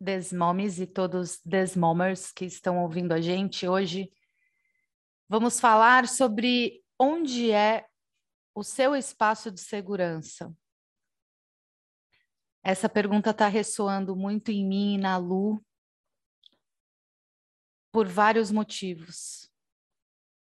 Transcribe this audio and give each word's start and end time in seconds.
desmomes 0.00 0.78
e 0.78 0.86
todos 0.86 1.40
desmomers 1.44 2.32
que 2.32 2.44
estão 2.44 2.78
ouvindo 2.82 3.12
a 3.12 3.20
gente 3.20 3.66
hoje. 3.66 4.12
Vamos 5.28 5.60
falar 5.60 6.08
sobre 6.08 6.82
onde 6.98 7.50
é 7.50 7.86
o 8.54 8.62
seu 8.62 8.96
espaço 8.96 9.50
de 9.50 9.60
segurança. 9.60 10.54
Essa 12.62 12.88
pergunta 12.88 13.30
está 13.30 13.48
ressoando 13.48 14.16
muito 14.16 14.50
em 14.50 14.66
mim 14.66 14.94
e 14.94 14.98
na 14.98 15.16
Lu 15.16 15.64
por 17.92 18.06
vários 18.06 18.50
motivos. 18.50 19.50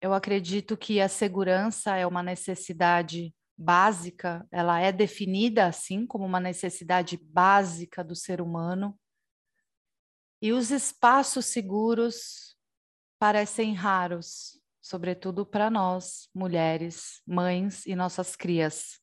Eu 0.02 0.14
acredito 0.14 0.78
que 0.78 1.00
a 1.00 1.10
segurança 1.10 1.96
é 1.96 2.06
uma 2.06 2.22
necessidade 2.22 3.34
básica, 3.58 4.46
ela 4.52 4.80
é 4.80 4.92
definida 4.92 5.66
assim 5.66 6.06
como 6.06 6.26
uma 6.26 6.40
necessidade 6.40 7.18
básica 7.18 8.04
do 8.04 8.16
ser 8.16 8.42
humano. 8.42 8.98
E 10.44 10.52
os 10.52 10.72
espaços 10.72 11.46
seguros 11.46 12.58
parecem 13.18 13.74
raros, 13.74 14.60
sobretudo 14.82 15.46
para 15.46 15.70
nós, 15.70 16.28
mulheres, 16.36 17.22
mães 17.26 17.86
e 17.86 17.96
nossas 17.96 18.36
crias. 18.36 19.00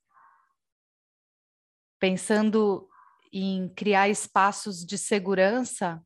Pensando 1.98 2.86
em 3.32 3.72
criar 3.72 4.10
espaços 4.10 4.84
de 4.84 4.98
segurança, 4.98 6.04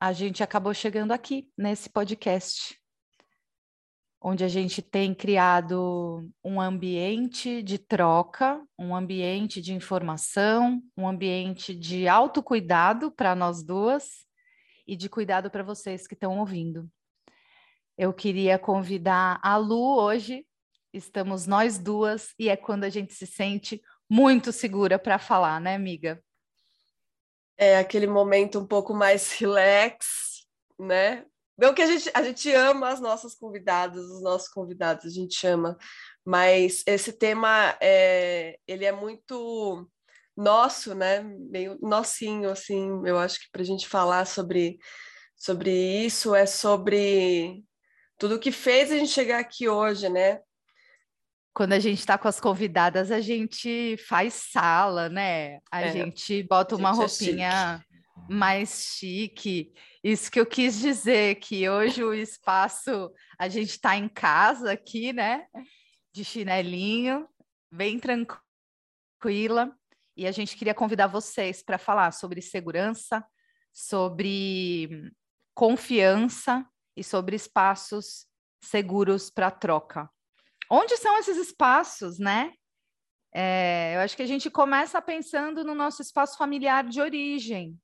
a 0.00 0.14
gente 0.14 0.42
acabou 0.42 0.72
chegando 0.72 1.12
aqui 1.12 1.52
nesse 1.58 1.90
podcast 1.90 2.80
onde 4.22 4.44
a 4.44 4.48
gente 4.48 4.80
tem 4.80 5.14
criado 5.14 6.26
um 6.42 6.58
ambiente 6.58 7.62
de 7.62 7.76
troca, 7.76 8.66
um 8.78 8.96
ambiente 8.96 9.60
de 9.60 9.74
informação, 9.74 10.82
um 10.96 11.06
ambiente 11.06 11.74
de 11.74 12.08
autocuidado 12.08 13.10
para 13.10 13.34
nós 13.34 13.62
duas 13.62 14.29
e 14.86 14.96
de 14.96 15.08
cuidado 15.08 15.50
para 15.50 15.62
vocês 15.62 16.06
que 16.06 16.14
estão 16.14 16.38
ouvindo. 16.38 16.90
Eu 17.96 18.12
queria 18.12 18.58
convidar 18.58 19.38
a 19.42 19.56
Lu 19.56 19.98
hoje, 19.98 20.46
estamos 20.92 21.46
nós 21.46 21.78
duas, 21.78 22.34
e 22.38 22.48
é 22.48 22.56
quando 22.56 22.84
a 22.84 22.88
gente 22.88 23.14
se 23.14 23.26
sente 23.26 23.82
muito 24.08 24.52
segura 24.52 24.98
para 24.98 25.18
falar, 25.18 25.60
né, 25.60 25.74
amiga? 25.74 26.22
É 27.56 27.78
aquele 27.78 28.06
momento 28.06 28.58
um 28.58 28.66
pouco 28.66 28.94
mais 28.94 29.32
relax, 29.32 30.46
né? 30.78 31.26
Não 31.58 31.74
que 31.74 31.82
a 31.82 31.86
gente, 31.86 32.10
a 32.14 32.22
gente 32.22 32.50
ama 32.52 32.88
as 32.88 33.00
nossas 33.00 33.34
convidadas, 33.34 34.02
os 34.06 34.22
nossos 34.22 34.48
convidados, 34.48 35.04
a 35.04 35.10
gente 35.10 35.46
ama, 35.46 35.76
mas 36.24 36.82
esse 36.86 37.12
tema 37.12 37.76
é, 37.82 38.58
ele 38.66 38.86
é 38.86 38.92
muito 38.92 39.86
nosso, 40.36 40.94
né? 40.94 41.22
Meio 41.22 41.78
nocinho, 41.80 42.50
assim. 42.50 42.88
Eu 43.04 43.18
acho 43.18 43.38
que 43.40 43.50
para 43.50 43.62
a 43.62 43.64
gente 43.64 43.86
falar 43.88 44.24
sobre, 44.26 44.78
sobre 45.36 45.70
isso 45.70 46.34
é 46.34 46.46
sobre 46.46 47.62
tudo 48.18 48.38
que 48.38 48.52
fez 48.52 48.92
a 48.92 48.98
gente 48.98 49.10
chegar 49.10 49.38
aqui 49.40 49.68
hoje, 49.68 50.08
né? 50.08 50.40
Quando 51.54 51.72
a 51.72 51.78
gente 51.78 51.98
está 51.98 52.16
com 52.16 52.28
as 52.28 52.40
convidadas, 52.40 53.10
a 53.10 53.20
gente 53.20 53.96
faz 54.06 54.34
sala, 54.34 55.08
né? 55.08 55.58
A 55.70 55.82
é, 55.82 55.92
gente 55.92 56.42
bota 56.44 56.76
uma 56.76 56.94
gente 56.94 57.00
é 57.00 57.06
roupinha 57.06 57.84
é 57.86 57.90
mais 58.32 58.94
chique. 58.96 59.72
Isso 60.02 60.30
que 60.30 60.38
eu 60.38 60.46
quis 60.46 60.78
dizer, 60.78 61.36
que 61.36 61.68
hoje 61.68 62.04
o 62.04 62.14
espaço, 62.14 63.10
a 63.38 63.48
gente 63.48 63.70
está 63.70 63.96
em 63.96 64.08
casa 64.08 64.72
aqui, 64.72 65.12
né? 65.12 65.46
De 66.12 66.24
chinelinho, 66.24 67.26
bem 67.72 67.98
tranquila. 67.98 69.76
E 70.16 70.26
a 70.26 70.32
gente 70.32 70.56
queria 70.56 70.74
convidar 70.74 71.06
vocês 71.06 71.62
para 71.62 71.78
falar 71.78 72.12
sobre 72.12 72.42
segurança, 72.42 73.24
sobre 73.72 75.12
confiança 75.54 76.66
e 76.96 77.04
sobre 77.04 77.36
espaços 77.36 78.26
seguros 78.60 79.30
para 79.30 79.50
troca. 79.50 80.08
Onde 80.70 80.96
são 80.96 81.18
esses 81.18 81.36
espaços, 81.36 82.18
né? 82.18 82.52
É, 83.32 83.94
eu 83.94 84.00
acho 84.00 84.16
que 84.16 84.22
a 84.22 84.26
gente 84.26 84.50
começa 84.50 85.00
pensando 85.00 85.64
no 85.64 85.74
nosso 85.74 86.02
espaço 86.02 86.36
familiar 86.36 86.84
de 86.84 87.00
origem, 87.00 87.78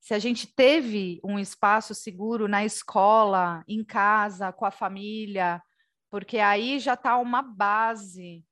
se 0.00 0.14
a 0.14 0.18
gente 0.18 0.46
teve 0.46 1.20
um 1.22 1.38
espaço 1.38 1.94
seguro 1.94 2.48
na 2.48 2.64
escola, 2.64 3.62
em 3.68 3.84
casa, 3.84 4.50
com 4.50 4.64
a 4.64 4.70
família, 4.70 5.62
porque 6.10 6.38
aí 6.38 6.78
já 6.78 6.94
está 6.94 7.18
uma 7.18 7.42
base, 7.42 8.44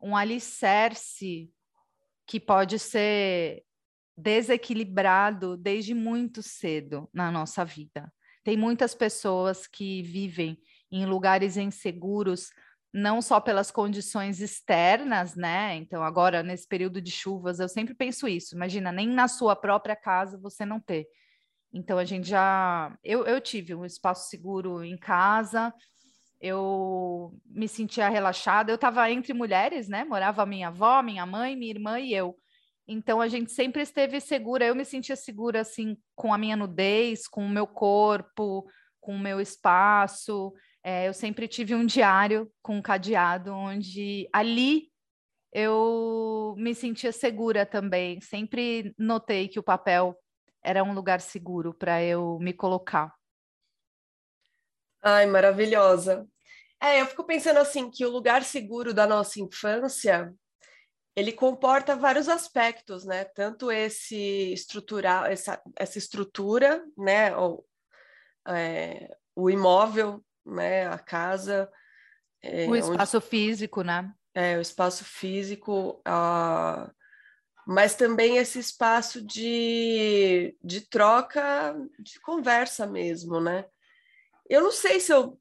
um 0.00 0.16
alicerce 0.16 1.50
que 2.28 2.38
pode 2.38 2.78
ser 2.78 3.64
desequilibrado 4.16 5.56
desde 5.56 5.94
muito 5.94 6.42
cedo 6.42 7.08
na 7.12 7.32
nossa 7.32 7.64
vida. 7.64 8.12
Tem 8.44 8.56
muitas 8.56 8.94
pessoas 8.94 9.66
que 9.66 10.02
vivem 10.02 10.58
em 10.92 11.06
lugares 11.06 11.56
inseguros 11.56 12.50
não 12.92 13.20
só 13.20 13.40
pelas 13.40 13.70
condições 13.70 14.40
externas, 14.40 15.34
né? 15.34 15.76
Então, 15.76 16.02
agora, 16.02 16.42
nesse 16.42 16.66
período 16.66 17.00
de 17.00 17.10
chuvas, 17.10 17.60
eu 17.60 17.68
sempre 17.68 17.94
penso 17.94 18.26
isso. 18.26 18.54
Imagina, 18.54 18.90
nem 18.90 19.06
na 19.06 19.28
sua 19.28 19.54
própria 19.54 19.94
casa 19.94 20.38
você 20.38 20.64
não 20.64 20.80
ter. 20.80 21.06
Então, 21.72 21.98
a 21.98 22.04
gente 22.04 22.28
já. 22.28 22.96
Eu, 23.04 23.26
eu 23.26 23.40
tive 23.40 23.74
um 23.74 23.84
espaço 23.84 24.28
seguro 24.28 24.82
em 24.82 24.96
casa, 24.96 25.72
eu 26.40 27.32
me 27.46 27.68
sentia 27.68 28.08
relaxada. 28.08 28.70
Eu 28.70 28.76
estava 28.76 29.10
entre 29.10 29.32
mulheres, 29.32 29.88
né? 29.88 30.04
Morava 30.04 30.46
minha 30.46 30.68
avó, 30.68 31.02
minha 31.02 31.26
mãe, 31.26 31.56
minha 31.56 31.72
irmã 31.72 31.98
e 31.98 32.14
eu. 32.14 32.36
Então, 32.86 33.20
a 33.20 33.28
gente 33.28 33.52
sempre 33.52 33.82
esteve 33.82 34.20
segura. 34.20 34.64
Eu 34.64 34.74
me 34.74 34.84
sentia 34.84 35.16
segura, 35.16 35.60
assim, 35.60 35.96
com 36.14 36.32
a 36.32 36.38
minha 36.38 36.56
nudez, 36.56 37.26
com 37.28 37.44
o 37.44 37.48
meu 37.48 37.66
corpo, 37.66 38.66
com 39.00 39.14
o 39.14 39.18
meu 39.18 39.40
espaço. 39.40 40.52
É, 40.82 41.08
eu 41.08 41.12
sempre 41.12 41.48
tive 41.48 41.74
um 41.74 41.84
diário 41.84 42.50
com 42.62 42.76
um 42.76 42.82
cadeado, 42.82 43.52
onde 43.52 44.28
ali 44.32 44.88
eu 45.52 46.54
me 46.56 46.74
sentia 46.74 47.12
segura 47.12 47.66
também. 47.66 48.20
Sempre 48.20 48.94
notei 48.96 49.48
que 49.48 49.58
o 49.58 49.62
papel 49.62 50.16
era 50.62 50.84
um 50.84 50.94
lugar 50.94 51.20
seguro 51.20 51.74
para 51.74 52.02
eu 52.02 52.38
me 52.40 52.52
colocar. 52.52 53.17
Ai, 55.02 55.26
maravilhosa. 55.26 56.26
É, 56.80 57.00
eu 57.00 57.06
fico 57.06 57.24
pensando 57.24 57.58
assim 57.58 57.90
que 57.90 58.04
o 58.04 58.10
lugar 58.10 58.44
seguro 58.44 58.94
da 58.94 59.06
nossa 59.06 59.40
infância 59.40 60.32
ele 61.16 61.32
comporta 61.32 61.96
vários 61.96 62.28
aspectos, 62.28 63.04
né? 63.04 63.24
Tanto 63.24 63.72
esse 63.72 64.52
estrutural, 64.52 65.26
essa, 65.26 65.60
essa 65.76 65.98
estrutura, 65.98 66.84
né? 66.96 67.36
O, 67.36 67.64
é, 68.46 69.16
o 69.34 69.50
imóvel 69.50 70.24
né? 70.48 70.86
A 70.86 70.98
casa. 70.98 71.70
É, 72.42 72.66
o 72.66 72.74
espaço 72.74 73.18
onde... 73.18 73.26
físico, 73.26 73.82
né? 73.82 74.12
É, 74.34 74.56
o 74.56 74.60
espaço 74.60 75.04
físico, 75.04 76.00
uh, 76.06 76.90
mas 77.66 77.94
também 77.94 78.36
esse 78.36 78.58
espaço 78.58 79.20
de, 79.20 80.56
de 80.62 80.80
troca, 80.82 81.76
de 81.98 82.20
conversa 82.20 82.86
mesmo, 82.86 83.40
né? 83.40 83.64
Eu 84.48 84.62
não 84.62 84.72
sei 84.72 85.00
se 85.00 85.12
eu, 85.12 85.38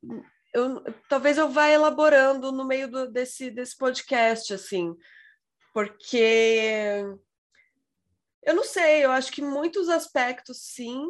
eu 0.53 0.83
talvez 1.09 1.37
eu 1.37 1.49
vá 1.49 1.69
elaborando 1.69 2.51
no 2.51 2.65
meio 2.65 2.89
do, 2.89 3.11
desse, 3.11 3.49
desse 3.49 3.77
podcast, 3.77 4.53
assim, 4.53 4.95
porque 5.73 7.03
eu 8.43 8.55
não 8.55 8.63
sei, 8.63 9.03
eu 9.03 9.11
acho 9.11 9.31
que 9.31 9.41
muitos 9.41 9.89
aspectos 9.89 10.57
sim, 10.73 11.05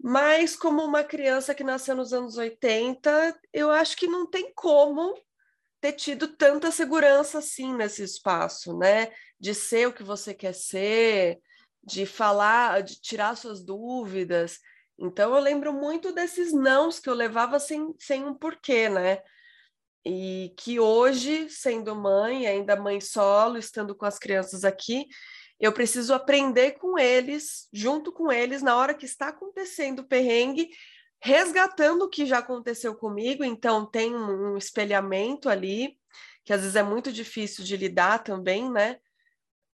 mas 0.00 0.54
como 0.54 0.84
uma 0.84 1.02
criança 1.02 1.54
que 1.54 1.64
nasceu 1.64 1.96
nos 1.96 2.12
anos 2.12 2.36
80, 2.36 3.38
eu 3.52 3.70
acho 3.70 3.96
que 3.96 4.06
não 4.06 4.24
tem 4.24 4.52
como 4.54 5.14
ter 5.80 5.92
tido 5.92 6.28
tanta 6.28 6.70
segurança 6.70 7.38
assim 7.38 7.74
nesse 7.74 8.02
espaço, 8.02 8.76
né? 8.78 9.12
De 9.38 9.54
ser 9.54 9.88
o 9.88 9.92
que 9.92 10.02
você 10.02 10.32
quer 10.32 10.54
ser, 10.54 11.40
de 11.82 12.06
falar, 12.06 12.82
de 12.82 13.00
tirar 13.00 13.36
suas 13.36 13.64
dúvidas. 13.64 14.60
Então 14.98 15.34
eu 15.34 15.40
lembro 15.40 15.72
muito 15.72 16.12
desses 16.12 16.52
nãos 16.52 16.98
que 16.98 17.08
eu 17.08 17.14
levava 17.14 17.60
sem, 17.60 17.94
sem 17.98 18.24
um 18.24 18.34
porquê, 18.34 18.88
né? 18.88 19.20
E 20.04 20.52
que 20.56 20.80
hoje, 20.80 21.48
sendo 21.48 21.94
mãe, 21.94 22.46
ainda 22.46 22.74
mãe 22.74 23.00
solo, 23.00 23.58
estando 23.58 23.94
com 23.94 24.06
as 24.06 24.18
crianças 24.18 24.64
aqui, 24.64 25.06
eu 25.60 25.72
preciso 25.72 26.14
aprender 26.14 26.72
com 26.72 26.98
eles, 26.98 27.68
junto 27.72 28.12
com 28.12 28.30
eles, 28.32 28.62
na 28.62 28.76
hora 28.76 28.94
que 28.94 29.04
está 29.04 29.28
acontecendo 29.28 30.00
o 30.00 30.08
perrengue, 30.08 30.70
resgatando 31.20 32.02
o 32.02 32.08
que 32.08 32.26
já 32.26 32.38
aconteceu 32.38 32.94
comigo. 32.94 33.44
Então, 33.44 33.84
tem 33.84 34.14
um 34.14 34.56
espelhamento 34.56 35.48
ali, 35.48 35.98
que 36.44 36.52
às 36.52 36.60
vezes 36.60 36.76
é 36.76 36.82
muito 36.82 37.12
difícil 37.12 37.64
de 37.64 37.76
lidar 37.76 38.22
também, 38.22 38.70
né? 38.70 38.98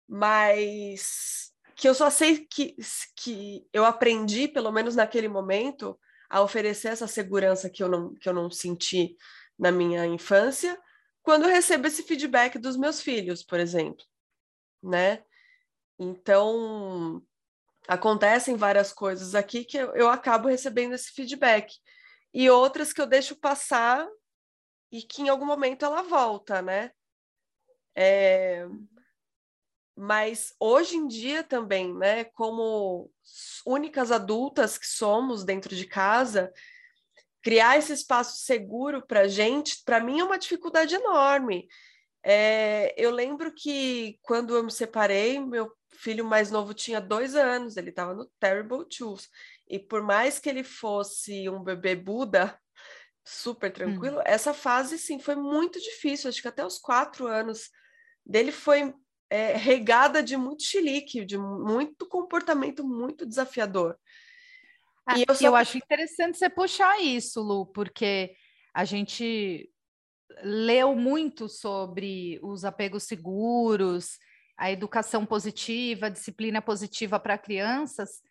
Mas 0.08 1.53
que 1.76 1.88
eu 1.88 1.94
só 1.94 2.10
sei 2.10 2.46
que, 2.46 2.76
que 3.16 3.66
eu 3.72 3.84
aprendi, 3.84 4.48
pelo 4.48 4.70
menos 4.70 4.94
naquele 4.94 5.28
momento, 5.28 5.98
a 6.28 6.40
oferecer 6.40 6.88
essa 6.88 7.06
segurança 7.06 7.70
que 7.70 7.82
eu 7.82 7.88
não, 7.88 8.14
que 8.14 8.28
eu 8.28 8.32
não 8.32 8.50
senti 8.50 9.16
na 9.58 9.70
minha 9.70 10.06
infância, 10.06 10.78
quando 11.22 11.44
eu 11.44 11.50
recebo 11.50 11.86
esse 11.86 12.02
feedback 12.02 12.58
dos 12.58 12.76
meus 12.76 13.00
filhos, 13.00 13.42
por 13.42 13.58
exemplo, 13.58 14.04
né? 14.82 15.24
Então, 15.98 17.22
acontecem 17.88 18.56
várias 18.56 18.92
coisas 18.92 19.34
aqui 19.34 19.64
que 19.64 19.78
eu, 19.78 19.94
eu 19.94 20.08
acabo 20.08 20.48
recebendo 20.48 20.94
esse 20.94 21.12
feedback. 21.12 21.72
E 22.32 22.50
outras 22.50 22.92
que 22.92 23.00
eu 23.00 23.06
deixo 23.06 23.36
passar 23.36 24.06
e 24.90 25.02
que 25.02 25.22
em 25.22 25.28
algum 25.28 25.46
momento 25.46 25.84
ela 25.84 26.02
volta, 26.02 26.60
né? 26.60 26.90
É... 27.94 28.66
Mas 29.96 30.52
hoje 30.58 30.96
em 30.96 31.06
dia 31.06 31.44
também, 31.44 31.94
né, 31.94 32.24
como 32.24 33.10
únicas 33.64 34.10
adultas 34.10 34.76
que 34.76 34.86
somos 34.86 35.44
dentro 35.44 35.74
de 35.74 35.86
casa, 35.86 36.52
criar 37.42 37.78
esse 37.78 37.92
espaço 37.92 38.38
seguro 38.38 39.06
para 39.06 39.28
gente, 39.28 39.82
para 39.84 40.00
mim 40.00 40.18
é 40.18 40.24
uma 40.24 40.38
dificuldade 40.38 40.94
enorme. 40.94 41.68
É, 42.24 42.94
eu 42.96 43.10
lembro 43.10 43.52
que 43.54 44.18
quando 44.22 44.56
eu 44.56 44.64
me 44.64 44.72
separei, 44.72 45.38
meu 45.38 45.70
filho 45.92 46.24
mais 46.24 46.50
novo 46.50 46.74
tinha 46.74 47.00
dois 47.00 47.36
anos, 47.36 47.76
ele 47.76 47.90
estava 47.90 48.14
no 48.14 48.26
Terrible 48.40 48.84
Twos. 48.88 49.28
E 49.68 49.78
por 49.78 50.02
mais 50.02 50.38
que 50.38 50.48
ele 50.48 50.64
fosse 50.64 51.48
um 51.48 51.62
bebê 51.62 51.94
Buda, 51.94 52.58
super 53.22 53.72
tranquilo, 53.72 54.18
hum. 54.18 54.24
essa 54.24 54.52
fase, 54.52 54.98
sim, 54.98 55.18
foi 55.18 55.36
muito 55.36 55.80
difícil. 55.80 56.28
Acho 56.28 56.42
que 56.42 56.48
até 56.48 56.64
os 56.64 56.78
quatro 56.78 57.26
anos 57.26 57.70
dele 58.24 58.52
foi 58.52 58.94
é, 59.30 59.56
regada 59.56 60.22
de 60.22 60.36
muito 60.36 60.62
chilique, 60.62 61.24
de 61.24 61.38
muito 61.38 62.06
comportamento 62.06 62.84
muito 62.84 63.26
desafiador. 63.26 63.96
Ah, 65.06 65.18
e 65.18 65.24
eu, 65.28 65.34
eu 65.40 65.56
acho 65.56 65.76
interessante 65.76 66.38
você 66.38 66.48
puxar 66.48 67.00
isso, 67.00 67.42
Lu, 67.42 67.66
porque 67.66 68.34
a 68.72 68.84
gente 68.84 69.70
leu 70.42 70.96
muito 70.96 71.48
sobre 71.48 72.40
os 72.42 72.64
apegos 72.64 73.04
seguros, 73.04 74.18
a 74.56 74.70
educação 74.70 75.26
positiva, 75.26 76.06
a 76.06 76.10
disciplina 76.10 76.62
positiva 76.62 77.20
para 77.20 77.38
crianças, 77.38 78.22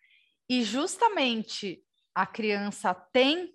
e 0.48 0.62
justamente 0.62 1.82
a 2.14 2.26
criança 2.26 2.94
tem 2.94 3.54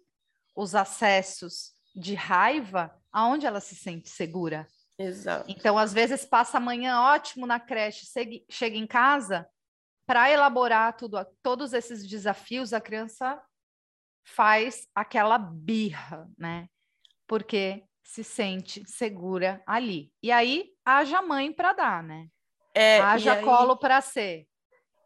os 0.56 0.76
acessos 0.76 1.74
de 1.96 2.14
raiva 2.14 2.94
aonde 3.12 3.46
ela 3.46 3.60
se 3.60 3.76
sente 3.76 4.10
segura. 4.10 4.68
Exato. 5.00 5.50
Então, 5.50 5.78
às 5.78 5.94
vezes, 5.94 6.26
passa 6.26 6.58
a 6.58 6.62
manhã 6.62 7.00
ótimo 7.00 7.48
na 7.48 7.60
creche, 7.60 8.06
chega 8.50 8.76
em 8.76 8.86
casa, 8.86 9.50
para 10.06 10.30
elaborar 10.30 10.98
tudo, 10.98 11.26
todos 11.42 11.72
esses 11.72 12.06
desafios, 12.06 12.74
a 12.74 12.82
criança 12.82 13.42
faz 14.26 14.88
aquela 14.94 15.38
birra, 15.38 16.28
né? 16.38 16.68
Porque 17.26 17.84
se 18.04 18.24
sente 18.24 18.84
segura 18.86 19.64
ali. 19.66 20.12
E 20.22 20.32
aí, 20.32 20.72
haja 20.84 21.22
mãe 21.22 21.54
para 21.54 21.74
dar, 21.74 22.04
né? 22.04 22.28
É, 22.76 23.00
haja 23.00 23.34
aí... 23.34 23.44
colo 23.44 23.78
para 23.78 24.02
ser. 24.02 24.48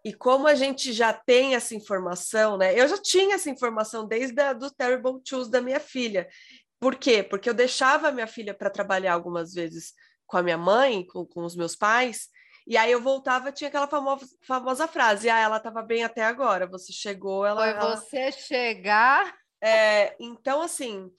E 0.06 0.14
como 0.14 0.48
a 0.48 0.56
gente 0.56 0.92
já 0.92 1.14
tem 1.14 1.56
essa 1.56 1.76
informação, 1.76 2.58
né? 2.58 2.78
Eu 2.78 2.88
já 2.88 2.98
tinha 2.98 3.36
essa 3.36 3.50
informação 3.50 4.06
desde 4.06 4.42
a, 4.42 4.52
do 4.52 4.70
Terrible 4.70 5.22
Twos 5.24 5.50
da 5.50 5.62
minha 5.62 5.80
filha. 5.80 6.28
Por 6.84 6.96
quê? 6.96 7.24
Porque 7.24 7.50
eu 7.50 7.54
deixava 7.54 8.10
a 8.10 8.12
minha 8.12 8.28
filha 8.28 8.54
para 8.54 8.70
trabalhar 8.70 9.14
algumas 9.14 9.54
vezes 9.54 9.94
com 10.26 10.36
a 10.36 10.44
minha 10.44 10.58
mãe, 10.58 11.08
com, 11.08 11.26
com 11.26 11.46
os 11.46 11.56
meus 11.56 11.78
pais, 11.78 12.28
e 12.68 12.76
aí 12.76 12.92
eu 12.92 13.00
voltava, 13.00 13.54
tinha 13.54 13.70
aquela 13.70 13.88
famosa, 13.88 14.28
famosa 14.46 14.86
frase: 14.86 15.30
ah, 15.30 15.40
ela 15.40 15.56
estava 15.56 15.82
bem 15.82 16.04
até 16.04 16.26
agora, 16.26 16.68
você 16.68 16.92
chegou, 16.92 17.46
ela. 17.46 17.62
Foi 17.62 17.70
ela... 17.70 17.96
você 17.96 18.34
chegar. 18.34 19.34
É, 19.62 20.14
então, 20.20 20.62
assim, 20.62 21.10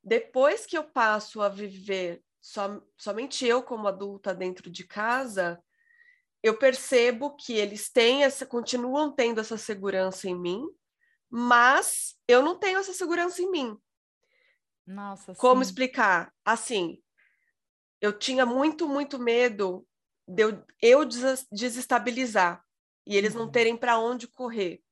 depois 0.00 0.64
que 0.64 0.78
eu 0.78 0.84
passo 0.84 1.42
a 1.42 1.48
viver 1.48 2.22
som, 2.40 2.80
somente 2.96 3.44
eu 3.44 3.64
como 3.64 3.88
adulta 3.88 4.32
dentro 4.32 4.70
de 4.70 4.84
casa, 4.84 5.60
eu 6.40 6.56
percebo 6.56 7.34
que 7.34 7.54
eles 7.54 7.90
têm 7.90 8.22
essa, 8.22 8.46
continuam 8.46 9.12
tendo 9.12 9.40
essa 9.40 9.58
segurança 9.58 10.28
em 10.28 10.38
mim, 10.38 10.64
mas 11.28 12.14
eu 12.28 12.44
não 12.44 12.56
tenho 12.56 12.78
essa 12.78 12.92
segurança 12.92 13.42
em 13.42 13.50
mim. 13.50 13.76
Nossa, 14.90 15.34
Como 15.36 15.62
sim. 15.62 15.70
explicar? 15.70 16.32
Assim, 16.44 17.00
eu 18.00 18.12
tinha 18.12 18.44
muito, 18.44 18.88
muito 18.88 19.18
medo 19.18 19.86
de 20.26 20.42
eu, 20.42 20.64
eu 20.82 21.04
desestabilizar 21.50 22.64
e 23.06 23.16
eles 23.16 23.34
uhum. 23.34 23.40
não 23.40 23.50
terem 23.50 23.76
para 23.76 23.98
onde 23.98 24.26
correr. 24.26 24.82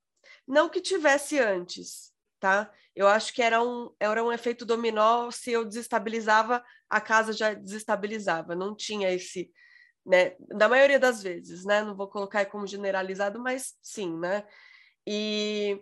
Não 0.46 0.68
que 0.68 0.80
tivesse 0.80 1.38
antes, 1.38 2.12
tá? 2.38 2.72
Eu 2.94 3.08
acho 3.08 3.32
que 3.32 3.42
era 3.42 3.62
um, 3.62 3.92
era 3.98 4.22
um 4.22 4.32
efeito 4.32 4.64
dominó, 4.64 5.30
se 5.30 5.50
eu 5.50 5.64
desestabilizava, 5.64 6.64
a 6.88 7.00
casa 7.00 7.32
já 7.32 7.54
desestabilizava, 7.54 8.54
não 8.54 8.74
tinha 8.74 9.10
esse, 9.10 9.52
né? 10.06 10.36
Da 10.56 10.68
maioria 10.68 10.98
das 10.98 11.22
vezes, 11.22 11.64
né? 11.64 11.82
Não 11.82 11.96
vou 11.96 12.08
colocar 12.08 12.46
como 12.46 12.66
generalizado, 12.66 13.40
mas 13.40 13.74
sim, 13.82 14.16
né? 14.16 14.46
E 15.06 15.80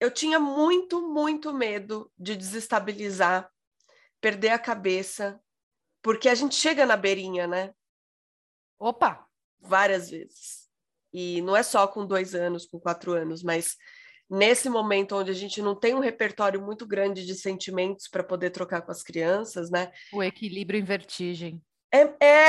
eu 0.00 0.10
tinha 0.10 0.38
muito, 0.38 1.00
muito 1.00 1.52
medo 1.52 2.10
de 2.18 2.36
desestabilizar, 2.36 3.50
perder 4.20 4.50
a 4.50 4.58
cabeça, 4.58 5.40
porque 6.02 6.28
a 6.28 6.34
gente 6.34 6.54
chega 6.54 6.86
na 6.86 6.96
beirinha, 6.96 7.46
né? 7.46 7.74
Opa! 8.78 9.26
Várias 9.60 10.10
vezes. 10.10 10.68
E 11.12 11.42
não 11.42 11.56
é 11.56 11.62
só 11.62 11.86
com 11.88 12.06
dois 12.06 12.34
anos, 12.34 12.66
com 12.66 12.78
quatro 12.78 13.12
anos, 13.12 13.42
mas 13.42 13.76
nesse 14.30 14.68
momento 14.68 15.16
onde 15.16 15.30
a 15.30 15.34
gente 15.34 15.60
não 15.62 15.74
tem 15.74 15.94
um 15.94 16.00
repertório 16.00 16.60
muito 16.60 16.86
grande 16.86 17.24
de 17.26 17.34
sentimentos 17.34 18.06
para 18.08 18.22
poder 18.22 18.50
trocar 18.50 18.82
com 18.82 18.92
as 18.92 19.02
crianças, 19.02 19.70
né? 19.70 19.90
O 20.12 20.22
equilíbrio 20.22 20.78
em 20.78 20.84
vertigem. 20.84 21.62
É, 21.92 22.02
é... 22.24 22.48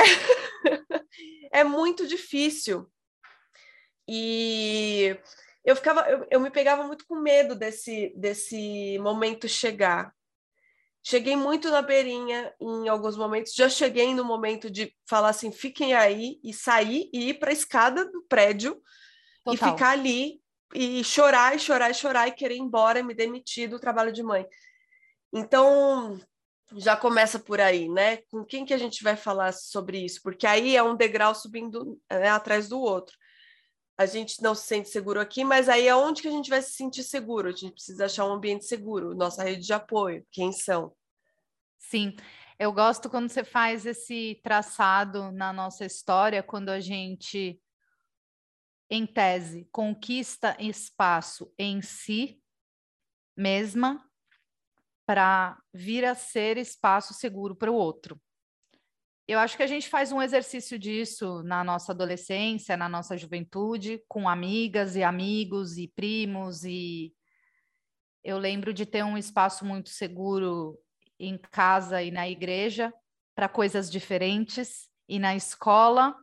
é 1.52 1.64
muito 1.64 2.06
difícil. 2.06 2.90
E 4.06 5.16
eu 5.70 5.76
ficava, 5.76 6.08
eu, 6.10 6.26
eu 6.30 6.40
me 6.40 6.50
pegava 6.50 6.82
muito 6.84 7.06
com 7.06 7.16
medo 7.16 7.54
desse, 7.54 8.12
desse 8.16 8.98
momento 8.98 9.48
chegar. 9.48 10.12
Cheguei 11.02 11.34
muito 11.34 11.70
na 11.70 11.80
beirinha 11.80 12.52
em 12.60 12.88
alguns 12.88 13.16
momentos, 13.16 13.54
já 13.54 13.68
cheguei 13.68 14.14
no 14.14 14.24
momento 14.24 14.70
de 14.70 14.94
falar 15.08 15.30
assim, 15.30 15.50
fiquem 15.50 15.94
aí 15.94 16.38
e 16.44 16.52
sair 16.52 17.08
e 17.12 17.30
ir 17.30 17.38
para 17.38 17.50
a 17.50 17.54
escada 17.54 18.04
do 18.04 18.22
prédio 18.28 18.82
Total. 19.44 19.54
e 19.54 19.72
ficar 19.72 19.90
ali 19.90 20.40
e 20.74 21.02
chorar 21.02 21.56
e 21.56 21.58
chorar 21.58 21.90
e 21.90 21.94
chorar 21.94 22.28
e 22.28 22.32
querer 22.32 22.56
ir 22.56 22.60
embora, 22.60 23.02
me 23.02 23.14
demitir 23.14 23.68
do 23.68 23.80
trabalho 23.80 24.12
de 24.12 24.22
mãe. 24.22 24.46
Então, 25.32 26.20
já 26.74 26.96
começa 26.96 27.38
por 27.38 27.60
aí, 27.60 27.88
né? 27.88 28.18
Com 28.30 28.44
quem 28.44 28.64
que 28.64 28.74
a 28.74 28.78
gente 28.78 29.02
vai 29.02 29.16
falar 29.16 29.52
sobre 29.52 30.04
isso? 30.04 30.20
Porque 30.22 30.46
aí 30.46 30.76
é 30.76 30.82
um 30.82 30.96
degrau 30.96 31.34
subindo 31.34 31.98
né, 32.10 32.28
atrás 32.28 32.68
do 32.68 32.78
outro 32.78 33.16
a 34.00 34.06
gente 34.06 34.42
não 34.42 34.54
se 34.54 34.66
sente 34.66 34.88
seguro 34.88 35.20
aqui, 35.20 35.44
mas 35.44 35.68
aí 35.68 35.86
é 35.86 35.94
onde 35.94 36.22
que 36.22 36.28
a 36.28 36.30
gente 36.30 36.48
vai 36.48 36.62
se 36.62 36.72
sentir 36.72 37.02
seguro? 37.02 37.50
A 37.50 37.52
gente 37.52 37.72
precisa 37.72 38.06
achar 38.06 38.24
um 38.24 38.32
ambiente 38.32 38.64
seguro, 38.64 39.14
nossa 39.14 39.44
rede 39.44 39.66
de 39.66 39.74
apoio, 39.74 40.26
quem 40.30 40.52
são? 40.52 40.96
Sim, 41.76 42.16
eu 42.58 42.72
gosto 42.72 43.10
quando 43.10 43.28
você 43.28 43.44
faz 43.44 43.84
esse 43.84 44.40
traçado 44.42 45.30
na 45.32 45.52
nossa 45.52 45.84
história, 45.84 46.42
quando 46.42 46.70
a 46.70 46.80
gente, 46.80 47.60
em 48.88 49.06
tese, 49.06 49.68
conquista 49.70 50.56
espaço 50.58 51.52
em 51.58 51.82
si 51.82 52.42
mesma 53.36 54.02
para 55.04 55.58
vir 55.74 56.06
a 56.06 56.14
ser 56.14 56.56
espaço 56.56 57.12
seguro 57.12 57.54
para 57.54 57.70
o 57.70 57.74
outro. 57.74 58.18
Eu 59.30 59.38
acho 59.38 59.56
que 59.56 59.62
a 59.62 59.66
gente 59.68 59.88
faz 59.88 60.10
um 60.10 60.20
exercício 60.20 60.76
disso 60.76 61.40
na 61.44 61.62
nossa 61.62 61.92
adolescência, 61.92 62.76
na 62.76 62.88
nossa 62.88 63.16
juventude, 63.16 64.02
com 64.08 64.28
amigas 64.28 64.96
e 64.96 65.04
amigos 65.04 65.78
e 65.78 65.86
primos 65.86 66.64
e 66.64 67.14
eu 68.24 68.38
lembro 68.38 68.74
de 68.74 68.84
ter 68.84 69.04
um 69.04 69.16
espaço 69.16 69.64
muito 69.64 69.88
seguro 69.88 70.76
em 71.16 71.38
casa 71.38 72.02
e 72.02 72.10
na 72.10 72.28
igreja 72.28 72.92
para 73.32 73.48
coisas 73.48 73.88
diferentes. 73.88 74.90
E 75.08 75.20
na 75.20 75.36
escola 75.36 76.16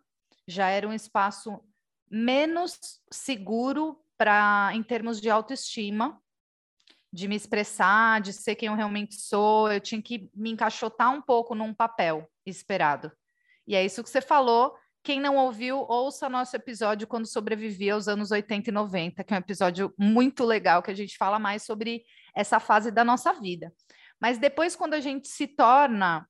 já 0.45 0.67
era 0.67 0.85
um 0.85 0.91
espaço 0.91 1.63
menos 2.11 2.77
seguro 3.09 4.03
para 4.17 4.71
em 4.73 4.83
termos 4.83 5.21
de 5.21 5.29
autoestima, 5.29 6.21
de 7.11 7.27
me 7.27 7.35
expressar, 7.35 8.21
de 8.21 8.33
ser 8.33 8.55
quem 8.55 8.67
eu 8.67 8.75
realmente 8.75 9.15
sou, 9.15 9.71
eu 9.71 9.79
tinha 9.79 10.01
que 10.01 10.29
me 10.35 10.51
encaixotar 10.51 11.11
um 11.13 11.21
pouco 11.21 11.55
num 11.55 11.73
papel 11.73 12.29
esperado. 12.45 13.11
E 13.65 13.75
é 13.75 13.83
isso 13.83 14.03
que 14.03 14.09
você 14.09 14.21
falou, 14.21 14.75
quem 15.03 15.19
não 15.21 15.37
ouviu, 15.37 15.77
ouça 15.87 16.27
nosso 16.27 16.55
episódio 16.55 17.07
quando 17.07 17.25
sobrevivia 17.27 17.93
aos 17.93 18.07
anos 18.07 18.31
80 18.31 18.69
e 18.69 18.73
90, 18.73 19.23
que 19.23 19.33
é 19.33 19.37
um 19.37 19.39
episódio 19.39 19.93
muito 19.97 20.43
legal, 20.43 20.83
que 20.83 20.91
a 20.91 20.95
gente 20.95 21.17
fala 21.17 21.39
mais 21.39 21.63
sobre 21.63 22.03
essa 22.35 22.59
fase 22.59 22.91
da 22.91 23.05
nossa 23.05 23.33
vida. 23.33 23.73
Mas 24.19 24.37
depois, 24.37 24.75
quando 24.75 24.95
a 24.95 24.99
gente 24.99 25.27
se 25.27 25.47
torna 25.47 26.27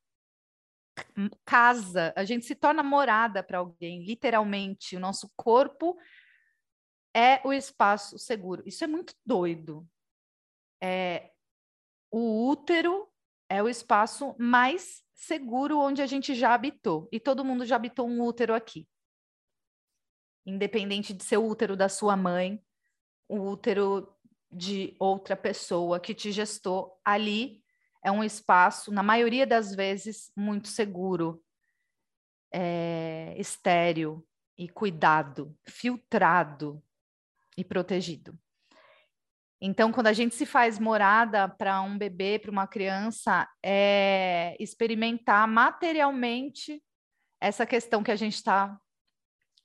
casa, 1.45 2.13
a 2.15 2.23
gente 2.23 2.45
se 2.45 2.55
torna 2.55 2.83
morada 2.83 3.41
para 3.43 3.59
alguém, 3.59 4.03
literalmente, 4.03 4.95
o 4.95 4.99
nosso 4.99 5.31
corpo 5.35 5.97
é 7.15 7.41
o 7.43 7.51
espaço 7.51 8.19
seguro. 8.19 8.61
Isso 8.65 8.83
é 8.83 8.87
muito 8.87 9.15
doido. 9.25 9.87
É, 10.81 11.31
o 12.11 12.47
útero 12.49 13.07
é 13.49 13.61
o 13.61 13.69
espaço 13.69 14.35
mais 14.37 15.03
seguro 15.13 15.79
onde 15.79 16.01
a 16.01 16.05
gente 16.05 16.35
já 16.35 16.53
habitou. 16.53 17.07
E 17.11 17.19
todo 17.19 17.43
mundo 17.43 17.65
já 17.65 17.75
habitou 17.75 18.07
um 18.07 18.21
útero 18.21 18.53
aqui. 18.53 18.87
Independente 20.45 21.13
de 21.13 21.23
ser 21.23 21.37
o 21.37 21.45
útero 21.45 21.75
da 21.75 21.89
sua 21.89 22.15
mãe, 22.15 22.63
o 23.27 23.39
útero 23.39 24.13
de 24.49 24.95
outra 24.99 25.35
pessoa 25.35 25.99
que 25.99 26.13
te 26.13 26.31
gestou, 26.31 26.99
ali 27.03 27.61
é 28.03 28.11
um 28.11 28.23
espaço, 28.23 28.91
na 28.91 29.03
maioria 29.03 29.45
das 29.45 29.75
vezes, 29.75 30.31
muito 30.35 30.69
seguro, 30.69 31.43
é, 32.51 33.35
estéreo 33.37 34.25
e 34.57 34.69
cuidado, 34.69 35.53
filtrado 35.67 36.81
e 37.57 37.63
protegido. 37.65 38.39
Então, 39.59 39.91
quando 39.91 40.07
a 40.07 40.13
gente 40.13 40.35
se 40.35 40.45
faz 40.45 40.77
morada 40.77 41.47
para 41.47 41.81
um 41.81 41.97
bebê, 41.97 42.37
para 42.37 42.51
uma 42.51 42.67
criança, 42.67 43.47
é 43.63 44.55
experimentar 44.59 45.47
materialmente 45.47 46.81
essa 47.41 47.65
questão 47.65 48.03
que 48.03 48.11
a 48.11 48.15
gente 48.15 48.35
está 48.35 48.77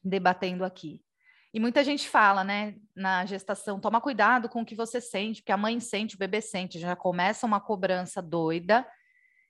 debatendo 0.02 0.64
aqui. 0.64 1.00
E 1.54 1.60
muita 1.60 1.84
gente 1.84 2.08
fala, 2.08 2.42
né, 2.42 2.74
na 2.96 3.26
gestação, 3.26 3.78
toma 3.78 4.00
cuidado 4.00 4.48
com 4.48 4.62
o 4.62 4.64
que 4.64 4.74
você 4.74 5.00
sente, 5.00 5.42
porque 5.42 5.52
a 5.52 5.56
mãe 5.56 5.78
sente, 5.80 6.14
o 6.14 6.18
bebê 6.18 6.40
sente, 6.40 6.78
já 6.78 6.96
começa 6.96 7.46
uma 7.46 7.60
cobrança 7.60 8.22
doida 8.22 8.86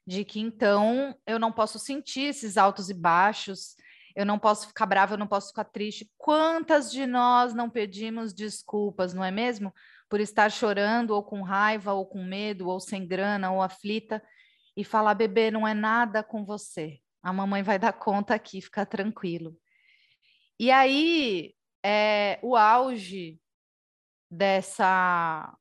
de 0.04 0.24
que 0.24 0.40
então 0.40 1.16
eu 1.24 1.38
não 1.38 1.52
posso 1.52 1.78
sentir 1.78 2.22
esses 2.22 2.56
altos 2.56 2.90
e 2.90 2.94
baixos, 2.94 3.76
eu 4.16 4.26
não 4.26 4.38
posso 4.38 4.66
ficar 4.66 4.84
brava, 4.84 5.14
eu 5.14 5.18
não 5.18 5.28
posso 5.28 5.48
ficar 5.48 5.64
triste. 5.64 6.10
Quantas 6.18 6.90
de 6.90 7.06
nós 7.06 7.54
não 7.54 7.70
pedimos 7.70 8.34
desculpas, 8.34 9.14
não 9.14 9.24
é 9.24 9.30
mesmo? 9.30 9.72
Por 10.12 10.20
estar 10.20 10.50
chorando, 10.50 11.12
ou 11.12 11.22
com 11.22 11.40
raiva, 11.40 11.94
ou 11.94 12.04
com 12.04 12.22
medo, 12.22 12.68
ou 12.68 12.78
sem 12.78 13.08
grana, 13.08 13.50
ou 13.50 13.62
aflita, 13.62 14.22
e 14.76 14.84
falar, 14.84 15.14
bebê, 15.14 15.50
não 15.50 15.66
é 15.66 15.72
nada 15.72 16.22
com 16.22 16.44
você. 16.44 17.00
A 17.22 17.32
mamãe 17.32 17.62
vai 17.62 17.78
dar 17.78 17.94
conta 17.94 18.34
aqui, 18.34 18.60
fica 18.60 18.84
tranquilo. 18.84 19.56
E 20.60 20.70
aí, 20.70 21.54
é, 21.82 22.38
o 22.42 22.54
auge 22.54 23.40
dessa 24.30 25.56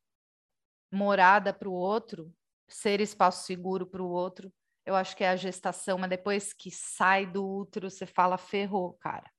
morada 0.91 1.53
para 1.53 1.69
o 1.69 1.73
outro, 1.73 2.29
ser 2.67 2.99
espaço 2.99 3.45
seguro 3.45 3.87
para 3.87 4.03
o 4.03 4.09
outro, 4.09 4.51
eu 4.85 4.97
acho 4.97 5.15
que 5.15 5.23
é 5.23 5.29
a 5.29 5.37
gestação, 5.37 5.97
mas 5.97 6.09
depois 6.09 6.51
que 6.51 6.69
sai 6.69 7.25
do 7.25 7.47
útero, 7.47 7.89
você 7.89 8.05
fala, 8.05 8.37
ferrou, 8.37 8.95
cara. 8.95 9.31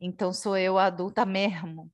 Então 0.00 0.32
sou 0.32 0.56
eu 0.56 0.78
adulta 0.78 1.26
mesmo, 1.26 1.92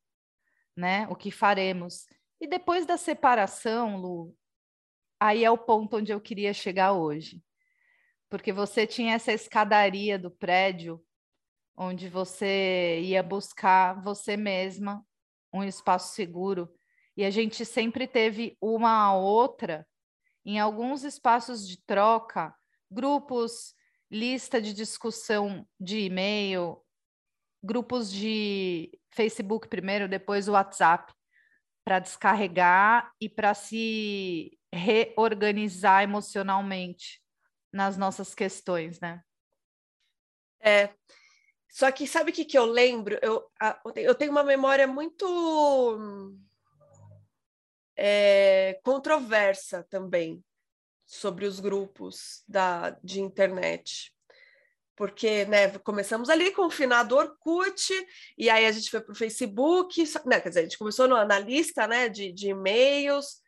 né? 0.76 1.08
O 1.08 1.16
que 1.16 1.30
faremos? 1.30 2.04
E 2.40 2.46
depois 2.46 2.84
da 2.84 2.96
separação, 2.96 3.96
Lu, 3.96 4.36
aí 5.18 5.44
é 5.44 5.50
o 5.50 5.58
ponto 5.58 5.96
onde 5.96 6.12
eu 6.12 6.20
queria 6.20 6.52
chegar 6.52 6.92
hoje. 6.92 7.42
Porque 8.28 8.52
você 8.52 8.86
tinha 8.86 9.14
essa 9.14 9.32
escadaria 9.32 10.18
do 10.18 10.30
prédio 10.30 11.02
onde 11.76 12.08
você 12.08 13.00
ia 13.00 13.22
buscar 13.22 14.02
você 14.02 14.36
mesma 14.36 15.04
um 15.52 15.62
espaço 15.62 16.14
seguro. 16.14 16.72
E 17.16 17.24
a 17.24 17.30
gente 17.30 17.64
sempre 17.64 18.06
teve 18.06 18.56
uma 18.60 19.14
outra 19.16 19.86
em 20.44 20.58
alguns 20.58 21.02
espaços 21.04 21.66
de 21.66 21.82
troca, 21.84 22.54
grupos, 22.90 23.74
lista 24.10 24.60
de 24.60 24.72
discussão 24.72 25.66
de 25.78 26.00
e-mail, 26.00 26.80
grupos 27.62 28.12
de 28.12 28.90
Facebook 29.10 29.68
primeiro, 29.68 30.08
depois 30.08 30.48
o 30.48 30.52
WhatsApp, 30.52 31.12
para 31.86 32.00
descarregar 32.00 33.12
e 33.20 33.28
para 33.28 33.54
se 33.54 34.58
reorganizar 34.74 36.02
emocionalmente 36.02 37.22
nas 37.72 37.96
nossas 37.96 38.34
questões, 38.34 38.98
né? 38.98 39.22
É. 40.58 40.92
Só 41.70 41.92
que 41.92 42.04
sabe 42.04 42.32
o 42.32 42.34
que, 42.34 42.44
que 42.44 42.58
eu 42.58 42.64
lembro? 42.64 43.16
Eu, 43.22 43.48
eu 43.94 44.16
tenho 44.16 44.32
uma 44.32 44.42
memória 44.42 44.88
muito 44.88 46.36
é, 47.94 48.80
controversa 48.82 49.84
também 49.84 50.44
sobre 51.04 51.46
os 51.46 51.60
grupos 51.60 52.42
da, 52.48 52.90
de 53.04 53.20
internet. 53.20 54.12
Porque 54.96 55.44
né, 55.44 55.78
começamos 55.80 56.30
ali 56.30 56.52
com 56.52 56.66
o 56.66 56.70
finado 56.70 57.14
Orkut, 57.14 57.92
e 58.38 58.48
aí 58.48 58.64
a 58.64 58.72
gente 58.72 58.90
foi 58.90 59.00
para 59.00 59.12
o 59.12 59.16
Facebook, 59.16 60.02
né, 60.24 60.40
quer 60.40 60.48
dizer, 60.48 60.60
a 60.60 60.62
gente 60.62 60.78
começou 60.78 61.06
no, 61.06 61.22
na 61.24 61.38
lista 61.38 61.86
né, 61.86 62.08
de, 62.08 62.32
de 62.32 62.48
e-mails, 62.48 63.42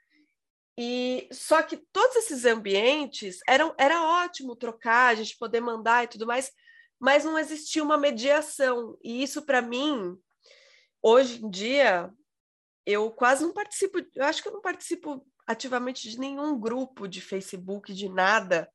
e 0.80 1.28
só 1.32 1.60
que 1.60 1.76
todos 1.92 2.14
esses 2.16 2.44
ambientes 2.44 3.40
eram 3.48 3.74
era 3.76 4.00
ótimo 4.24 4.54
trocar, 4.54 5.08
a 5.08 5.14
gente 5.16 5.36
poder 5.36 5.60
mandar 5.60 6.04
e 6.04 6.08
tudo 6.08 6.24
mais, 6.24 6.52
mas 7.00 7.24
não 7.24 7.36
existia 7.36 7.82
uma 7.82 7.96
mediação. 7.96 8.96
E 9.02 9.20
isso 9.20 9.42
para 9.44 9.60
mim, 9.60 10.16
hoje 11.02 11.44
em 11.44 11.50
dia, 11.50 12.08
eu 12.86 13.10
quase 13.10 13.42
não 13.42 13.52
participo, 13.52 13.98
eu 14.14 14.24
acho 14.24 14.40
que 14.40 14.48
eu 14.48 14.52
não 14.52 14.60
participo 14.60 15.26
ativamente 15.48 16.08
de 16.08 16.16
nenhum 16.16 16.56
grupo 16.56 17.08
de 17.08 17.20
Facebook, 17.20 17.92
de 17.92 18.08
nada, 18.08 18.70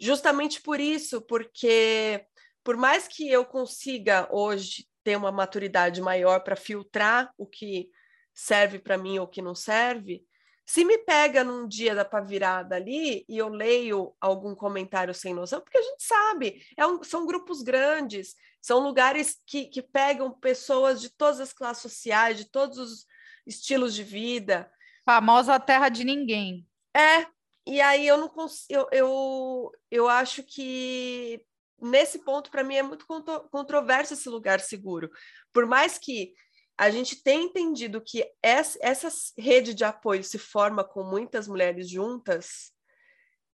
justamente 0.00 0.62
por 0.62 0.80
isso, 0.80 1.20
porque 1.20 2.24
por 2.64 2.76
mais 2.76 3.06
que 3.06 3.30
eu 3.30 3.44
consiga 3.44 4.28
hoje 4.30 4.88
ter 5.04 5.16
uma 5.16 5.30
maturidade 5.30 6.00
maior 6.00 6.40
para 6.40 6.56
filtrar 6.56 7.32
o 7.36 7.46
que 7.46 7.90
serve 8.32 8.78
para 8.78 8.98
mim 8.98 9.18
ou 9.18 9.26
o 9.26 9.28
que 9.28 9.42
não 9.42 9.54
serve, 9.54 10.24
se 10.64 10.84
me 10.84 10.98
pega 10.98 11.42
num 11.42 11.66
dia 11.66 11.94
da 11.94 12.04
pavirada 12.04 12.76
ali 12.76 13.24
e 13.28 13.36
eu 13.36 13.48
leio 13.48 14.14
algum 14.20 14.54
comentário 14.54 15.12
sem 15.12 15.34
noção, 15.34 15.60
porque 15.60 15.78
a 15.78 15.82
gente 15.82 16.02
sabe, 16.02 16.64
é 16.76 16.86
um, 16.86 17.02
são 17.02 17.26
grupos 17.26 17.60
grandes, 17.60 18.36
são 18.62 18.78
lugares 18.78 19.36
que, 19.46 19.66
que 19.66 19.82
pegam 19.82 20.30
pessoas 20.30 21.00
de 21.00 21.10
todas 21.10 21.40
as 21.40 21.52
classes 21.52 21.82
sociais, 21.82 22.36
de 22.36 22.44
todos 22.44 22.78
os 22.78 23.06
estilos 23.44 23.94
de 23.94 24.04
vida. 24.04 24.70
Famosa 25.04 25.58
terra 25.58 25.88
de 25.88 26.04
ninguém. 26.04 26.64
É, 26.96 27.26
e 27.66 27.80
aí 27.80 28.06
eu 28.06 28.16
não 28.16 28.28
consigo, 28.28 28.72
eu, 28.72 28.88
eu, 28.92 29.72
eu 29.90 30.08
acho 30.08 30.42
que 30.42 31.44
nesse 31.80 32.18
ponto, 32.20 32.50
para 32.50 32.62
mim, 32.64 32.76
é 32.76 32.82
muito 32.82 33.06
controverso 33.50 34.14
esse 34.14 34.28
lugar 34.28 34.60
seguro. 34.60 35.10
Por 35.52 35.66
mais 35.66 35.98
que 35.98 36.34
a 36.76 36.90
gente 36.90 37.22
tenha 37.22 37.42
entendido 37.44 38.00
que 38.00 38.26
essa, 38.42 38.78
essa 38.80 39.08
rede 39.38 39.74
de 39.74 39.84
apoio 39.84 40.24
se 40.24 40.38
forma 40.38 40.84
com 40.84 41.02
muitas 41.02 41.46
mulheres 41.46 41.88
juntas, 41.88 42.72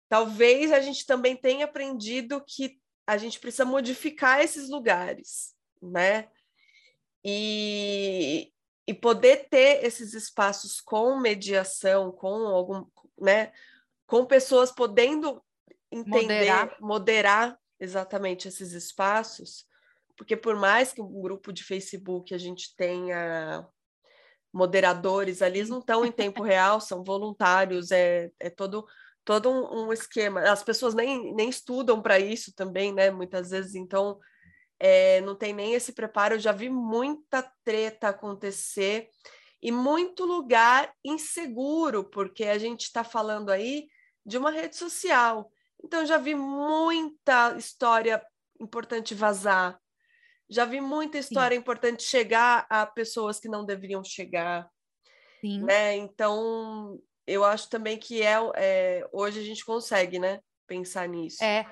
talvez 0.08 0.72
a 0.72 0.80
gente 0.80 1.06
também 1.06 1.36
tenha 1.36 1.66
aprendido 1.66 2.42
que 2.46 2.80
a 3.06 3.16
gente 3.16 3.38
precisa 3.38 3.64
modificar 3.64 4.40
esses 4.40 4.68
lugares, 4.68 5.54
né? 5.82 6.28
E, 7.24 8.52
e 8.86 8.94
poder 8.94 9.48
ter 9.50 9.84
esses 9.84 10.14
espaços 10.14 10.80
com 10.80 11.20
mediação, 11.20 12.10
com 12.12 12.28
algum, 12.46 12.86
né, 13.18 13.52
com 14.10 14.26
pessoas 14.26 14.72
podendo 14.72 15.40
entender, 15.90 16.22
moderar, 16.22 16.76
moderar 16.80 17.58
exatamente 17.78 18.48
esses 18.48 18.72
espaços, 18.72 19.64
porque 20.16 20.36
por 20.36 20.56
mais 20.56 20.92
que 20.92 21.00
um 21.00 21.22
grupo 21.22 21.52
de 21.52 21.62
Facebook 21.62 22.34
a 22.34 22.38
gente 22.38 22.74
tenha 22.76 23.64
moderadores 24.52 25.40
ali, 25.40 25.60
eles 25.60 25.70
não 25.70 25.78
estão 25.78 26.04
em 26.04 26.10
tempo 26.10 26.42
real, 26.42 26.80
são 26.80 27.04
voluntários, 27.04 27.92
é, 27.92 28.32
é 28.40 28.50
todo 28.50 28.84
todo 29.24 29.48
um, 29.48 29.86
um 29.86 29.92
esquema. 29.92 30.40
As 30.40 30.64
pessoas 30.64 30.92
nem, 30.92 31.32
nem 31.32 31.48
estudam 31.48 32.02
para 32.02 32.18
isso 32.18 32.52
também, 32.56 32.92
né? 32.92 33.12
Muitas 33.12 33.50
vezes, 33.50 33.76
então 33.76 34.18
é, 34.80 35.20
não 35.20 35.36
tem 35.36 35.52
nem 35.52 35.74
esse 35.74 35.92
preparo. 35.92 36.34
Eu 36.34 36.40
já 36.40 36.50
vi 36.50 36.68
muita 36.68 37.48
treta 37.62 38.08
acontecer 38.08 39.08
e 39.62 39.70
muito 39.70 40.24
lugar 40.24 40.92
inseguro, 41.04 42.02
porque 42.02 42.44
a 42.44 42.58
gente 42.58 42.82
está 42.82 43.04
falando 43.04 43.50
aí 43.50 43.86
de 44.30 44.38
uma 44.38 44.50
rede 44.50 44.76
social. 44.76 45.50
Então, 45.82 46.06
já 46.06 46.16
vi 46.16 46.34
muita 46.34 47.56
história 47.58 48.24
importante 48.60 49.14
vazar, 49.14 49.78
já 50.48 50.64
vi 50.64 50.80
muita 50.80 51.18
história 51.18 51.56
Sim. 51.56 51.60
importante 51.60 52.02
chegar 52.02 52.66
a 52.70 52.86
pessoas 52.86 53.40
que 53.40 53.48
não 53.48 53.64
deveriam 53.64 54.04
chegar. 54.04 54.70
Sim. 55.40 55.64
Né? 55.64 55.96
Então, 55.96 56.98
eu 57.26 57.44
acho 57.44 57.68
também 57.68 57.98
que 57.98 58.22
é, 58.22 58.36
é, 58.56 59.08
hoje 59.12 59.40
a 59.40 59.44
gente 59.44 59.64
consegue 59.64 60.18
né, 60.18 60.40
pensar 60.66 61.08
nisso. 61.08 61.42
É, 61.42 61.66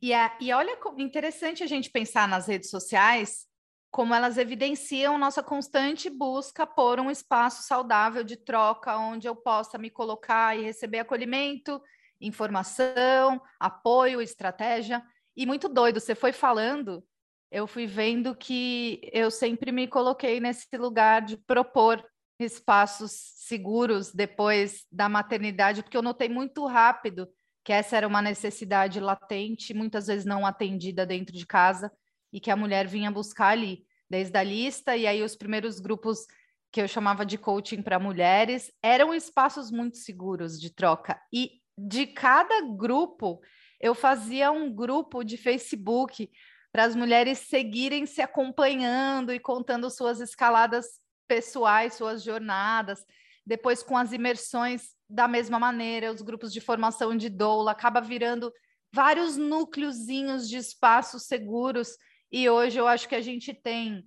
E, 0.00 0.12
a, 0.12 0.36
e 0.40 0.52
olha, 0.52 0.78
interessante 0.98 1.62
a 1.62 1.66
gente 1.66 1.90
pensar 1.90 2.28
nas 2.28 2.46
redes 2.46 2.70
sociais 2.70 3.47
como 3.90 4.14
elas 4.14 4.36
evidenciam 4.36 5.18
nossa 5.18 5.42
constante 5.42 6.10
busca 6.10 6.66
por 6.66 7.00
um 7.00 7.10
espaço 7.10 7.62
saudável 7.62 8.22
de 8.22 8.36
troca, 8.36 8.96
onde 8.98 9.26
eu 9.26 9.34
possa 9.34 9.78
me 9.78 9.90
colocar 9.90 10.56
e 10.56 10.62
receber 10.62 10.98
acolhimento, 10.98 11.80
informação, 12.20 13.40
apoio, 13.58 14.20
estratégia. 14.20 15.02
E 15.36 15.46
muito 15.46 15.68
doido, 15.68 16.00
você 16.00 16.14
foi 16.14 16.32
falando, 16.32 17.02
eu 17.50 17.66
fui 17.66 17.86
vendo 17.86 18.34
que 18.34 19.00
eu 19.12 19.30
sempre 19.30 19.72
me 19.72 19.88
coloquei 19.88 20.38
nesse 20.38 20.76
lugar 20.76 21.22
de 21.22 21.36
propor 21.36 22.04
espaços 22.38 23.12
seguros 23.12 24.12
depois 24.12 24.84
da 24.92 25.08
maternidade, 25.08 25.82
porque 25.82 25.96
eu 25.96 26.02
notei 26.02 26.28
muito 26.28 26.66
rápido 26.66 27.28
que 27.64 27.72
essa 27.72 27.96
era 27.96 28.06
uma 28.06 28.22
necessidade 28.22 29.00
latente, 29.00 29.74
muitas 29.74 30.06
vezes 30.06 30.24
não 30.24 30.46
atendida 30.46 31.04
dentro 31.04 31.36
de 31.36 31.46
casa, 31.46 31.92
e 32.32 32.40
que 32.40 32.50
a 32.50 32.56
mulher 32.56 32.86
vinha 32.86 33.10
buscar 33.10 33.48
ali, 33.48 33.86
desde 34.08 34.36
a 34.36 34.42
lista, 34.42 34.96
e 34.96 35.06
aí 35.06 35.22
os 35.22 35.36
primeiros 35.36 35.80
grupos 35.80 36.26
que 36.70 36.80
eu 36.80 36.88
chamava 36.88 37.24
de 37.24 37.38
coaching 37.38 37.82
para 37.82 37.98
mulheres 37.98 38.72
eram 38.82 39.14
espaços 39.14 39.70
muito 39.70 39.96
seguros 39.96 40.60
de 40.60 40.70
troca. 40.70 41.20
E 41.32 41.62
de 41.76 42.06
cada 42.06 42.60
grupo, 42.62 43.40
eu 43.80 43.94
fazia 43.94 44.50
um 44.50 44.72
grupo 44.72 45.22
de 45.22 45.36
Facebook 45.36 46.30
para 46.72 46.84
as 46.84 46.94
mulheres 46.94 47.38
seguirem 47.38 48.04
se 48.06 48.20
acompanhando 48.20 49.32
e 49.32 49.40
contando 49.40 49.88
suas 49.90 50.20
escaladas 50.20 51.00
pessoais, 51.26 51.94
suas 51.94 52.22
jornadas. 52.22 53.04
Depois, 53.46 53.82
com 53.82 53.96
as 53.96 54.12
imersões, 54.12 54.90
da 55.08 55.26
mesma 55.26 55.58
maneira, 55.58 56.12
os 56.12 56.20
grupos 56.20 56.52
de 56.52 56.60
formação 56.60 57.16
de 57.16 57.28
doula 57.28 57.72
acaba 57.72 58.00
virando 58.00 58.52
vários 58.92 59.36
núcleozinhos 59.36 60.48
de 60.48 60.56
espaços 60.56 61.24
seguros. 61.24 61.96
E 62.30 62.48
hoje 62.48 62.78
eu 62.78 62.86
acho 62.86 63.08
que 63.08 63.14
a 63.14 63.22
gente 63.22 63.54
tem 63.54 64.06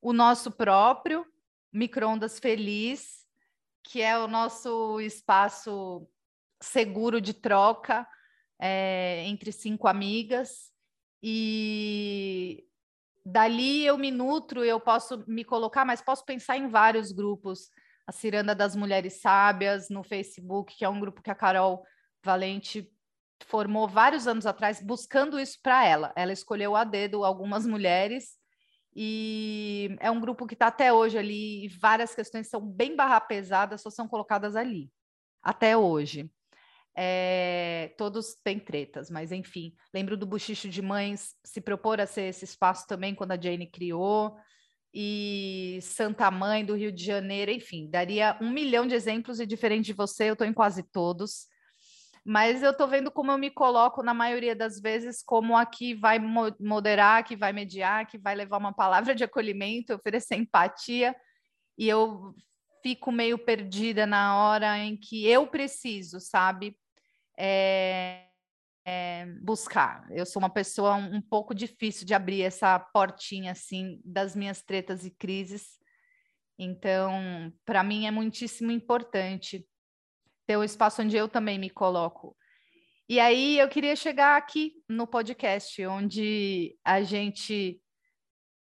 o 0.00 0.12
nosso 0.12 0.50
próprio 0.50 1.24
microondas 1.72 2.38
feliz, 2.38 3.26
que 3.82 4.02
é 4.02 4.18
o 4.18 4.28
nosso 4.28 5.00
espaço 5.00 6.06
seguro 6.60 7.20
de 7.20 7.32
troca 7.32 8.06
é, 8.60 9.24
entre 9.26 9.50
cinco 9.52 9.88
amigas. 9.88 10.70
E 11.22 12.64
dali 13.24 13.86
eu 13.86 13.96
me 13.96 14.10
nutro, 14.10 14.62
eu 14.62 14.78
posso 14.78 15.24
me 15.26 15.44
colocar, 15.44 15.84
mas 15.84 16.02
posso 16.02 16.24
pensar 16.24 16.58
em 16.58 16.68
vários 16.68 17.10
grupos. 17.10 17.70
A 18.06 18.12
Ciranda 18.12 18.54
das 18.54 18.76
Mulheres 18.76 19.20
Sábias 19.20 19.88
no 19.88 20.02
Facebook, 20.02 20.76
que 20.76 20.84
é 20.84 20.88
um 20.88 21.00
grupo 21.00 21.22
que 21.22 21.30
a 21.30 21.34
Carol 21.34 21.82
Valente 22.22 22.91
formou 23.44 23.88
vários 23.88 24.26
anos 24.26 24.46
atrás, 24.46 24.82
buscando 24.82 25.38
isso 25.38 25.58
para 25.62 25.86
ela. 25.86 26.12
Ela 26.16 26.32
escolheu 26.32 26.76
a 26.76 26.84
dedo 26.84 27.24
algumas 27.24 27.64
mulheres 27.66 28.40
e 28.94 29.96
é 30.00 30.10
um 30.10 30.20
grupo 30.20 30.46
que 30.46 30.54
está 30.54 30.66
até 30.66 30.92
hoje 30.92 31.16
ali, 31.16 31.68
várias 31.80 32.14
questões 32.14 32.48
são 32.48 32.60
bem 32.60 32.94
barra 32.94 33.20
pesadas, 33.20 33.80
só 33.80 33.90
são 33.90 34.06
colocadas 34.06 34.54
ali, 34.54 34.90
até 35.42 35.76
hoje. 35.76 36.30
É, 36.94 37.94
todos 37.96 38.34
têm 38.44 38.58
tretas, 38.58 39.08
mas 39.08 39.32
enfim, 39.32 39.74
lembro 39.94 40.14
do 40.14 40.26
Buchicho 40.26 40.68
de 40.68 40.82
Mães 40.82 41.34
se 41.42 41.58
propor 41.58 42.02
a 42.02 42.06
ser 42.06 42.24
esse 42.24 42.44
espaço 42.44 42.86
também 42.86 43.14
quando 43.14 43.32
a 43.32 43.40
Jane 43.40 43.66
criou, 43.66 44.36
e 44.92 45.78
Santa 45.80 46.30
Mãe 46.30 46.62
do 46.62 46.74
Rio 46.74 46.92
de 46.92 47.02
Janeiro, 47.02 47.50
enfim, 47.50 47.88
daria 47.88 48.36
um 48.42 48.50
milhão 48.50 48.86
de 48.86 48.94
exemplos 48.94 49.40
e 49.40 49.46
diferente 49.46 49.86
de 49.86 49.92
você, 49.94 50.28
eu 50.28 50.34
estou 50.34 50.46
em 50.46 50.52
quase 50.52 50.82
todos. 50.82 51.46
Mas 52.24 52.62
eu 52.62 52.70
estou 52.70 52.86
vendo 52.86 53.10
como 53.10 53.32
eu 53.32 53.38
me 53.38 53.50
coloco 53.50 54.02
na 54.02 54.14
maioria 54.14 54.54
das 54.54 54.80
vezes 54.80 55.22
como 55.24 55.56
a 55.56 55.66
que 55.66 55.94
vai 55.94 56.18
moderar, 56.60 57.24
que 57.24 57.34
vai 57.34 57.52
mediar, 57.52 58.06
que 58.06 58.18
vai 58.18 58.34
levar 58.34 58.58
uma 58.58 58.72
palavra 58.72 59.14
de 59.14 59.24
acolhimento, 59.24 59.94
oferecer 59.94 60.36
empatia, 60.36 61.14
e 61.76 61.88
eu 61.88 62.34
fico 62.82 63.10
meio 63.10 63.38
perdida 63.38 64.06
na 64.06 64.36
hora 64.36 64.78
em 64.78 64.96
que 64.96 65.26
eu 65.26 65.46
preciso, 65.46 66.20
sabe? 66.20 66.76
é, 67.38 68.26
é, 68.84 69.26
buscar. 69.42 70.06
Eu 70.10 70.26
sou 70.26 70.40
uma 70.40 70.50
pessoa 70.50 70.96
um, 70.96 71.16
um, 71.16 71.20
pouco 71.20 71.54
difícil 71.54 72.06
de 72.06 72.14
abrir 72.14 72.42
essa 72.42 72.78
portinha 72.78 73.52
assim 73.52 74.00
das 74.04 74.34
minhas 74.36 74.62
tretas 74.62 75.04
e 75.04 75.10
crises. 75.10 75.78
Então, 76.58 77.52
para 77.64 77.82
mim 77.82 78.06
é 78.06 78.10
muitíssimo 78.10 78.70
importante 78.70 79.66
ter 80.52 80.58
um 80.58 80.64
espaço 80.64 81.00
onde 81.00 81.16
eu 81.16 81.28
também 81.28 81.58
me 81.58 81.70
coloco. 81.70 82.36
E 83.08 83.18
aí 83.18 83.58
eu 83.58 83.70
queria 83.70 83.96
chegar 83.96 84.36
aqui 84.36 84.74
no 84.86 85.06
podcast, 85.06 85.84
onde 85.86 86.76
a 86.84 87.02
gente 87.02 87.80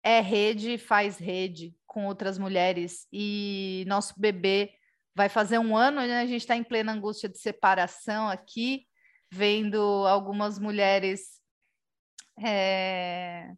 é 0.01 0.21
rede, 0.21 0.77
faz 0.77 1.17
rede 1.17 1.75
com 1.85 2.05
outras 2.05 2.37
mulheres 2.37 3.07
e 3.11 3.83
nosso 3.87 4.13
bebê 4.17 4.73
vai 5.13 5.27
fazer 5.27 5.57
um 5.57 5.75
ano, 5.75 5.97
né? 5.97 6.21
a 6.21 6.25
gente 6.25 6.41
está 6.41 6.55
em 6.55 6.63
plena 6.63 6.93
angústia 6.93 7.27
de 7.27 7.39
separação 7.39 8.29
aqui, 8.29 8.85
vendo 9.29 9.77
algumas 10.07 10.57
mulheres 10.57 11.41
é, 12.41 13.51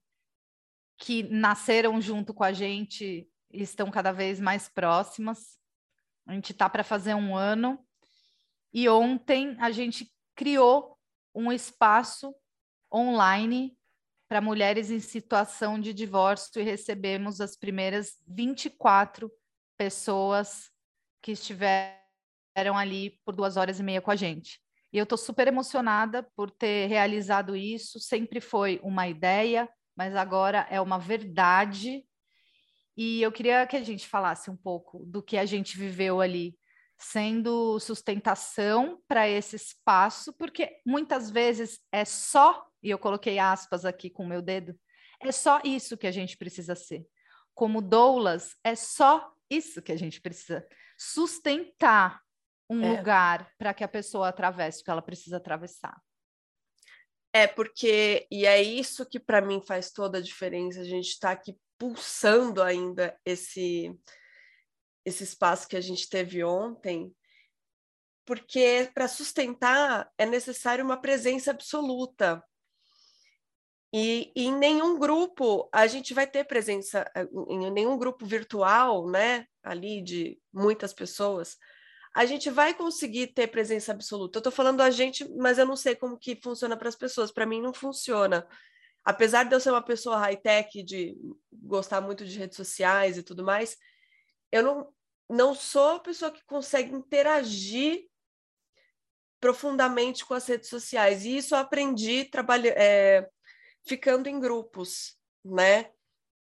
que 0.97 1.21
nasceram 1.23 2.01
junto 2.01 2.33
com 2.33 2.43
a 2.43 2.51
gente 2.51 3.29
estão 3.51 3.91
cada 3.91 4.11
vez 4.11 4.39
mais 4.39 4.67
próximas. 4.67 5.57
A 6.27 6.33
gente 6.33 6.51
está 6.51 6.67
para 6.67 6.83
fazer 6.83 7.13
um 7.13 7.35
ano. 7.35 7.86
E 8.73 8.87
ontem 8.89 9.55
a 9.59 9.71
gente 9.71 10.11
criou 10.35 10.97
um 11.33 11.51
espaço 11.51 12.33
online 12.93 13.77
para 14.27 14.41
mulheres 14.41 14.91
em 14.91 14.99
situação 14.99 15.79
de 15.79 15.93
divórcio 15.93 16.61
e 16.61 16.65
recebemos 16.65 17.39
as 17.39 17.55
primeiras 17.55 18.17
24 18.27 19.31
pessoas 19.77 20.69
que 21.21 21.31
estiveram 21.31 21.97
ali 22.77 23.19
por 23.23 23.35
duas 23.35 23.55
horas 23.57 23.79
e 23.79 23.83
meia 23.83 24.01
com 24.01 24.11
a 24.11 24.15
gente. 24.15 24.59
E 24.91 24.97
eu 24.97 25.03
estou 25.03 25.17
super 25.17 25.47
emocionada 25.47 26.23
por 26.35 26.49
ter 26.49 26.87
realizado 26.87 27.55
isso. 27.55 27.99
Sempre 27.99 28.41
foi 28.41 28.79
uma 28.83 29.07
ideia, 29.07 29.69
mas 29.95 30.15
agora 30.15 30.65
é 30.69 30.79
uma 30.81 30.97
verdade. 30.97 32.03
E 32.95 33.21
eu 33.21 33.31
queria 33.31 33.65
que 33.67 33.77
a 33.77 33.83
gente 33.83 34.07
falasse 34.07 34.49
um 34.49 34.57
pouco 34.57 35.05
do 35.05 35.21
que 35.21 35.37
a 35.37 35.45
gente 35.45 35.77
viveu 35.77 36.19
ali, 36.19 36.57
sendo 36.97 37.79
sustentação 37.79 39.01
para 39.07 39.29
esse 39.29 39.55
espaço, 39.55 40.33
porque 40.33 40.81
muitas 40.85 41.29
vezes 41.29 41.79
é 41.91 42.03
só, 42.03 42.65
e 42.81 42.89
eu 42.89 42.97
coloquei 42.97 43.37
aspas 43.37 43.85
aqui 43.85 44.09
com 44.09 44.23
o 44.23 44.27
meu 44.27 44.41
dedo, 44.41 44.77
é 45.21 45.31
só 45.31 45.61
isso 45.63 45.97
que 45.97 46.07
a 46.07 46.11
gente 46.11 46.37
precisa 46.37 46.75
ser. 46.75 47.05
Como 47.53 47.81
doulas, 47.81 48.55
é 48.63 48.75
só 48.75 49.31
isso 49.49 49.81
que 49.81 49.91
a 49.91 49.95
gente 49.95 50.21
precisa 50.21 50.67
sustentar 50.97 52.21
um 52.69 52.83
é. 52.83 52.97
lugar 52.97 53.51
para 53.57 53.73
que 53.73 53.83
a 53.83 53.87
pessoa 53.87 54.29
atravesse 54.29 54.81
o 54.81 54.83
que 54.83 54.91
ela 54.91 55.01
precisa 55.01 55.37
atravessar. 55.37 55.99
É 57.33 57.45
porque, 57.45 58.25
e 58.31 58.45
é 58.45 58.61
isso 58.61 59.05
que 59.05 59.19
para 59.19 59.41
mim 59.41 59.61
faz 59.61 59.91
toda 59.91 60.17
a 60.17 60.21
diferença, 60.21 60.81
a 60.81 60.85
gente 60.85 61.09
está 61.09 61.31
aqui 61.31 61.55
pulsando 61.77 62.63
ainda 62.63 63.17
esse, 63.23 63.95
esse 65.07 65.23
espaço 65.23 65.69
que 65.69 65.77
a 65.77 65.81
gente 65.81 66.09
teve 66.09 66.43
ontem, 66.43 67.15
porque 68.25 68.91
para 68.93 69.07
sustentar 69.07 70.11
é 70.17 70.25
necessário 70.25 70.83
uma 70.83 70.99
presença 70.99 71.51
absoluta. 71.51 72.43
E, 73.93 74.33
e, 74.35 74.47
em 74.47 74.57
nenhum 74.57 74.99
grupo 74.99 75.69
a 75.71 75.87
gente 75.87 76.13
vai 76.13 76.27
ter 76.27 76.43
presença, 76.43 77.09
eh, 77.15 77.25
em 77.47 77.71
nenhum 77.71 77.97
grupo 77.97 78.25
virtual, 78.25 79.09
né, 79.09 79.47
ali 79.63 80.03
de 80.03 80.37
muitas 80.51 80.93
pessoas, 80.93 81.55
a 82.13 82.25
gente 82.25 82.49
vai 82.49 82.73
conseguir 82.73 83.27
ter 83.27 83.47
presença 83.47 83.93
absoluta. 83.93 84.37
Eu 84.37 84.41
estou 84.41 84.51
falando 84.51 84.81
a 84.81 84.89
gente, 84.89 85.23
mas 85.37 85.57
eu 85.57 85.65
não 85.65 85.77
sei 85.77 85.95
como 85.95 86.19
que 86.19 86.37
funciona 86.43 86.75
para 86.75 86.89
as 86.89 86.95
pessoas. 86.97 87.31
Para 87.31 87.45
mim 87.45 87.61
não 87.61 87.73
funciona. 87.73 88.45
Apesar 89.05 89.45
de 89.45 89.55
eu 89.55 89.59
ser 89.59 89.69
uma 89.69 89.81
pessoa 89.81 90.17
high-tech, 90.17 90.83
de 90.83 91.15
gostar 91.53 92.01
muito 92.01 92.25
de 92.25 92.37
redes 92.37 92.57
sociais 92.57 93.17
e 93.17 93.23
tudo 93.23 93.43
mais, 93.43 93.77
eu 94.51 94.63
não, 94.63 94.93
não 95.29 95.53
sou 95.53 95.95
a 95.95 95.99
pessoa 95.99 96.31
que 96.31 96.43
consegue 96.45 96.93
interagir 96.93 98.07
profundamente 99.39 100.25
com 100.25 100.33
as 100.33 100.47
redes 100.47 100.69
sociais. 100.69 101.25
E 101.25 101.37
isso 101.37 101.55
eu 101.55 101.59
aprendi 101.59 102.25
trabalhando. 102.25 102.75
É, 102.77 103.29
ficando 103.87 104.27
em 104.27 104.39
grupos, 104.39 105.15
né? 105.43 105.89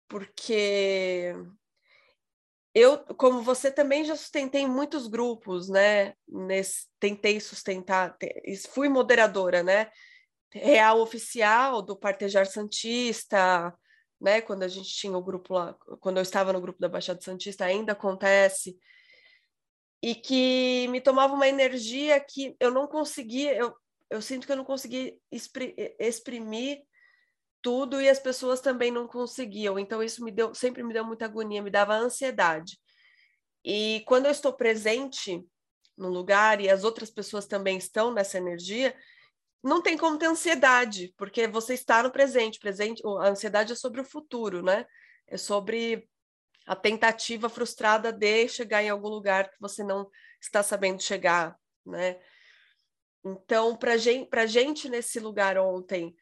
Porque 0.09 1.35
eu, 2.75 2.99
como 3.17 3.43
você 3.43 3.71
também 3.71 4.05
já 4.05 4.17
sustentei 4.17 4.67
muitos 4.67 5.07
grupos, 5.07 5.69
né? 5.69 6.15
Nesse, 6.29 6.87
tentei 7.01 7.41
sustentar, 7.41 8.17
fui 8.73 8.89
moderadora, 8.89 9.63
né? 9.63 9.91
Real 10.51 11.01
oficial 11.01 11.83
do 11.83 11.97
Partejar 11.97 12.47
Santista, 12.47 13.75
né? 14.23 14.41
Quando 14.41 14.63
a 14.63 14.69
gente 14.69 14.89
tinha 14.89 15.17
o 15.17 15.23
grupo 15.23 15.55
lá, 15.55 15.75
quando 16.01 16.19
eu 16.19 16.23
estava 16.23 16.53
no 16.53 16.61
grupo 16.61 16.81
da 16.81 16.89
Baixada 16.89 17.21
Santista, 17.21 17.65
ainda 17.65 17.93
acontece. 17.93 18.79
E 20.01 20.15
que 20.15 20.87
me 20.89 21.01
tomava 21.01 21.35
uma 21.35 21.49
energia 21.49 22.19
que 22.21 22.57
eu 22.59 22.71
não 22.71 22.87
conseguia, 22.87 23.55
eu, 23.57 23.75
eu 24.09 24.23
sinto 24.23 24.47
que 24.47 24.53
eu 24.53 24.57
não 24.57 24.65
consegui 24.65 25.19
exprimir 25.99 26.83
tudo 27.61 28.01
e 28.01 28.09
as 28.09 28.19
pessoas 28.19 28.61
também 28.61 28.91
não 28.91 29.07
conseguiam. 29.07 29.79
Então 29.79 30.03
isso 30.03 30.25
me 30.25 30.31
deu, 30.31 30.55
sempre 30.55 30.83
me 30.83 30.93
deu 30.93 31.05
muita 31.05 31.25
agonia, 31.25 31.63
me 31.63 31.71
dava 31.71 31.95
ansiedade. 31.95 32.79
E 33.65 34.03
quando 34.07 34.27
eu 34.27 34.33
estou 34.33 34.53
presente 34.53 35.45
no 35.97 36.09
lugar 36.09 36.61
e 36.61 36.69
as 36.69 36.85
outras 36.85 37.11
pessoas 37.11 37.47
também 37.47 37.77
estão 37.77 38.13
nessa 38.13 38.39
energia, 38.39 38.95
não 39.63 39.81
tem 39.81 39.97
como 39.97 40.19
ter 40.19 40.27
ansiedade, 40.27 41.15
porque 41.17 41.47
você 41.47 41.75
está 41.75 42.03
no 42.03 42.11
presente. 42.11 42.59
Presente, 42.59 43.03
a 43.21 43.29
ansiedade 43.29 43.73
é 43.73 43.77
sobre 43.77 44.01
o 44.01 44.05
futuro, 44.05 44.63
né? 44.63 44.85
É 45.27 45.37
sobre 45.37 46.09
a 46.67 46.75
tentativa 46.75 47.49
frustrada 47.49 48.13
de 48.13 48.49
chegar 48.49 48.83
em 48.83 48.91
algum 48.91 49.09
lugar 49.09 49.51
que 49.51 49.61
você 49.61 49.83
não 49.83 50.11
está 50.41 50.63
sabendo 50.63 51.03
chegar, 51.03 51.57
né? 51.87 52.21
Então, 53.25 53.77
para 53.77 53.97
gente, 53.97 54.29
a 54.37 54.47
gente 54.47 54.89
nesse 54.89 55.21
lugar 55.21 55.57
ontem, 55.57 56.15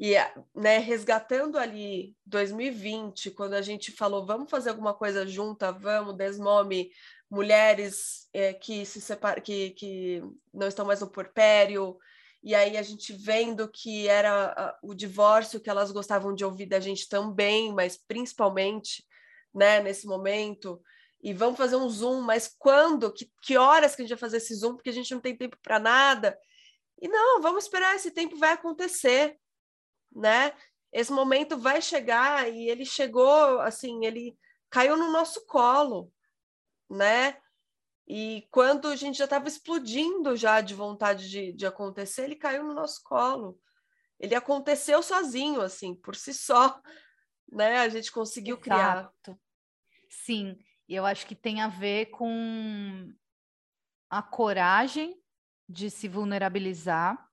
e 0.00 0.14
né, 0.54 0.78
resgatando 0.78 1.58
ali 1.58 2.16
2020, 2.24 3.32
quando 3.32 3.54
a 3.54 3.62
gente 3.62 3.90
falou, 3.90 4.24
vamos 4.24 4.50
fazer 4.50 4.70
alguma 4.70 4.94
coisa 4.94 5.26
junta, 5.26 5.72
vamos, 5.72 6.16
desmome 6.16 6.90
mulheres 7.28 8.28
é, 8.32 8.52
que 8.52 8.86
se 8.86 9.00
separam, 9.00 9.42
que, 9.42 9.70
que 9.70 10.22
não 10.54 10.68
estão 10.68 10.86
mais 10.86 11.00
no 11.00 11.10
porpério, 11.10 11.98
e 12.42 12.54
aí 12.54 12.76
a 12.76 12.82
gente 12.82 13.12
vendo 13.12 13.68
que 13.68 14.08
era 14.08 14.78
o 14.82 14.94
divórcio 14.94 15.60
que 15.60 15.68
elas 15.68 15.90
gostavam 15.90 16.34
de 16.34 16.44
ouvir 16.44 16.66
da 16.66 16.80
gente 16.80 17.08
também, 17.08 17.72
mas 17.72 17.96
principalmente 17.96 19.04
né, 19.52 19.80
nesse 19.80 20.06
momento, 20.06 20.80
e 21.20 21.32
vamos 21.32 21.56
fazer 21.56 21.76
um 21.76 21.88
Zoom, 21.88 22.20
mas 22.20 22.54
quando? 22.58 23.12
Que, 23.12 23.30
que 23.42 23.56
horas 23.56 23.94
que 23.94 24.02
a 24.02 24.04
gente 24.04 24.14
vai 24.14 24.20
fazer 24.20 24.36
esse 24.36 24.54
Zoom? 24.54 24.76
Porque 24.76 24.90
a 24.90 24.92
gente 24.92 25.12
não 25.12 25.20
tem 25.20 25.36
tempo 25.36 25.56
para 25.62 25.78
nada. 25.78 26.38
E 27.00 27.08
não, 27.08 27.42
vamos 27.42 27.64
esperar, 27.64 27.96
esse 27.96 28.10
tempo 28.10 28.36
vai 28.36 28.52
acontecer, 28.52 29.36
né? 30.14 30.52
Esse 30.92 31.12
momento 31.12 31.58
vai 31.58 31.82
chegar 31.82 32.50
e 32.52 32.68
ele 32.68 32.84
chegou, 32.84 33.60
assim, 33.60 34.04
ele 34.04 34.38
caiu 34.70 34.96
no 34.96 35.10
nosso 35.10 35.44
colo, 35.46 36.12
né? 36.88 37.36
E 38.08 38.48
quando 38.50 38.88
a 38.88 38.96
gente 38.96 39.18
já 39.18 39.24
estava 39.24 39.46
explodindo 39.48 40.34
já 40.34 40.62
de 40.62 40.74
vontade 40.74 41.28
de, 41.28 41.52
de 41.52 41.66
acontecer, 41.66 42.24
ele 42.24 42.36
caiu 42.36 42.64
no 42.64 42.72
nosso 42.72 43.02
colo. 43.04 43.60
Ele 44.18 44.34
aconteceu 44.34 45.02
sozinho, 45.02 45.60
assim, 45.60 45.94
por 45.94 46.16
si 46.16 46.32
só, 46.32 46.80
né? 47.52 47.80
A 47.80 47.88
gente 47.90 48.10
conseguiu 48.10 48.56
Exato. 48.56 48.62
criar. 48.62 49.38
Sim, 50.08 50.58
e 50.88 50.94
eu 50.94 51.04
acho 51.04 51.26
que 51.26 51.34
tem 51.34 51.60
a 51.60 51.68
ver 51.68 52.06
com 52.06 53.12
a 54.08 54.22
coragem 54.22 55.22
de 55.68 55.90
se 55.90 56.08
vulnerabilizar. 56.08 57.28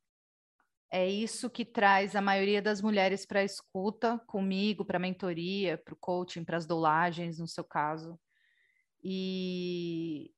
É 0.91 1.07
isso 1.07 1.49
que 1.49 1.63
traz 1.63 2.17
a 2.17 2.21
maioria 2.21 2.61
das 2.61 2.81
mulheres 2.81 3.25
para 3.25 3.39
a 3.39 3.45
escuta 3.45 4.19
comigo, 4.27 4.83
para 4.83 4.97
a 4.97 5.01
mentoria, 5.01 5.77
para 5.77 5.93
o 5.93 5.97
coaching, 5.97 6.43
para 6.43 6.57
as 6.57 6.65
dolagens, 6.65 7.39
no 7.39 7.47
seu 7.47 7.63
caso. 7.63 8.19
E 9.01 10.34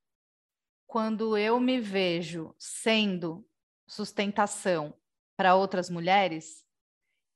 quando 0.87 1.37
eu 1.37 1.59
me 1.59 1.79
vejo 1.79 2.55
sendo 2.57 3.45
sustentação 3.85 4.93
para 5.35 5.53
outras 5.53 5.89
mulheres, 5.89 6.65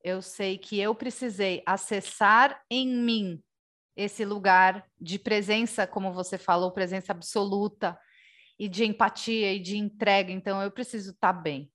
eu 0.04 0.22
sei 0.22 0.58
que 0.58 0.80
eu 0.80 0.96
precisei 0.96 1.62
acessar 1.66 2.64
em 2.70 2.88
mim 2.88 3.44
esse 3.96 4.26
lugar 4.26 4.90
de 5.00 5.20
presença, 5.20 5.86
como 5.86 6.14
você 6.14 6.38
falou, 6.38 6.72
presença 6.72 7.12
absoluta 7.12 8.00
e 8.58 8.70
de 8.70 8.86
empatia 8.86 9.54
e 9.54 9.60
de 9.60 9.78
entrega. 9.78 10.32
Então, 10.32 10.62
eu 10.62 10.72
preciso 10.72 11.12
estar 11.12 11.34
tá 11.34 11.40
bem. 11.40 11.72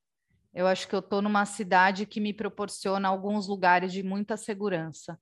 Eu 0.55 0.67
acho 0.67 0.89
que 0.89 0.95
eu 0.95 1.01
estou 1.01 1.21
numa 1.21 1.45
cidade 1.45 2.07
que 2.07 2.19
me 2.19 2.33
proporciona 2.33 3.09
alguns 3.09 3.47
lugares 3.47 3.93
de 3.93 4.03
muita 4.03 4.37
segurança. 4.37 5.21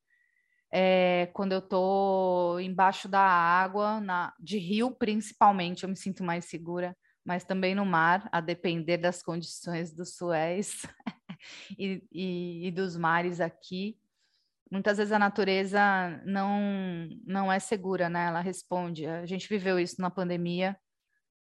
É, 0.77 1.27
quando 1.33 1.53
eu 1.53 1.61
estou 1.61 2.59
embaixo 2.59 3.07
da 3.07 3.21
água, 3.21 4.01
na, 4.01 4.35
de 4.41 4.59
rio 4.59 4.91
principalmente, 4.91 5.85
eu 5.85 5.89
me 5.89 5.97
sinto 5.97 6.25
mais 6.25 6.47
segura, 6.47 6.97
mas 7.25 7.45
também 7.45 7.77
no 7.77 7.87
mar, 7.87 8.29
a 8.33 8.41
depender 8.41 8.97
das 8.97 9.23
condições 9.23 9.93
do 9.93 10.05
Suez 10.05 10.83
e, 11.79 12.03
e, 12.11 12.67
e 12.67 12.71
dos 12.73 12.97
mares 12.97 13.41
aqui 13.41 13.97
muitas 14.71 14.99
vezes 14.99 15.13
a 15.13 15.19
natureza 15.19 15.81
não 16.25 17.09
não 17.25 17.53
é 17.53 17.61
segura, 17.61 18.09
né? 18.09 18.27
Ela 18.27 18.41
responde. 18.41 19.07
A 19.07 19.25
gente 19.25 19.49
viveu 19.49 19.79
isso 19.79 20.01
na 20.01 20.11
pandemia 20.11 20.77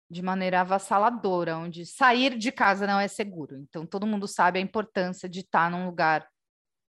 de 0.08 0.22
maneira 0.22 0.60
avassaladora, 0.60 1.58
onde 1.58 1.84
sair 1.84 2.38
de 2.38 2.52
casa 2.52 2.86
não 2.86 3.00
é 3.00 3.08
seguro. 3.08 3.56
Então 3.56 3.84
todo 3.84 4.06
mundo 4.06 4.28
sabe 4.28 4.58
a 4.60 4.62
importância 4.62 5.28
de 5.28 5.40
estar 5.40 5.70
num 5.70 5.86
lugar 5.86 6.28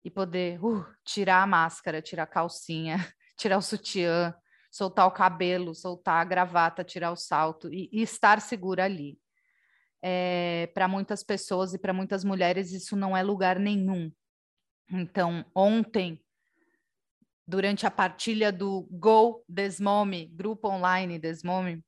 e 0.03 0.11
poder 0.11 0.63
uh, 0.63 0.85
tirar 1.03 1.41
a 1.43 1.47
máscara, 1.47 2.01
tirar 2.01 2.23
a 2.23 2.27
calcinha, 2.27 2.97
tirar 3.37 3.57
o 3.57 3.61
sutiã, 3.61 4.33
soltar 4.71 5.07
o 5.07 5.11
cabelo, 5.11 5.73
soltar 5.73 6.21
a 6.21 6.25
gravata, 6.25 6.83
tirar 6.83 7.11
o 7.11 7.15
salto 7.15 7.71
e, 7.71 7.89
e 7.91 8.01
estar 8.01 8.41
segura 8.41 8.85
ali. 8.85 9.19
É, 10.01 10.69
para 10.73 10.87
muitas 10.87 11.23
pessoas 11.23 11.73
e 11.73 11.79
para 11.79 11.93
muitas 11.93 12.25
mulheres 12.25 12.71
isso 12.73 12.95
não 12.95 13.15
é 13.15 13.23
lugar 13.23 13.57
nenhum. 13.57 14.11
Então, 14.91 15.45
ontem, 15.55 16.19
durante 17.47 17.85
a 17.85 17.91
partilha 17.91 18.51
do 18.51 18.87
Go 18.91 19.45
Desmome, 19.47 20.25
grupo 20.25 20.67
online 20.67 21.17
Desmome, 21.17 21.83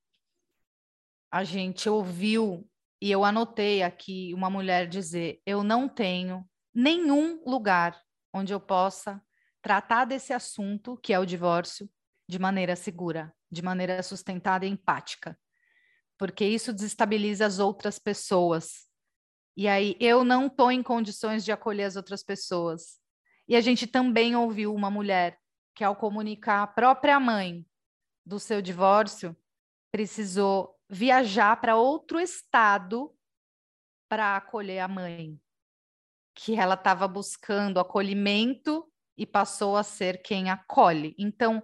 a 1.30 1.44
gente 1.44 1.90
ouviu 1.90 2.66
e 3.02 3.12
eu 3.12 3.26
anotei 3.26 3.84
aqui 3.84 4.34
uma 4.34 4.50
mulher 4.50 4.88
dizer: 4.88 5.42
Eu 5.46 5.64
não 5.64 5.90
tenho 5.90 6.48
nenhum 6.74 7.44
lugar 7.46 8.02
onde 8.36 8.54
eu 8.54 8.60
possa 8.60 9.24
tratar 9.62 10.04
desse 10.04 10.34
assunto, 10.34 10.98
que 10.98 11.14
é 11.14 11.20
o 11.20 11.26
divórcio, 11.26 11.90
de 12.28 12.38
maneira 12.38 12.76
segura, 12.76 13.34
de 13.50 13.62
maneira 13.62 14.04
sustentada 14.04 14.66
e 14.66 14.70
empática, 14.70 15.40
porque 16.18 16.46
isso 16.46 16.74
desestabiliza 16.74 17.46
as 17.46 17.60
outras 17.60 17.98
pessoas. 17.98 18.88
E 19.56 19.70
aí 19.70 19.96
eu 20.02 20.26
não 20.26 20.48
estou 20.48 20.70
em 20.70 20.84
condições 20.84 21.46
de 21.46 21.52
acolher 21.54 21.86
as 21.86 21.96
outras 21.96 22.22
pessoas. 22.22 23.00
E 23.48 23.56
a 23.56 23.62
gente 23.62 23.88
também 23.88 24.36
ouviu 24.36 24.74
uma 24.74 24.92
mulher 24.92 25.40
que, 25.74 25.84
ao 25.84 25.96
comunicar 25.96 26.62
a 26.62 26.68
própria 26.68 27.20
mãe 27.20 27.66
do 28.26 28.40
seu 28.40 28.62
divórcio, 28.62 29.36
precisou 29.92 30.78
viajar 30.90 31.56
para 31.62 31.78
outro 31.78 32.20
estado 32.20 33.16
para 34.10 34.36
acolher 34.36 34.80
a 34.80 34.88
mãe, 34.88 35.40
que 36.36 36.56
ela 36.56 36.76
estava 36.76 37.08
buscando 37.08 37.80
acolhimento 37.80 38.86
e 39.18 39.26
passou 39.26 39.78
a 39.78 39.84
ser 39.84 40.22
quem 40.22 40.50
acolhe. 40.50 41.16
Então, 41.18 41.64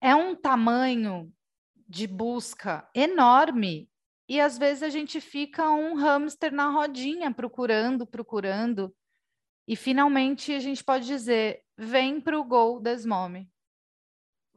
é 0.00 0.14
um 0.14 0.36
tamanho 0.36 1.32
de 1.88 2.06
busca 2.06 2.88
enorme 2.94 3.88
e 4.28 4.40
às 4.40 4.58
vezes 4.58 4.82
a 4.82 4.88
gente 4.88 5.20
fica 5.20 5.70
um 5.70 5.94
hamster 5.94 6.52
na 6.52 6.68
rodinha, 6.68 7.32
procurando, 7.32 8.06
procurando. 8.06 8.94
E 9.68 9.76
finalmente 9.76 10.52
a 10.52 10.58
gente 10.58 10.82
pode 10.82 11.06
dizer: 11.06 11.62
vem 11.76 12.20
para 12.20 12.38
o 12.38 12.44
Gol 12.44 12.80
Desmome. 12.80 13.50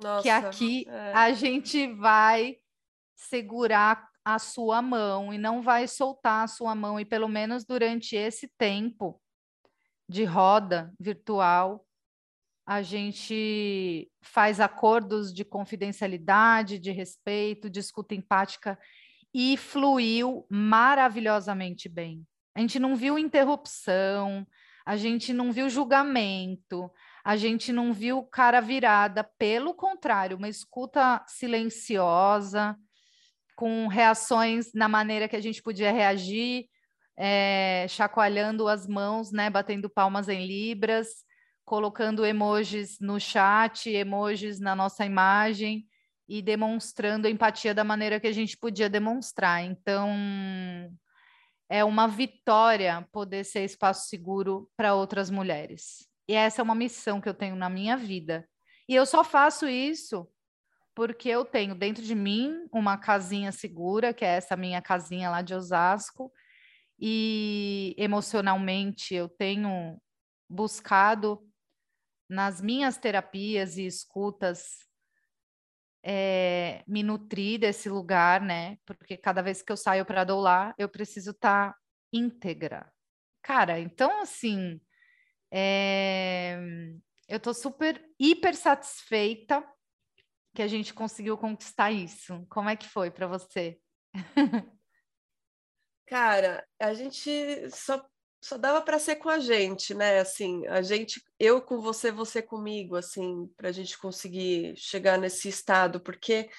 Nossa, 0.02 0.24
que 0.24 0.30
aqui 0.30 0.86
é. 0.88 1.14
a 1.14 1.32
gente 1.34 1.88
vai 1.94 2.58
segurar 3.16 4.09
a 4.36 4.40
sua 4.40 4.82
mão 4.82 5.34
e 5.34 5.38
não 5.38 5.62
vai 5.62 5.88
soltar 5.88 6.44
a 6.44 6.48
sua 6.48 6.76
mão, 6.76 7.00
e 7.00 7.06
pelo 7.06 7.28
menos 7.28 7.66
durante 7.66 8.16
esse 8.16 8.48
tempo 8.58 9.22
de 10.08 10.24
roda 10.24 10.92
virtual, 11.00 11.86
a 12.66 12.82
gente 12.82 14.12
faz 14.22 14.60
acordos 14.60 15.34
de 15.34 15.44
confidencialidade, 15.44 16.78
de 16.78 16.92
respeito, 16.92 17.70
de 17.70 17.80
escuta 17.80 18.14
empática 18.14 18.78
e 19.34 19.58
fluiu 19.58 20.46
maravilhosamente 20.50 21.90
bem. 21.90 22.26
A 22.56 22.60
gente 22.60 22.80
não 22.80 22.96
viu 22.96 23.18
interrupção, 23.18 24.46
a 24.86 24.98
gente 24.98 25.32
não 25.34 25.52
viu 25.52 25.70
julgamento, 25.70 26.92
a 27.24 27.36
gente 27.36 27.72
não 27.72 27.94
viu 27.94 28.24
cara 28.24 28.60
virada, 28.60 29.24
pelo 29.24 29.74
contrário, 29.74 30.38
uma 30.38 30.50
escuta 30.50 31.24
silenciosa, 31.28 32.76
com 33.60 33.88
reações 33.88 34.72
na 34.74 34.88
maneira 34.88 35.28
que 35.28 35.36
a 35.36 35.42
gente 35.42 35.62
podia 35.62 35.92
reagir, 35.92 36.70
é, 37.18 37.86
chacoalhando 37.90 38.70
as 38.70 38.88
mãos, 38.88 39.34
né, 39.34 39.50
batendo 39.50 39.90
palmas 39.90 40.30
em 40.30 40.48
libras, 40.48 41.26
colocando 41.66 42.26
emojis 42.26 43.02
no 43.02 43.20
chat, 43.20 43.90
emojis 43.90 44.62
na 44.62 44.74
nossa 44.78 45.06
imagem 45.06 45.86
e 46.26 46.42
demonstrando 46.42 47.28
empatia 47.28 47.74
da 47.74 47.84
maneira 47.84 48.18
que 48.18 48.28
a 48.28 48.32
gente 48.32 48.56
podia 48.56 48.90
demonstrar. 48.90 49.62
Então, 49.62 50.10
é 51.68 51.84
uma 51.84 52.08
vitória 52.08 53.06
poder 53.12 53.44
ser 53.44 53.66
espaço 53.66 54.08
seguro 54.08 54.72
para 54.78 54.96
outras 54.96 55.30
mulheres. 55.30 56.08
E 56.30 56.34
essa 56.34 56.62
é 56.62 56.64
uma 56.64 56.74
missão 56.74 57.20
que 57.20 57.28
eu 57.28 57.34
tenho 57.34 57.58
na 57.58 57.70
minha 57.70 57.98
vida. 57.98 58.48
E 58.88 58.96
eu 58.96 59.06
só 59.06 59.22
faço 59.22 59.68
isso 59.68 60.26
porque 61.00 61.30
eu 61.30 61.46
tenho 61.46 61.76
dentro 61.76 62.04
de 62.04 62.14
mim 62.14 62.68
uma 62.74 62.98
casinha 62.98 63.54
segura, 63.54 64.14
que 64.14 64.26
é 64.26 64.36
essa 64.36 64.58
minha 64.58 64.82
casinha 64.82 65.30
lá 65.30 65.42
de 65.42 65.56
Osasco, 65.56 66.30
e 67.00 67.96
emocionalmente 67.98 69.16
eu 69.16 69.30
tenho 69.30 69.98
buscado 70.50 71.42
nas 72.28 72.60
minhas 72.60 72.98
terapias 72.98 73.78
e 73.78 73.86
escutas 73.86 74.80
é, 76.04 76.84
me 76.86 77.02
nutrir 77.02 77.62
desse 77.62 77.88
lugar, 77.88 78.42
né? 78.42 78.78
Porque 78.86 79.16
cada 79.16 79.42
vez 79.42 79.62
que 79.62 79.72
eu 79.72 79.78
saio 79.78 80.06
para 80.06 80.26
doular, 80.26 80.76
eu 80.78 80.90
preciso 80.90 81.32
estar 81.32 81.72
tá 81.72 81.80
íntegra. 82.12 82.92
Cara, 83.42 83.80
então 83.80 84.20
assim, 84.20 84.82
é, 85.50 86.60
eu 87.26 87.38
estou 87.38 87.54
super 87.54 88.06
hiper 88.20 88.54
satisfeita 88.54 89.66
que 90.60 90.64
a 90.64 90.68
gente 90.68 90.94
conseguiu 90.94 91.38
conquistar 91.38 91.90
isso. 91.90 92.46
Como 92.50 92.68
é 92.68 92.76
que 92.76 92.86
foi 92.86 93.10
para 93.10 93.26
você? 93.28 93.80
Cara, 96.06 96.68
a 96.78 96.94
gente 96.94 97.32
só 97.72 98.06
só 98.44 98.58
dava 98.58 98.82
para 98.82 99.00
ser 99.00 99.16
com 99.16 99.30
a 99.30 99.40
gente, 99.40 99.94
né? 99.94 100.20
Assim, 100.20 100.68
a 100.68 100.82
gente, 100.82 101.24
eu 101.40 101.62
com 101.62 101.80
você, 101.80 102.12
você 102.12 102.42
comigo, 102.42 102.98
assim, 102.98 103.48
para 103.56 103.70
a 103.70 103.72
gente 103.72 103.98
conseguir 103.98 104.76
chegar 104.76 105.18
nesse 105.18 105.48
estado, 105.48 106.02
porque 106.02 106.50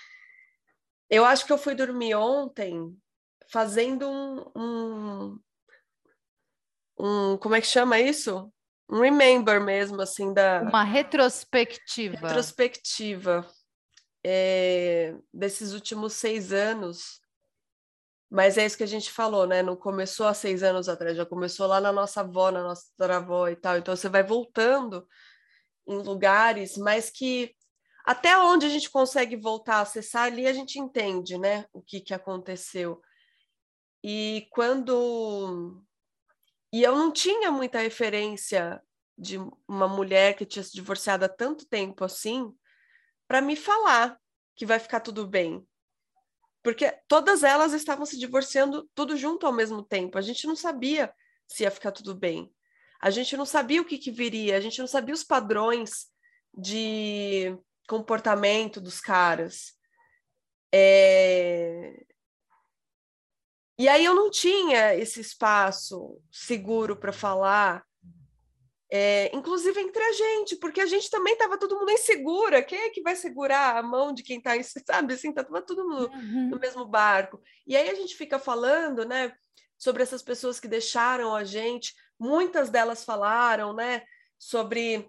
eu 1.11 1.23
acho 1.23 1.45
que 1.45 1.53
eu 1.53 1.59
fui 1.59 1.75
dormir 1.75 2.15
ontem 2.15 2.97
fazendo 3.51 4.09
um, 4.09 4.51
um, 4.57 5.41
um 6.99 7.37
como 7.37 7.55
é 7.55 7.61
que 7.61 7.67
chama 7.67 8.01
isso? 8.01 8.51
Um 8.89 9.01
remember 9.01 9.63
mesmo, 9.63 10.01
assim, 10.01 10.33
da 10.33 10.63
uma 10.63 10.85
retrospectiva. 10.85 12.29
Retrospectiva 12.29 13.47
é, 14.25 15.15
desses 15.33 15.73
últimos 15.73 16.15
seis 16.15 16.53
anos 16.53 17.21
mas 18.31 18.57
é 18.57 18.65
isso 18.65 18.77
que 18.77 18.85
a 18.85 18.87
gente 18.87 19.11
falou, 19.11 19.45
né? 19.45 19.61
Não 19.61 19.75
começou 19.75 20.29
há 20.29 20.33
seis 20.33 20.63
anos 20.63 20.89
atrás, 20.89 21.17
já 21.17 21.27
começou 21.27 21.67
lá 21.67 21.81
na 21.81 21.91
nossa 21.91 22.21
avó, 22.21 22.53
na 22.53 22.63
nossa 22.63 22.87
avó 23.01 23.49
e 23.49 23.57
tal. 23.57 23.77
Então 23.77 23.97
você 23.97 24.09
vai 24.09 24.23
voltando 24.23 25.05
em 25.85 25.99
lugares, 25.99 26.77
mas 26.77 27.11
que 27.11 27.53
até 28.05 28.39
onde 28.39 28.67
a 28.67 28.69
gente 28.69 28.89
consegue 28.89 29.37
voltar 29.37 29.77
a 29.77 29.81
acessar 29.81 30.25
ali, 30.25 30.47
a 30.47 30.53
gente 30.53 30.79
entende, 30.79 31.37
né? 31.39 31.67
O 31.73 31.83
que, 31.83 32.01
que 32.01 32.15
aconteceu. 32.15 33.03
E 34.03 34.47
quando. 34.53 35.83
E 36.73 36.85
eu 36.85 36.95
não 36.97 37.13
tinha 37.13 37.51
muita 37.51 37.81
referência 37.81 38.81
de 39.19 39.39
uma 39.67 39.89
mulher 39.89 40.37
que 40.37 40.47
tinha 40.47 40.63
se 40.63 40.73
divorciado 40.73 41.25
há 41.25 41.29
tanto 41.29 41.67
tempo 41.67 42.05
assim, 42.05 42.55
para 43.31 43.41
me 43.41 43.55
falar 43.55 44.19
que 44.57 44.67
vai 44.67 44.81
ficar 44.81 44.99
tudo 44.99 45.25
bem 45.25 45.65
porque 46.65 46.91
todas 47.07 47.45
elas 47.45 47.73
estavam 47.73 48.05
se 48.05 48.19
divorciando 48.19 48.91
tudo 48.93 49.17
junto 49.17 49.47
ao 49.47 49.53
mesmo 49.53 49.85
tempo. 49.85 50.19
A 50.19 50.21
gente 50.21 50.49
não 50.49 50.57
sabia 50.57 51.15
se 51.47 51.63
ia 51.63 51.71
ficar 51.71 51.93
tudo 51.93 52.13
bem. 52.13 52.53
A 53.01 53.09
gente 53.11 53.37
não 53.37 53.47
sabia 53.47 53.81
o 53.81 53.85
que, 53.85 53.97
que 53.97 54.11
viria, 54.11 54.57
a 54.57 54.61
gente 54.61 54.81
não 54.81 54.87
sabia 54.89 55.15
os 55.15 55.25
padrões 55.25 56.09
de 56.53 57.57
comportamento 57.89 58.81
dos 58.81 59.01
caras. 59.01 59.75
É... 60.73 62.05
E 63.79 63.89
aí 63.89 64.05
eu 64.05 64.15
não 64.15 64.29
tinha 64.29 64.95
esse 64.97 65.21
espaço 65.21 66.21
seguro 66.31 66.97
para 66.97 67.13
falar 67.13 67.87
é, 68.93 69.35
inclusive 69.35 69.81
entre 69.81 70.03
a 70.03 70.13
gente, 70.13 70.57
porque 70.57 70.81
a 70.81 70.87
gente 70.87 71.09
também 71.09 71.35
estava 71.35 71.57
todo 71.57 71.79
mundo 71.79 71.93
insegura. 71.93 72.63
Quem 72.63 72.79
é 72.79 72.91
que 72.91 73.03
vai 73.03 73.15
segurar 73.15 73.77
a 73.77 73.83
mão 73.83 74.13
de 74.13 74.23
quem 74.25 74.39
está, 74.39 74.53
sabe? 74.85 75.15
Assim, 75.15 75.31
estava 75.31 75.63
todo 75.63 75.89
mundo 75.89 76.11
uhum. 76.13 76.49
no 76.49 76.59
mesmo 76.59 76.85
barco. 76.85 77.41
E 77.67 77.77
aí 77.77 77.89
a 77.89 77.95
gente 77.95 78.17
fica 78.17 78.39
falando, 78.39 79.05
né, 79.05 79.33
sobre 79.79 80.03
essas 80.03 80.23
pessoas 80.23 80.59
que 80.59 80.67
deixaram 80.67 81.35
a 81.35 81.45
gente. 81.45 81.95
Muitas 82.19 82.69
delas 82.69 83.05
falaram, 83.05 83.73
né, 83.73 84.03
sobre 84.37 85.09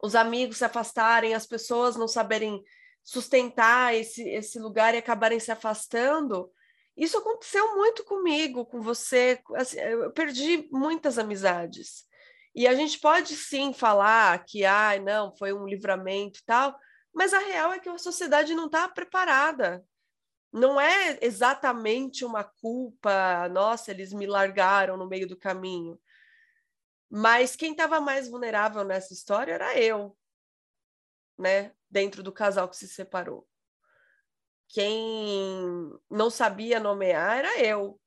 os 0.00 0.14
amigos 0.14 0.58
se 0.58 0.64
afastarem, 0.64 1.34
as 1.34 1.46
pessoas 1.46 1.96
não 1.96 2.06
saberem 2.06 2.62
sustentar 3.02 3.96
esse, 3.96 4.22
esse 4.28 4.60
lugar 4.60 4.94
e 4.94 4.98
acabarem 4.98 5.40
se 5.40 5.50
afastando. 5.50 6.52
Isso 6.96 7.18
aconteceu 7.18 7.76
muito 7.76 8.04
comigo, 8.04 8.64
com 8.64 8.80
você. 8.80 9.40
Assim, 9.56 9.78
eu 9.80 10.12
perdi 10.12 10.68
muitas 10.70 11.18
amizades. 11.18 12.07
E 12.58 12.66
a 12.66 12.74
gente 12.74 12.98
pode 12.98 13.36
sim 13.36 13.72
falar 13.72 14.44
que, 14.44 14.64
ah, 14.64 14.98
não, 15.00 15.32
foi 15.36 15.52
um 15.52 15.64
livramento 15.64 16.40
e 16.40 16.42
tal, 16.42 16.76
mas 17.14 17.32
a 17.32 17.38
real 17.38 17.72
é 17.72 17.78
que 17.78 17.88
a 17.88 17.96
sociedade 17.96 18.52
não 18.52 18.66
está 18.66 18.88
preparada. 18.88 19.86
Não 20.52 20.80
é 20.80 21.20
exatamente 21.22 22.24
uma 22.24 22.42
culpa, 22.42 23.48
nossa, 23.50 23.92
eles 23.92 24.12
me 24.12 24.26
largaram 24.26 24.96
no 24.96 25.06
meio 25.06 25.28
do 25.28 25.36
caminho. 25.36 26.00
Mas 27.08 27.54
quem 27.54 27.70
estava 27.70 28.00
mais 28.00 28.28
vulnerável 28.28 28.82
nessa 28.82 29.12
história 29.12 29.52
era 29.52 29.78
eu, 29.78 30.18
né? 31.38 31.72
Dentro 31.88 32.24
do 32.24 32.32
casal 32.32 32.68
que 32.68 32.76
se 32.76 32.88
separou. 32.88 33.48
Quem 34.66 35.92
não 36.10 36.28
sabia 36.28 36.80
nomear 36.80 37.38
era 37.38 37.60
eu 37.60 38.00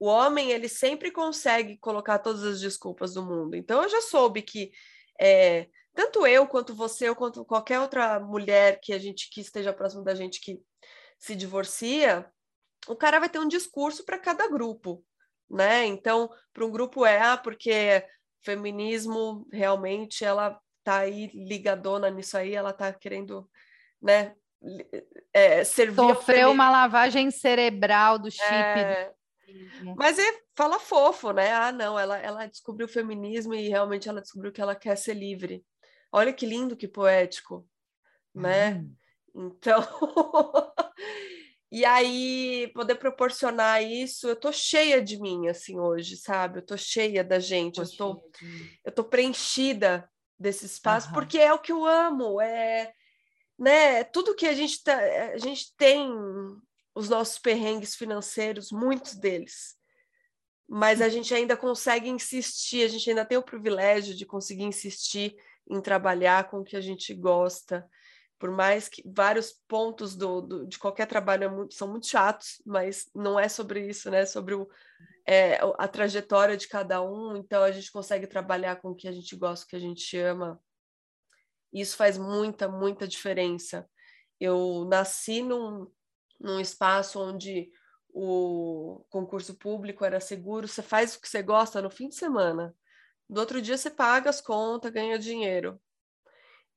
o 0.00 0.06
homem 0.06 0.50
ele 0.50 0.66
sempre 0.66 1.10
consegue 1.10 1.76
colocar 1.76 2.18
todas 2.18 2.42
as 2.42 2.58
desculpas 2.58 3.12
do 3.12 3.22
mundo. 3.22 3.54
Então 3.54 3.82
eu 3.82 3.88
já 3.88 4.00
soube 4.00 4.40
que 4.40 4.72
é, 5.20 5.68
tanto 5.94 6.26
eu 6.26 6.46
quanto 6.46 6.74
você 6.74 7.10
ou 7.10 7.14
quanto 7.14 7.44
qualquer 7.44 7.78
outra 7.78 8.18
mulher 8.18 8.80
que 8.80 8.94
a 8.94 8.98
gente 8.98 9.28
que 9.30 9.42
esteja 9.42 9.74
próximo 9.74 10.02
da 10.02 10.14
gente 10.14 10.40
que 10.40 10.58
se 11.18 11.36
divorcia, 11.36 12.26
o 12.88 12.96
cara 12.96 13.20
vai 13.20 13.28
ter 13.28 13.38
um 13.38 13.46
discurso 13.46 14.02
para 14.02 14.18
cada 14.18 14.48
grupo, 14.48 15.04
né? 15.50 15.84
Então, 15.84 16.30
para 16.54 16.64
um 16.64 16.70
grupo 16.70 17.04
é 17.04 17.20
ah, 17.20 17.36
porque 17.36 18.02
feminismo 18.42 19.46
realmente 19.52 20.24
ela 20.24 20.58
tá 20.82 21.00
aí 21.00 21.30
ligadona 21.34 22.08
nisso 22.08 22.38
aí, 22.38 22.54
ela 22.54 22.72
tá 22.72 22.90
querendo, 22.90 23.46
né, 24.00 24.34
é, 25.30 25.62
servir 25.62 25.96
Sofreu 25.96 26.50
uma 26.50 26.70
lavagem 26.70 27.30
cerebral 27.30 28.18
do 28.18 28.30
chip 28.30 28.42
é, 28.42 29.12
mas 29.96 30.18
é, 30.18 30.40
fala 30.56 30.78
fofo, 30.78 31.32
né? 31.32 31.52
Ah, 31.52 31.72
não, 31.72 31.98
ela, 31.98 32.18
ela 32.18 32.46
descobriu 32.46 32.86
o 32.86 32.90
feminismo 32.90 33.54
e 33.54 33.68
realmente 33.68 34.08
ela 34.08 34.20
descobriu 34.20 34.52
que 34.52 34.60
ela 34.60 34.74
quer 34.74 34.96
ser 34.96 35.14
livre. 35.14 35.64
Olha 36.12 36.32
que 36.32 36.46
lindo, 36.46 36.76
que 36.76 36.88
poético, 36.88 37.66
né? 38.34 38.74
Hum. 38.74 38.94
Então, 39.34 39.80
e 41.70 41.84
aí 41.84 42.70
poder 42.74 42.96
proporcionar 42.96 43.82
isso, 43.82 44.28
eu 44.28 44.36
tô 44.36 44.50
cheia 44.52 45.00
de 45.00 45.20
mim 45.20 45.48
assim 45.48 45.78
hoje, 45.78 46.16
sabe? 46.16 46.58
Eu 46.58 46.66
tô 46.66 46.76
cheia 46.76 47.22
da 47.22 47.38
gente, 47.38 47.78
eu 47.78 47.88
tô, 47.96 48.30
eu 48.84 48.92
tô 48.92 49.04
preenchida 49.04 50.08
desse 50.38 50.66
espaço 50.66 51.08
uhum. 51.08 51.14
porque 51.14 51.38
é 51.38 51.52
o 51.52 51.58
que 51.58 51.70
eu 51.70 51.84
amo, 51.84 52.40
é 52.40 52.92
né, 53.60 54.02
tudo 54.04 54.34
que 54.34 54.46
a 54.46 54.54
gente 54.54 54.82
tá, 54.82 54.98
a 55.34 55.36
gente 55.36 55.76
tem 55.76 56.10
os 57.00 57.08
nossos 57.08 57.38
perrengues 57.38 57.94
financeiros, 57.94 58.70
muitos 58.70 59.14
deles. 59.14 59.74
Mas 60.68 61.00
a 61.00 61.08
gente 61.08 61.34
ainda 61.34 61.56
consegue 61.56 62.10
insistir, 62.10 62.84
a 62.84 62.88
gente 62.88 63.08
ainda 63.08 63.24
tem 63.24 63.38
o 63.38 63.42
privilégio 63.42 64.14
de 64.14 64.26
conseguir 64.26 64.64
insistir 64.64 65.34
em 65.68 65.80
trabalhar 65.80 66.50
com 66.50 66.58
o 66.58 66.64
que 66.64 66.76
a 66.76 66.80
gente 66.80 67.14
gosta. 67.14 67.88
Por 68.38 68.50
mais 68.50 68.88
que 68.88 69.02
vários 69.04 69.52
pontos 69.66 70.14
do, 70.14 70.42
do 70.42 70.66
de 70.66 70.78
qualquer 70.78 71.06
trabalho 71.06 71.44
é 71.44 71.48
muito, 71.48 71.74
são 71.74 71.88
muito 71.88 72.06
chatos, 72.06 72.60
mas 72.66 73.10
não 73.14 73.40
é 73.40 73.48
sobre 73.48 73.86
isso, 73.88 74.10
né? 74.10 74.20
É 74.20 74.26
sobre 74.26 74.54
o, 74.54 74.68
é, 75.26 75.58
a 75.78 75.88
trajetória 75.88 76.56
de 76.56 76.68
cada 76.68 77.02
um. 77.02 77.34
Então 77.34 77.62
a 77.62 77.72
gente 77.72 77.90
consegue 77.90 78.26
trabalhar 78.26 78.76
com 78.76 78.90
o 78.90 78.94
que 78.94 79.08
a 79.08 79.12
gente 79.12 79.34
gosta, 79.34 79.64
o 79.64 79.68
que 79.68 79.76
a 79.76 79.80
gente 79.80 80.18
ama. 80.18 80.60
Isso 81.72 81.96
faz 81.96 82.18
muita, 82.18 82.68
muita 82.68 83.08
diferença. 83.08 83.88
Eu 84.38 84.86
nasci 84.88 85.42
num, 85.42 85.90
num 86.40 86.58
espaço 86.58 87.20
onde 87.20 87.70
o 88.08 89.04
concurso 89.08 89.54
público 89.54 90.04
era 90.04 90.20
seguro, 90.20 90.66
você 90.66 90.82
faz 90.82 91.14
o 91.14 91.20
que 91.20 91.28
você 91.28 91.42
gosta 91.42 91.80
no 91.80 91.90
fim 91.90 92.08
de 92.08 92.16
semana. 92.16 92.74
Do 93.28 93.38
outro 93.40 93.62
dia 93.62 93.76
você 93.76 93.90
paga 93.90 94.30
as 94.30 94.40
contas, 94.40 94.90
ganha 94.90 95.18
dinheiro. 95.18 95.80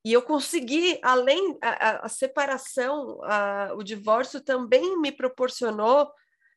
E 0.04 0.12
eu 0.12 0.22
consegui, 0.22 1.00
além 1.02 1.58
a, 1.62 2.06
a 2.06 2.08
separação, 2.08 3.18
a, 3.24 3.72
o 3.74 3.82
divórcio 3.82 4.40
também 4.40 5.00
me 5.00 5.10
proporcionou 5.10 6.12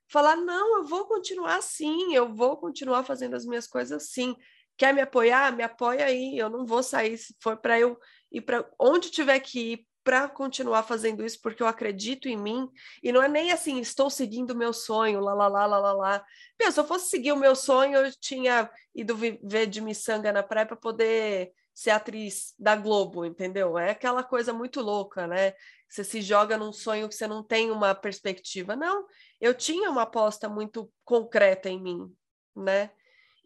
falar: 0.10 0.36
não, 0.36 0.80
eu 0.80 0.84
vou 0.84 1.06
continuar 1.06 1.56
assim, 1.56 2.14
eu 2.14 2.34
vou 2.34 2.58
continuar 2.58 3.04
fazendo 3.04 3.36
as 3.36 3.46
minhas 3.46 3.66
coisas 3.66 4.04
assim. 4.04 4.36
Quer 4.78 4.94
me 4.94 5.02
apoiar? 5.02 5.56
Me 5.56 5.64
apoia 5.64 6.06
aí. 6.06 6.38
Eu 6.38 6.50
não 6.50 6.66
vou 6.66 6.84
sair 6.84 7.18
se 7.18 7.36
for 7.42 7.58
para 7.58 7.80
eu 7.80 7.98
ir 8.32 8.42
para 8.42 8.70
onde 8.80 9.10
tiver 9.10 9.40
que 9.40 9.74
ir 9.74 9.88
para 10.08 10.30
continuar 10.30 10.84
fazendo 10.84 11.26
isso 11.26 11.38
porque 11.42 11.62
eu 11.62 11.68
acredito 11.68 12.30
em 12.30 12.38
mim 12.38 12.70
e 13.04 13.12
não 13.12 13.22
é 13.22 13.28
nem 13.28 13.52
assim 13.52 13.78
estou 13.82 14.10
seguindo 14.10 14.52
o 14.52 14.58
meu 14.58 14.72
sonho 14.72 15.20
lá 15.20 15.34
lá 15.34 15.50
lá 15.50 15.66
lá 15.66 15.78
lá 15.78 15.92
lá 15.92 16.26
se 16.72 16.80
eu 16.80 16.88
fosse 16.88 17.10
seguir 17.10 17.34
o 17.34 17.36
meu 17.36 17.54
sonho 17.58 17.98
eu 17.98 18.12
tinha 18.18 18.72
ido 18.96 19.18
viver 19.18 19.68
de 19.68 19.82
miçanga 19.82 20.32
na 20.32 20.42
praia 20.42 20.66
para 20.66 20.78
poder 20.78 21.52
ser 21.74 21.90
atriz 21.90 22.56
da 22.58 22.76
Globo, 22.76 23.26
entendeu? 23.26 23.78
É 23.78 23.92
aquela 23.92 24.24
coisa 24.24 24.54
muito 24.54 24.82
louca, 24.82 25.28
né? 25.28 25.54
Você 25.90 26.06
se 26.06 26.22
joga 26.22 26.58
num 26.58 26.72
sonho 26.72 27.08
que 27.10 27.14
você 27.14 27.28
não 27.28 27.44
tem 27.44 27.70
uma 27.70 27.94
perspectiva. 27.94 28.76
Não, 28.76 29.06
eu 29.40 29.54
tinha 29.54 29.92
uma 29.92 30.04
aposta 30.04 30.48
muito 30.48 30.92
concreta 31.04 31.70
em 31.70 31.80
mim, 31.80 32.16
né? 32.56 32.92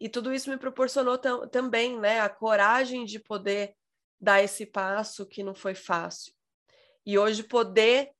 E 0.00 0.08
tudo 0.08 0.32
isso 0.32 0.48
me 0.48 0.56
proporcionou 0.56 1.18
também, 1.50 1.98
né, 1.98 2.20
a 2.20 2.28
coragem 2.28 3.04
de 3.04 3.18
poder 3.18 3.74
dar 4.18 4.42
esse 4.42 4.64
passo 4.64 5.26
que 5.26 5.42
não 5.42 5.54
foi 5.54 5.74
fácil. 5.74 6.32
E 7.04 7.18
hoje 7.18 7.42
poder 7.42 8.10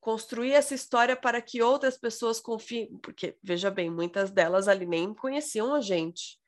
construir 0.00 0.52
essa 0.52 0.74
história 0.74 1.16
para 1.16 1.40
que 1.42 1.60
outras 1.62 1.98
pessoas 1.98 2.40
confiem, 2.40 2.96
porque 3.02 3.36
veja 3.42 3.70
bem, 3.70 3.90
muitas 3.90 4.30
delas 4.30 4.68
ali 4.68 4.86
nem 4.86 5.12
conheciam 5.12 5.74
a 5.74 5.80
gente. 5.80 6.38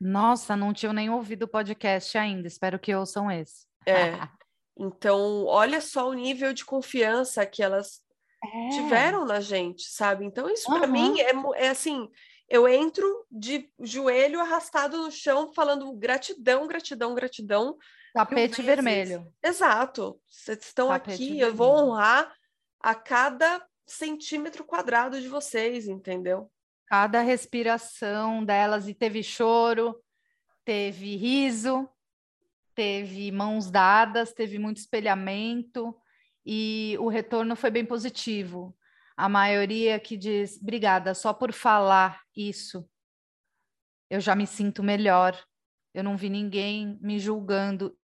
Nossa, 0.00 0.54
não 0.54 0.72
tinham 0.72 0.92
nem 0.92 1.10
ouvido 1.10 1.44
o 1.44 1.48
podcast 1.48 2.16
ainda, 2.16 2.46
espero 2.46 2.78
que 2.78 2.94
ouçam 2.94 3.30
esse. 3.30 3.66
É. 3.86 4.12
Então, 4.80 5.44
olha 5.46 5.80
só 5.80 6.08
o 6.08 6.14
nível 6.14 6.52
de 6.52 6.64
confiança 6.64 7.44
que 7.44 7.64
elas 7.64 8.00
é. 8.44 8.68
tiveram 8.68 9.24
na 9.24 9.40
gente, 9.40 9.82
sabe? 9.82 10.24
Então, 10.24 10.48
isso 10.48 10.70
uhum. 10.70 10.78
para 10.78 10.86
mim 10.86 11.18
é, 11.18 11.32
é 11.56 11.68
assim, 11.68 12.08
eu 12.48 12.68
entro 12.68 13.26
de 13.28 13.68
joelho 13.80 14.40
arrastado 14.40 14.96
no 14.96 15.10
chão, 15.10 15.52
falando 15.52 15.92
gratidão, 15.92 16.66
gratidão, 16.68 17.14
gratidão. 17.14 17.76
Tapete 18.26 18.62
vermelho. 18.62 19.32
Exato. 19.42 20.20
Vocês 20.28 20.58
estão 20.58 20.88
Tapete 20.88 21.14
aqui, 21.14 21.26
vermelho. 21.26 21.46
eu 21.46 21.54
vou 21.54 21.76
honrar 21.76 22.32
a 22.80 22.94
cada 22.94 23.64
centímetro 23.86 24.64
quadrado 24.64 25.20
de 25.20 25.28
vocês, 25.28 25.88
entendeu? 25.88 26.50
Cada 26.86 27.20
respiração 27.20 28.44
delas, 28.44 28.88
e 28.88 28.94
teve 28.94 29.22
choro, 29.22 29.98
teve 30.64 31.16
riso, 31.16 31.88
teve 32.74 33.30
mãos 33.30 33.70
dadas, 33.70 34.32
teve 34.32 34.58
muito 34.58 34.78
espelhamento, 34.78 35.94
e 36.44 36.96
o 37.00 37.08
retorno 37.08 37.54
foi 37.54 37.70
bem 37.70 37.84
positivo 37.84 38.74
a 39.18 39.28
maioria 39.28 39.98
que 39.98 40.16
diz 40.16 40.60
obrigada 40.62 41.12
só 41.12 41.34
por 41.34 41.52
falar 41.52 42.22
isso. 42.36 42.88
Eu 44.08 44.20
já 44.20 44.36
me 44.36 44.46
sinto 44.46 44.80
melhor. 44.80 45.36
Eu 45.92 46.04
não 46.04 46.16
vi 46.16 46.30
ninguém 46.30 46.96
me 47.02 47.18
julgando 47.18 47.97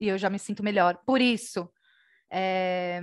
e 0.00 0.08
eu 0.08 0.18
já 0.18 0.30
me 0.30 0.38
sinto 0.38 0.62
melhor. 0.62 0.98
Por 1.04 1.20
isso, 1.20 1.70
é... 2.30 3.00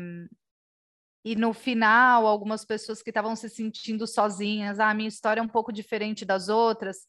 e 1.24 1.36
no 1.36 1.54
final, 1.54 2.26
algumas 2.26 2.66
pessoas 2.66 3.02
que 3.02 3.10
estavam 3.10 3.36
se 3.36 3.50
sentindo 3.50 4.08
sozinhas, 4.08 4.80
ah, 4.80 4.90
a 4.90 4.94
minha 4.94 5.10
história 5.10 5.40
é 5.40 5.44
um 5.44 5.48
pouco 5.48 5.72
diferente 5.72 6.26
das 6.26 6.50
outras, 6.50 7.08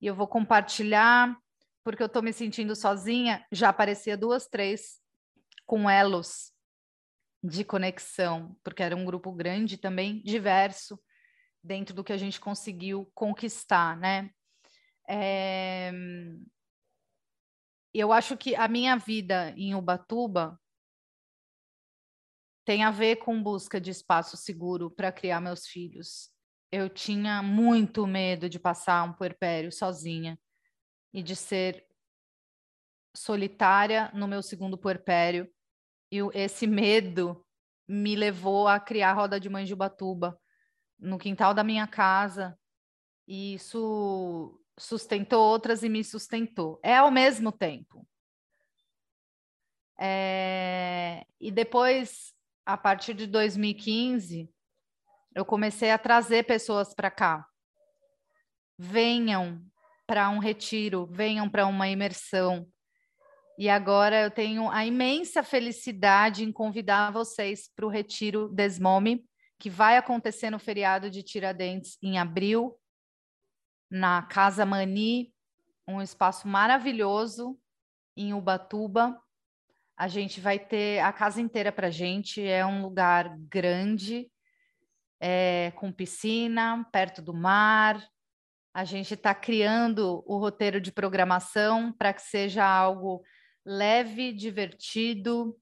e 0.00 0.06
eu 0.06 0.14
vou 0.14 0.28
compartilhar 0.28 1.36
porque 1.86 2.02
eu 2.02 2.08
estou 2.08 2.20
me 2.20 2.32
sentindo 2.32 2.74
sozinha. 2.74 3.46
Já 3.52 3.68
aparecia 3.68 4.16
duas, 4.16 4.48
três 4.48 5.00
com 5.64 5.88
elos 5.88 6.52
de 7.40 7.64
conexão, 7.64 8.56
porque 8.64 8.82
era 8.82 8.96
um 8.96 9.04
grupo 9.04 9.30
grande 9.30 9.76
também, 9.76 10.20
diverso, 10.24 11.00
dentro 11.62 11.94
do 11.94 12.02
que 12.02 12.12
a 12.12 12.16
gente 12.16 12.40
conseguiu 12.40 13.08
conquistar, 13.14 13.96
né? 13.96 14.30
É... 15.08 15.92
Eu 17.98 18.12
acho 18.12 18.36
que 18.36 18.54
a 18.54 18.68
minha 18.68 18.96
vida 18.96 19.54
em 19.56 19.74
Ubatuba 19.74 20.60
tem 22.64 22.84
a 22.84 22.90
ver 22.90 23.16
com 23.16 23.42
busca 23.42 23.80
de 23.80 23.90
espaço 23.90 24.36
seguro 24.36 24.90
para 24.90 25.10
criar 25.10 25.40
meus 25.40 25.66
filhos. 25.66 26.30
Eu 26.70 26.90
tinha 26.90 27.42
muito 27.42 28.06
medo 28.06 28.50
de 28.50 28.58
passar 28.58 29.02
um 29.04 29.14
puerpério 29.14 29.72
sozinha 29.72 30.38
e 31.10 31.22
de 31.22 31.34
ser 31.34 31.86
solitária 33.16 34.10
no 34.12 34.28
meu 34.28 34.42
segundo 34.42 34.76
puerpério 34.76 35.50
e 36.12 36.18
esse 36.34 36.66
medo 36.66 37.46
me 37.88 38.14
levou 38.14 38.68
a 38.68 38.78
criar 38.78 39.12
a 39.12 39.14
roda 39.14 39.40
de 39.40 39.48
mães 39.48 39.68
de 39.68 39.74
Ubatuba 39.74 40.38
no 40.98 41.16
quintal 41.16 41.54
da 41.54 41.64
minha 41.64 41.86
casa. 41.86 42.58
E 43.26 43.54
isso 43.54 44.60
sustentou 44.78 45.42
outras 45.42 45.82
e 45.82 45.88
me 45.88 46.02
sustentou. 46.04 46.78
É 46.82 46.96
ao 46.96 47.10
mesmo 47.10 47.50
tempo. 47.50 48.06
É... 49.98 51.24
E 51.40 51.50
depois, 51.50 52.34
a 52.64 52.76
partir 52.76 53.14
de 53.14 53.26
2015, 53.26 54.50
eu 55.34 55.44
comecei 55.44 55.90
a 55.90 55.98
trazer 55.98 56.44
pessoas 56.44 56.94
para 56.94 57.10
cá. 57.10 57.46
Venham 58.78 59.64
para 60.06 60.28
um 60.30 60.38
retiro, 60.38 61.06
venham 61.06 61.48
para 61.48 61.66
uma 61.66 61.88
imersão, 61.88 62.66
e 63.58 63.70
agora 63.70 64.22
eu 64.22 64.30
tenho 64.30 64.70
a 64.70 64.84
imensa 64.84 65.42
felicidade 65.42 66.44
em 66.44 66.52
convidar 66.52 67.10
vocês 67.10 67.70
para 67.74 67.86
o 67.86 67.88
Retiro 67.88 68.48
Desmome, 68.50 69.24
que 69.58 69.70
vai 69.70 69.96
acontecer 69.96 70.50
no 70.50 70.58
feriado 70.58 71.10
de 71.10 71.22
Tiradentes 71.22 71.96
em 72.02 72.18
abril, 72.18 72.76
na 73.96 74.22
Casa 74.22 74.66
Mani, 74.66 75.32
um 75.88 76.02
espaço 76.02 76.46
maravilhoso 76.46 77.58
em 78.16 78.34
Ubatuba. 78.34 79.18
A 79.96 80.06
gente 80.06 80.40
vai 80.40 80.58
ter 80.58 81.00
a 81.00 81.12
casa 81.12 81.40
inteira 81.40 81.72
para 81.72 81.90
gente, 81.90 82.46
é 82.46 82.64
um 82.66 82.82
lugar 82.82 83.34
grande, 83.38 84.30
é, 85.18 85.72
com 85.76 85.90
piscina, 85.90 86.86
perto 86.92 87.22
do 87.22 87.32
mar. 87.32 88.06
A 88.74 88.84
gente 88.84 89.14
está 89.14 89.34
criando 89.34 90.22
o 90.26 90.36
roteiro 90.36 90.78
de 90.78 90.92
programação 90.92 91.90
para 91.90 92.12
que 92.12 92.20
seja 92.20 92.66
algo 92.66 93.22
leve, 93.64 94.32
divertido 94.32 95.56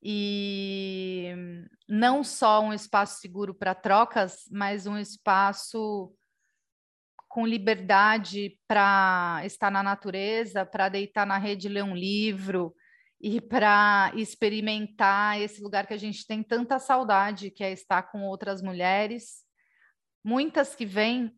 e 0.00 1.34
não 1.88 2.22
só 2.22 2.60
um 2.60 2.72
espaço 2.72 3.20
seguro 3.20 3.52
para 3.52 3.74
trocas, 3.74 4.44
mas 4.50 4.86
um 4.86 4.96
espaço 4.96 6.14
com 7.30 7.46
liberdade 7.46 8.58
para 8.66 9.40
estar 9.44 9.70
na 9.70 9.84
natureza, 9.84 10.66
para 10.66 10.88
deitar 10.88 11.24
na 11.24 11.38
rede 11.38 11.68
ler 11.68 11.84
um 11.84 11.94
livro 11.94 12.74
e 13.20 13.40
para 13.40 14.10
experimentar 14.16 15.40
esse 15.40 15.62
lugar 15.62 15.86
que 15.86 15.94
a 15.94 15.96
gente 15.96 16.26
tem 16.26 16.42
tanta 16.42 16.80
saudade, 16.80 17.52
que 17.52 17.62
é 17.62 17.70
estar 17.70 18.02
com 18.02 18.22
outras 18.24 18.60
mulheres. 18.60 19.44
Muitas 20.24 20.74
que 20.74 20.84
vêm 20.84 21.32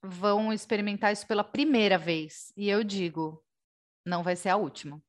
vão 0.00 0.52
experimentar 0.52 1.12
isso 1.12 1.26
pela 1.26 1.42
primeira 1.42 1.98
vez, 1.98 2.52
e 2.56 2.70
eu 2.70 2.84
digo, 2.84 3.44
não 4.06 4.22
vai 4.22 4.36
ser 4.36 4.50
a 4.50 4.56
última. 4.56 5.02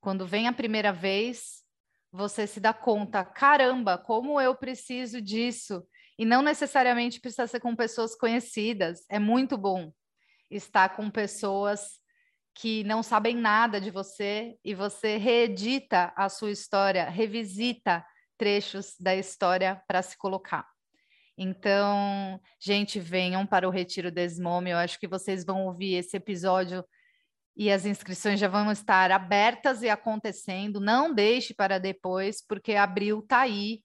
Quando 0.00 0.24
vem 0.24 0.46
a 0.46 0.52
primeira 0.52 0.92
vez, 0.92 1.64
você 2.12 2.46
se 2.46 2.60
dá 2.60 2.72
conta, 2.72 3.24
caramba, 3.24 3.98
como 3.98 4.40
eu 4.40 4.54
preciso 4.54 5.20
disso. 5.20 5.84
E 6.18 6.24
não 6.24 6.42
necessariamente 6.42 7.20
precisa 7.20 7.46
ser 7.46 7.60
com 7.60 7.74
pessoas 7.74 8.14
conhecidas. 8.14 9.04
É 9.08 9.18
muito 9.18 9.58
bom 9.58 9.92
estar 10.50 10.90
com 10.90 11.10
pessoas 11.10 12.00
que 12.54 12.84
não 12.84 13.02
sabem 13.02 13.36
nada 13.36 13.80
de 13.80 13.90
você 13.90 14.56
e 14.64 14.74
você 14.74 15.16
reedita 15.16 16.12
a 16.16 16.28
sua 16.28 16.52
história, 16.52 17.08
revisita 17.08 18.04
trechos 18.38 18.94
da 19.00 19.14
história 19.14 19.82
para 19.88 20.02
se 20.02 20.16
colocar. 20.16 20.66
Então, 21.36 22.40
gente, 22.60 23.00
venham 23.00 23.44
para 23.44 23.66
o 23.66 23.70
Retiro 23.70 24.10
Desmome. 24.10 24.70
Eu 24.70 24.78
acho 24.78 25.00
que 25.00 25.08
vocês 25.08 25.44
vão 25.44 25.66
ouvir 25.66 25.94
esse 25.94 26.16
episódio 26.16 26.84
e 27.56 27.70
as 27.70 27.84
inscrições 27.84 28.38
já 28.38 28.46
vão 28.46 28.70
estar 28.70 29.10
abertas 29.10 29.82
e 29.82 29.88
acontecendo. 29.88 30.80
Não 30.80 31.12
deixe 31.12 31.52
para 31.52 31.78
depois, 31.78 32.44
porque 32.46 32.74
abril 32.74 33.18
está 33.18 33.40
aí 33.40 33.82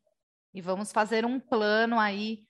e 0.54 0.62
vamos 0.62 0.92
fazer 0.92 1.26
um 1.26 1.40
plano 1.40 2.00
aí 2.00 2.44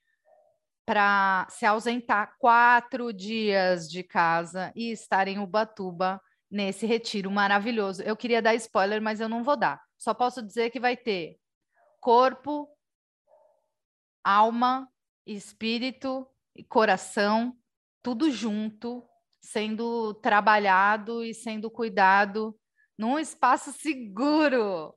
para 0.86 1.46
se 1.50 1.66
ausentar 1.66 2.36
quatro 2.40 3.14
dias 3.14 3.90
de 3.90 4.04
casa 4.04 4.72
e 4.76 4.92
estar 4.92 5.28
em 5.28 5.38
Ubatuba 5.38 6.20
nesse 6.50 6.86
retiro 6.86 7.30
maravilhoso. 7.30 8.02
Eu 8.02 8.18
queria 8.18 8.42
dar 8.42 8.56
spoiler, 8.56 9.02
mas 9.02 9.20
eu 9.20 9.30
não 9.30 9.44
vou 9.44 9.56
dar. 9.56 9.82
Só 9.98 10.14
posso 10.14 10.42
dizer 10.42 10.72
que 10.72 10.80
vai 10.80 10.98
ter 10.98 11.38
corpo, 12.00 12.68
alma, 14.24 14.90
espírito 15.26 16.28
e 16.56 16.64
coração, 16.64 17.56
tudo 18.02 18.32
junto 18.32 19.08
sendo 19.42 20.14
trabalhado 20.16 21.24
e 21.24 21.34
sendo 21.34 21.70
cuidado 21.72 22.58
num 22.98 23.18
espaço 23.18 23.72
seguro. 23.72 24.94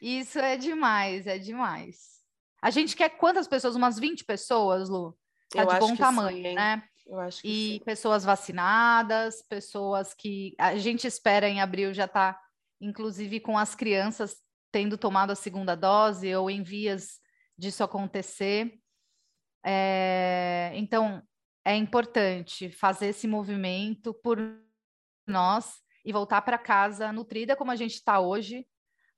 Isso 0.00 0.38
é 0.38 0.56
demais, 0.56 1.26
é 1.26 1.38
demais. 1.38 2.21
A 2.62 2.70
gente 2.70 2.94
quer 2.94 3.10
quantas 3.10 3.48
pessoas? 3.48 3.74
Umas 3.74 3.98
20 3.98 4.24
pessoas, 4.24 4.88
Lu? 4.88 5.18
Tá 5.50 5.64
Eu 5.64 5.66
de 5.66 5.78
bom 5.80 5.96
tamanho, 5.96 6.36
sim, 6.36 6.54
né? 6.54 6.82
Eu 7.04 7.18
acho 7.18 7.42
que 7.42 7.48
e 7.48 7.78
sim. 7.78 7.84
pessoas 7.84 8.24
vacinadas, 8.24 9.42
pessoas 9.42 10.14
que 10.14 10.54
a 10.56 10.76
gente 10.76 11.06
espera 11.06 11.48
em 11.48 11.60
abril 11.60 11.92
já 11.92 12.06
tá, 12.06 12.38
inclusive 12.80 13.40
com 13.40 13.58
as 13.58 13.74
crianças 13.74 14.36
tendo 14.70 14.96
tomado 14.96 15.32
a 15.32 15.34
segunda 15.34 15.74
dose 15.74 16.34
ou 16.34 16.48
em 16.48 16.62
vias 16.62 17.20
disso 17.58 17.82
acontecer. 17.82 18.78
É, 19.64 20.70
então, 20.74 21.22
é 21.64 21.76
importante 21.76 22.70
fazer 22.70 23.08
esse 23.08 23.26
movimento 23.26 24.14
por 24.14 24.38
nós 25.26 25.80
e 26.04 26.12
voltar 26.12 26.42
para 26.42 26.58
casa 26.58 27.12
nutrida 27.12 27.54
como 27.54 27.70
a 27.70 27.76
gente 27.76 27.94
está 27.94 28.20
hoje, 28.20 28.66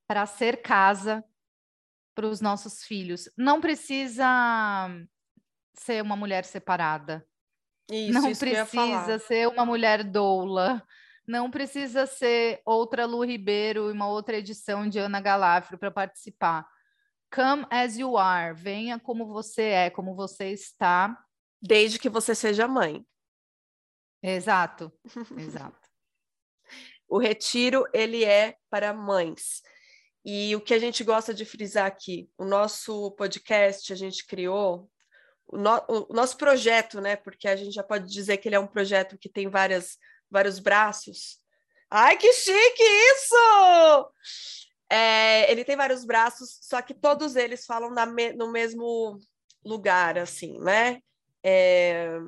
para 0.06 0.26
ser 0.26 0.60
casa 0.60 1.24
para 2.14 2.26
os 2.26 2.40
nossos 2.40 2.82
filhos. 2.84 3.28
Não 3.36 3.60
precisa 3.60 4.88
ser 5.74 6.02
uma 6.02 6.16
mulher 6.16 6.44
separada. 6.44 7.26
Isso, 7.90 8.12
não 8.12 8.30
isso 8.30 8.40
precisa 8.40 9.18
ser 9.18 9.48
uma 9.48 9.66
mulher 9.66 10.04
doula. 10.04 10.82
Não 11.26 11.50
precisa 11.50 12.06
ser 12.06 12.60
outra 12.64 13.06
Lu 13.06 13.24
Ribeiro 13.24 13.88
e 13.88 13.92
uma 13.92 14.08
outra 14.08 14.36
edição 14.36 14.88
de 14.88 14.98
Ana 14.98 15.20
Galafro 15.20 15.78
para 15.78 15.90
participar. 15.90 16.66
Come 17.34 17.66
as 17.70 17.96
you 17.96 18.16
are. 18.16 18.54
Venha 18.54 18.98
como 18.98 19.26
você 19.26 19.62
é, 19.62 19.90
como 19.90 20.14
você 20.14 20.50
está. 20.50 21.18
Desde 21.60 21.98
que 21.98 22.10
você 22.10 22.34
seja 22.34 22.68
mãe. 22.68 23.04
Exato, 24.22 24.90
exato. 25.36 25.88
o 27.06 27.18
retiro, 27.18 27.86
ele 27.92 28.24
é 28.24 28.56
para 28.70 28.94
mães. 28.94 29.62
E 30.24 30.56
o 30.56 30.60
que 30.60 30.72
a 30.72 30.78
gente 30.78 31.04
gosta 31.04 31.34
de 31.34 31.44
frisar 31.44 31.86
aqui, 31.86 32.30
o 32.38 32.44
nosso 32.44 33.10
podcast 33.12 33.92
a 33.92 33.96
gente 33.96 34.26
criou, 34.26 34.90
o, 35.46 35.58
no, 35.58 35.84
o, 35.88 36.14
nosso 36.14 36.36
projeto, 36.38 37.00
né? 37.00 37.14
Porque 37.14 37.46
a 37.46 37.56
gente 37.56 37.72
já 37.72 37.82
pode 37.82 38.10
dizer 38.10 38.38
que 38.38 38.48
ele 38.48 38.56
é 38.56 38.60
um 38.60 38.66
projeto 38.66 39.18
que 39.18 39.28
tem 39.28 39.48
várias, 39.48 39.98
vários 40.30 40.58
braços. 40.58 41.38
Ai, 41.90 42.16
que 42.16 42.32
chique 42.32 42.82
isso! 42.82 44.12
É, 44.90 45.50
ele 45.50 45.64
tem 45.64 45.76
vários 45.76 46.04
braços, 46.04 46.58
só 46.62 46.80
que 46.80 46.94
todos 46.94 47.36
eles 47.36 47.66
falam 47.66 47.90
na 47.90 48.06
no 48.06 48.50
mesmo 48.50 49.18
lugar, 49.64 50.16
assim, 50.18 50.58
né? 50.60 51.00
É, 51.42 52.18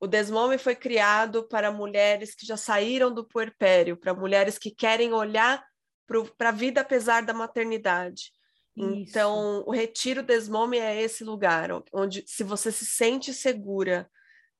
o 0.00 0.06
Desmome 0.06 0.58
foi 0.58 0.76
criado 0.76 1.48
para 1.48 1.72
mulheres 1.72 2.34
que 2.34 2.46
já 2.46 2.56
saíram 2.56 3.12
do 3.12 3.26
puerpério, 3.26 3.96
para 3.96 4.14
mulheres 4.14 4.56
que 4.56 4.70
querem 4.70 5.12
olhar 5.12 5.64
para 6.36 6.48
a 6.48 6.52
vida 6.52 6.80
apesar 6.80 7.22
da 7.22 7.34
maternidade. 7.34 8.32
Isso. 8.76 8.86
Então, 8.86 9.62
o 9.66 9.72
Retiro 9.72 10.22
Desmome 10.22 10.78
é 10.78 11.00
esse 11.02 11.24
lugar 11.24 11.70
onde, 11.92 12.24
se 12.26 12.42
você 12.42 12.70
se 12.70 12.86
sente 12.86 13.34
segura 13.34 14.08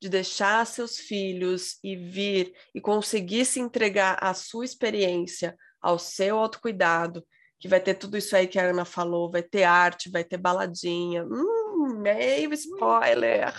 de 0.01 0.09
deixar 0.09 0.65
seus 0.67 0.99
filhos 0.99 1.79
e 1.83 1.97
vir 1.97 2.55
e 2.75 2.81
conseguir 2.81 3.45
se 3.45 3.61
entregar 3.61 4.17
à 4.21 4.35
sua 4.35 4.65
experiência, 4.65 5.57
ao 5.81 5.99
seu 5.99 6.39
autocuidado, 6.39 7.25
que 7.59 7.69
vai 7.69 7.81
ter 7.81 7.95
tudo 7.95 8.17
isso 8.17 8.37
aí 8.37 8.47
que 8.47 8.59
a 8.59 8.71
Ana 8.71 8.85
falou, 8.85 9.31
vai 9.31 9.43
ter 9.43 9.65
arte, 9.65 10.11
vai 10.11 10.23
ter 10.23 10.37
baladinha, 10.37 11.25
hum, 11.25 11.99
meio 12.01 12.53
spoiler. 12.53 13.53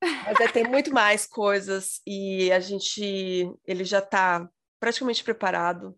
Mas 0.00 0.40
é, 0.40 0.48
tem 0.48 0.64
muito 0.64 0.92
mais 0.92 1.26
coisas 1.26 2.00
e 2.06 2.52
a 2.52 2.60
gente, 2.60 3.50
ele 3.66 3.84
já 3.84 4.00
está 4.00 4.46
praticamente 4.78 5.24
preparado 5.24 5.96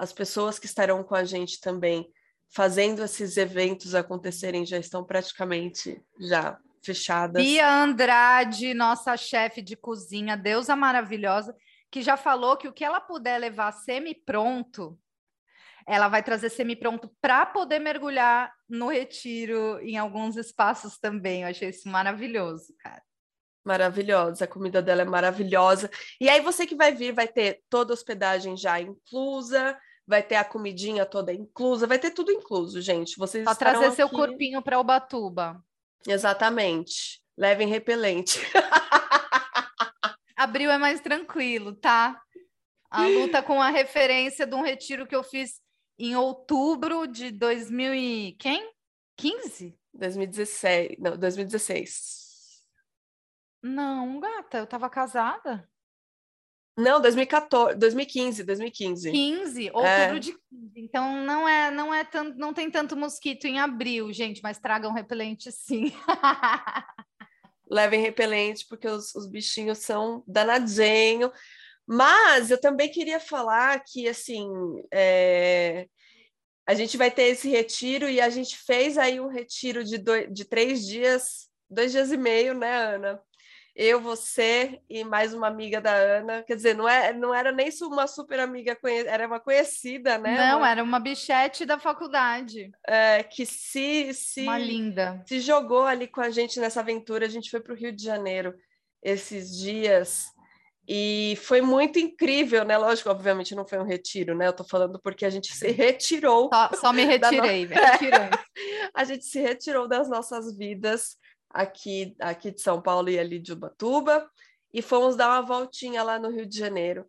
as 0.00 0.14
pessoas 0.14 0.58
que 0.58 0.64
estarão 0.64 1.04
com 1.04 1.14
a 1.14 1.24
gente 1.24 1.60
também 1.60 2.10
fazendo 2.48 3.04
esses 3.04 3.36
eventos 3.36 3.94
acontecerem 3.94 4.64
já 4.64 4.78
estão 4.78 5.04
praticamente 5.04 6.02
já 6.18 6.58
fechadas. 6.82 7.44
Bia 7.44 7.70
Andrade, 7.70 8.72
nossa 8.72 9.14
chefe 9.14 9.60
de 9.60 9.76
cozinha, 9.76 10.38
deusa 10.38 10.74
maravilhosa, 10.74 11.54
que 11.90 12.00
já 12.00 12.16
falou 12.16 12.56
que 12.56 12.66
o 12.66 12.72
que 12.72 12.82
ela 12.82 12.98
puder 12.98 13.38
levar 13.38 13.72
semi-pronto, 13.72 14.98
ela 15.86 16.08
vai 16.08 16.22
trazer 16.22 16.48
semi-pronto 16.48 17.14
para 17.20 17.44
poder 17.44 17.78
mergulhar 17.78 18.50
no 18.66 18.88
retiro 18.88 19.78
em 19.82 19.98
alguns 19.98 20.34
espaços 20.34 20.98
também. 20.98 21.42
Eu 21.42 21.48
achei 21.48 21.68
isso 21.68 21.86
maravilhoso, 21.90 22.74
cara. 22.78 23.02
Maravilhosa, 23.62 24.44
a 24.46 24.48
comida 24.48 24.80
dela 24.80 25.02
é 25.02 25.04
maravilhosa. 25.04 25.90
E 26.18 26.30
aí 26.30 26.40
você 26.40 26.66
que 26.66 26.74
vai 26.74 26.94
vir 26.94 27.12
vai 27.12 27.28
ter 27.28 27.60
toda 27.68 27.92
a 27.92 27.94
hospedagem 27.94 28.56
já 28.56 28.80
inclusa, 28.80 29.78
vai 30.10 30.24
ter 30.24 30.34
a 30.34 30.44
comidinha 30.44 31.06
toda 31.06 31.32
inclusa, 31.32 31.86
vai 31.86 31.96
ter 31.96 32.10
tudo 32.10 32.32
incluso, 32.32 32.80
gente. 32.80 33.16
Vocês 33.16 33.44
Só 33.44 33.54
trazer 33.54 33.86
aqui... 33.86 33.94
seu 33.94 34.08
corpinho 34.08 34.60
para 34.60 34.80
Ubatuba. 34.80 35.64
Exatamente. 36.04 37.22
Levem 37.38 37.68
repelente. 37.68 38.40
Abril 40.36 40.68
é 40.68 40.78
mais 40.78 41.00
tranquilo, 41.00 41.76
tá? 41.76 42.20
A 42.90 43.06
luta 43.06 43.40
com 43.40 43.62
a 43.62 43.70
referência 43.70 44.44
de 44.44 44.54
um 44.56 44.62
retiro 44.62 45.06
que 45.06 45.14
eu 45.14 45.22
fiz 45.22 45.60
em 45.96 46.16
outubro 46.16 47.06
de 47.06 47.30
2000 47.30 47.94
e 47.94 48.32
quem? 48.32 48.68
15? 49.16 49.78
2016, 49.94 50.96
não, 50.98 51.16
2016. 51.16 52.64
Não, 53.62 54.18
gata, 54.18 54.58
eu 54.58 54.66
tava 54.66 54.90
casada. 54.90 55.69
Não, 56.76 57.00
2014, 57.00 57.76
2015, 57.76 58.44
2015. 58.44 59.10
15, 59.10 59.70
outubro 59.72 59.86
é. 59.86 60.18
de 60.18 60.32
15. 60.32 60.40
Então 60.76 61.24
não 61.24 61.48
é, 61.48 61.70
não 61.70 61.92
é 61.92 62.04
tanto, 62.04 62.38
não 62.38 62.54
tem 62.54 62.70
tanto 62.70 62.96
mosquito 62.96 63.44
em 63.44 63.58
abril, 63.58 64.12
gente, 64.12 64.40
mas 64.42 64.58
tragam 64.58 64.92
repelente 64.92 65.50
sim. 65.52 65.92
Levem 67.70 68.00
repelente 68.00 68.66
porque 68.68 68.88
os, 68.88 69.14
os 69.14 69.28
bichinhos 69.28 69.78
são 69.78 70.24
danadinho. 70.26 71.30
Mas 71.86 72.50
eu 72.50 72.60
também 72.60 72.88
queria 72.88 73.18
falar 73.18 73.82
que 73.84 74.08
assim, 74.08 74.48
é... 74.92 75.88
a 76.66 76.74
gente 76.74 76.96
vai 76.96 77.10
ter 77.10 77.24
esse 77.24 77.48
retiro 77.48 78.08
e 78.08 78.20
a 78.20 78.30
gente 78.30 78.56
fez 78.56 78.96
aí 78.96 79.20
um 79.20 79.28
retiro 79.28 79.84
de, 79.84 79.98
dois, 79.98 80.32
de 80.32 80.44
três 80.44 80.86
dias, 80.86 81.48
dois 81.68 81.90
dias 81.92 82.12
e 82.12 82.16
meio, 82.16 82.54
né, 82.54 82.94
Ana? 82.94 83.20
Eu, 83.82 83.98
você 83.98 84.78
e 84.90 85.02
mais 85.02 85.32
uma 85.32 85.46
amiga 85.46 85.80
da 85.80 85.94
Ana. 85.94 86.42
Quer 86.42 86.54
dizer, 86.54 86.76
não, 86.76 86.86
é, 86.86 87.14
não 87.14 87.34
era 87.34 87.50
nem 87.50 87.70
uma 87.80 88.06
super 88.06 88.38
amiga, 88.38 88.76
era 89.06 89.26
uma 89.26 89.40
conhecida, 89.40 90.18
né? 90.18 90.36
Não, 90.36 90.58
uma... 90.58 90.70
era 90.70 90.82
uma 90.82 91.00
bichete 91.00 91.64
da 91.64 91.78
faculdade. 91.78 92.70
É, 92.86 93.22
que 93.22 93.46
se, 93.46 94.12
se. 94.12 94.42
Uma 94.42 94.58
linda. 94.58 95.24
Se 95.26 95.40
jogou 95.40 95.84
ali 95.84 96.06
com 96.06 96.20
a 96.20 96.28
gente 96.28 96.60
nessa 96.60 96.80
aventura. 96.80 97.24
A 97.24 97.28
gente 97.30 97.50
foi 97.50 97.58
para 97.58 97.72
o 97.72 97.76
Rio 97.76 97.90
de 97.90 98.04
Janeiro 98.04 98.54
esses 99.02 99.56
dias. 99.56 100.26
E 100.86 101.38
foi 101.42 101.62
muito 101.62 101.98
incrível, 101.98 102.66
né? 102.66 102.76
Lógico, 102.76 103.08
obviamente 103.08 103.54
não 103.54 103.66
foi 103.66 103.78
um 103.78 103.86
retiro, 103.86 104.36
né? 104.36 104.46
Eu 104.46 104.52
tô 104.52 104.64
falando 104.64 105.00
porque 105.02 105.24
a 105.24 105.30
gente 105.30 105.56
se 105.56 105.70
retirou. 105.72 106.50
Só, 106.52 106.70
só 106.74 106.92
me 106.92 107.04
retirei, 107.08 107.66
no... 107.66 107.72
a 108.92 109.04
gente 109.04 109.24
se 109.24 109.40
retirou 109.40 109.88
das 109.88 110.06
nossas 110.06 110.54
vidas 110.54 111.16
aqui, 111.50 112.14
aqui 112.20 112.50
de 112.50 112.60
São 112.60 112.80
Paulo 112.80 113.10
e 113.10 113.18
ali 113.18 113.38
de 113.38 113.52
Ubatuba, 113.52 114.28
e 114.72 114.80
fomos 114.80 115.16
dar 115.16 115.28
uma 115.28 115.42
voltinha 115.42 116.02
lá 116.02 116.18
no 116.18 116.30
Rio 116.30 116.46
de 116.46 116.56
Janeiro. 116.56 117.06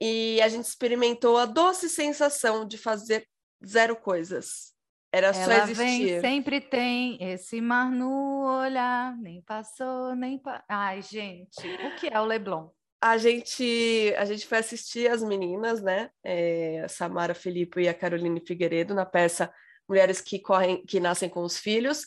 E 0.00 0.40
a 0.42 0.48
gente 0.48 0.64
experimentou 0.64 1.38
a 1.38 1.46
doce 1.46 1.88
sensação 1.88 2.66
de 2.66 2.76
fazer 2.76 3.26
zero 3.64 3.96
coisas. 3.96 4.72
Era 5.12 5.28
Ela 5.28 5.44
só 5.44 5.52
existir. 5.64 5.74
Vem, 5.74 6.20
sempre 6.20 6.60
tem 6.60 7.18
esse 7.20 7.60
mar 7.60 7.90
no 7.90 8.44
olhar, 8.62 9.16
nem 9.18 9.42
passou, 9.42 10.14
nem. 10.16 10.38
Pa... 10.38 10.64
Ai, 10.68 11.02
gente, 11.02 11.66
o 11.86 11.96
que 11.96 12.08
é 12.08 12.20
o 12.20 12.24
Leblon? 12.24 12.70
A 13.00 13.18
gente, 13.18 14.14
a 14.16 14.24
gente 14.24 14.46
foi 14.46 14.58
assistir 14.58 15.10
as 15.10 15.22
meninas, 15.22 15.82
né? 15.82 16.08
É, 16.24 16.82
a 16.84 16.88
Samara 16.88 17.34
Felipe 17.34 17.82
e 17.82 17.88
a 17.88 17.94
Caroline 17.94 18.40
Figueiredo 18.40 18.94
na 18.94 19.04
peça 19.04 19.52
Mulheres 19.88 20.20
que 20.20 20.38
correm, 20.38 20.84
que 20.86 21.00
nascem 21.00 21.28
com 21.28 21.42
os 21.42 21.58
filhos. 21.58 22.06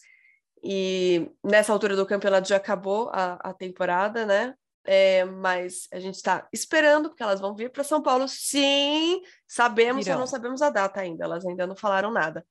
E 0.68 1.32
nessa 1.44 1.72
altura 1.72 1.96
do 1.96 2.08
campeonato 2.08 2.50
já 2.50 2.56
acabou 2.56 3.12
a, 3.14 3.34
a 3.34 3.54
temporada, 3.54 4.26
né? 4.26 4.56
É, 4.84 5.24
mas 5.24 5.88
a 5.94 6.00
gente 6.00 6.16
está 6.16 6.48
esperando, 6.52 7.10
porque 7.10 7.22
elas 7.22 7.40
vão 7.40 7.56
vir 7.56 7.72
para 7.72 7.84
São 7.84 8.02
Paulo. 8.02 8.28
Sim, 8.28 9.22
sabemos, 9.48 10.06
só 10.06 10.18
não 10.18 10.26
sabemos 10.26 10.64
a 10.64 10.72
data 10.72 11.00
ainda, 11.00 11.26
elas 11.26 11.46
ainda 11.46 11.68
não 11.68 11.76
falaram 11.76 12.10
nada. 12.10 12.44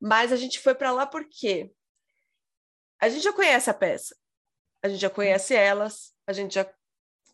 Mas 0.00 0.32
a 0.32 0.36
gente 0.36 0.58
foi 0.58 0.74
para 0.74 0.90
lá 0.90 1.06
porque 1.06 1.70
a 3.00 3.08
gente 3.08 3.22
já 3.22 3.32
conhece 3.32 3.70
a 3.70 3.74
peça, 3.74 4.16
a 4.82 4.88
gente 4.88 5.00
já 5.00 5.10
conhece 5.10 5.54
elas, 5.54 6.12
a 6.26 6.32
gente 6.32 6.54
já. 6.54 6.68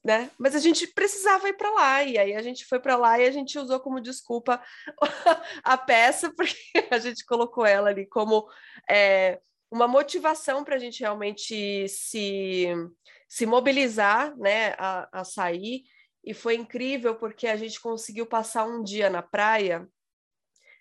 Né? 0.04 0.30
Mas 0.38 0.54
a 0.54 0.58
gente 0.58 0.86
precisava 0.86 1.48
ir 1.48 1.54
para 1.54 1.70
lá, 1.70 2.02
e 2.02 2.18
aí 2.18 2.34
a 2.34 2.42
gente 2.42 2.66
foi 2.66 2.78
para 2.78 2.96
lá 2.96 3.18
e 3.18 3.26
a 3.26 3.30
gente 3.30 3.58
usou 3.58 3.80
como 3.80 4.00
desculpa 4.00 4.62
a 5.64 5.78
peça, 5.78 6.30
porque 6.34 6.54
a 6.90 6.98
gente 6.98 7.24
colocou 7.24 7.64
ela 7.64 7.88
ali 7.88 8.06
como. 8.06 8.46
É, 8.88 9.40
uma 9.70 9.86
motivação 9.86 10.64
para 10.64 10.76
a 10.76 10.78
gente 10.78 11.00
realmente 11.00 11.88
se, 11.88 12.68
se 13.28 13.46
mobilizar 13.46 14.36
né, 14.36 14.74
a, 14.78 15.20
a 15.20 15.24
sair. 15.24 15.84
E 16.24 16.34
foi 16.34 16.56
incrível 16.56 17.14
porque 17.14 17.46
a 17.46 17.56
gente 17.56 17.80
conseguiu 17.80 18.26
passar 18.26 18.64
um 18.64 18.82
dia 18.82 19.08
na 19.08 19.22
praia 19.22 19.88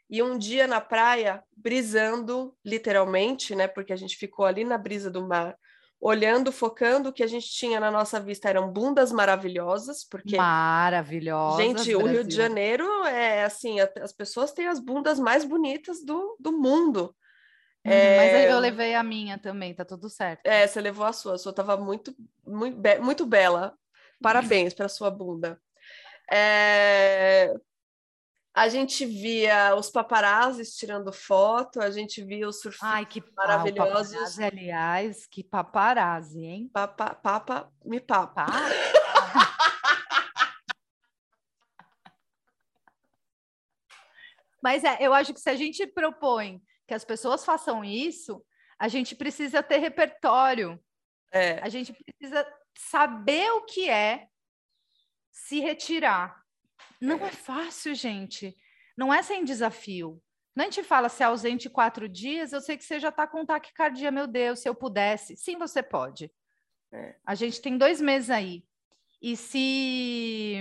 e 0.09 0.23
um 0.23 0.37
dia 0.37 0.65
na 0.65 0.81
praia 0.81 1.43
brisando, 1.55 2.55
literalmente, 2.65 3.55
né? 3.55 3.67
Porque 3.67 3.93
a 3.93 3.95
gente 3.95 4.17
ficou 4.17 4.45
ali 4.45 4.65
na 4.65 4.77
brisa 4.77 5.09
do 5.09 5.25
mar, 5.25 5.55
olhando, 6.01 6.51
focando. 6.51 7.09
O 7.09 7.13
que 7.13 7.21
a 7.21 7.27
gente 7.27 7.47
tinha 7.47 7.79
na 7.79 7.91
nossa 7.91 8.19
vista 8.19 8.49
eram 8.49 8.73
bundas 8.73 9.11
maravilhosas, 9.11 10.03
porque. 10.03 10.35
Maravilhosas. 10.35 11.63
Gente, 11.63 11.95
o 11.95 12.07
Rio 12.07 12.23
de 12.23 12.35
Janeiro 12.35 12.85
é 13.05 13.43
assim: 13.43 13.79
as 13.79 14.11
pessoas 14.11 14.51
têm 14.51 14.65
as 14.65 14.79
bundas 14.79 15.19
mais 15.19 15.45
bonitas 15.45 16.03
do, 16.03 16.35
do 16.39 16.51
mundo. 16.51 17.15
É... 17.89 18.17
Mas 18.17 18.51
eu 18.51 18.59
levei 18.59 18.93
a 18.95 19.03
minha 19.03 19.37
também, 19.37 19.73
tá 19.73 19.83
tudo 19.83 20.09
certo. 20.09 20.45
É, 20.45 20.67
você 20.67 20.79
levou 20.79 21.05
a 21.05 21.13
sua, 21.13 21.35
a 21.35 21.37
sua 21.37 21.53
tava 21.53 21.75
muito, 21.77 22.15
muito, 22.45 22.77
be 22.77 22.99
muito 22.99 23.25
bela. 23.25 23.73
Parabéns 24.21 24.73
para 24.73 24.89
sua 24.89 25.09
bunda. 25.09 25.59
É... 26.31 27.53
A 28.53 28.67
gente 28.67 29.05
via 29.05 29.73
os 29.75 29.89
paparazzis 29.89 30.75
tirando 30.75 31.13
foto, 31.13 31.79
a 31.81 31.89
gente 31.89 32.21
via 32.23 32.47
os 32.47 32.59
surfistas 32.59 32.89
Ai, 32.89 33.05
que 33.05 33.23
maravilhosos. 33.35 34.13
Ah, 34.13 34.17
paparazzi, 34.17 34.43
aliás, 34.43 35.25
que 35.27 35.43
paparazzi, 35.43 36.43
hein? 36.43 36.69
Papa, 36.73 37.15
papa, 37.15 37.71
me 37.85 38.01
papa. 38.01 38.45
Mas 44.61 44.83
é, 44.83 44.97
eu 44.99 45.13
acho 45.13 45.33
que 45.33 45.39
se 45.39 45.49
a 45.49 45.55
gente 45.55 45.87
propõe 45.87 46.61
que 46.89 46.93
as 46.95 47.05
pessoas 47.05 47.45
façam 47.45 47.85
isso, 47.85 48.43
a 48.79 48.87
gente 48.87 49.15
precisa 49.15 49.61
ter 49.61 49.77
repertório. 49.77 50.83
É. 51.31 51.59
A 51.59 51.69
gente 51.69 51.93
precisa 51.93 52.43
saber 52.75 53.51
o 53.51 53.61
que 53.61 53.87
é 53.87 54.27
se 55.31 55.59
retirar. 55.59 56.43
Não 56.99 57.23
é 57.23 57.29
fácil, 57.29 57.93
gente. 57.93 58.57
Não 58.97 59.13
é 59.13 59.21
sem 59.21 59.43
desafio. 59.43 60.19
Não 60.55 60.63
a 60.63 60.65
gente 60.65 60.83
fala 60.83 61.09
se 61.09 61.21
é 61.21 61.27
ausente 61.27 61.69
quatro 61.69 62.09
dias, 62.09 62.53
eu 62.53 62.59
sei 62.59 62.75
que 62.75 62.83
você 62.83 62.99
já 62.99 63.09
está 63.09 63.27
com 63.27 63.45
taquicardia, 63.45 64.09
meu 64.09 64.25
Deus, 64.25 64.59
se 64.59 64.67
eu 64.67 64.73
pudesse. 64.73 65.37
Sim, 65.37 65.59
você 65.59 65.83
pode. 65.83 66.31
É. 66.91 67.15
A 67.23 67.35
gente 67.35 67.61
tem 67.61 67.77
dois 67.77 68.01
meses 68.01 68.31
aí. 68.31 68.65
E 69.21 69.37
se 69.37 70.57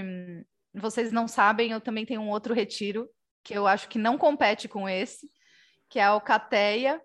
vocês 0.75 1.11
não 1.11 1.27
sabem, 1.27 1.73
eu 1.73 1.81
também 1.81 2.05
tenho 2.05 2.21
um 2.21 2.29
outro 2.29 2.53
retiro 2.53 3.09
que 3.43 3.55
eu 3.55 3.67
acho 3.67 3.89
que 3.89 3.99
não 3.99 4.19
compete 4.19 4.69
com 4.69 4.87
esse, 4.87 5.33
que 5.89 5.99
é 5.99 6.03
a 6.03 6.09
Alcateia. 6.09 7.01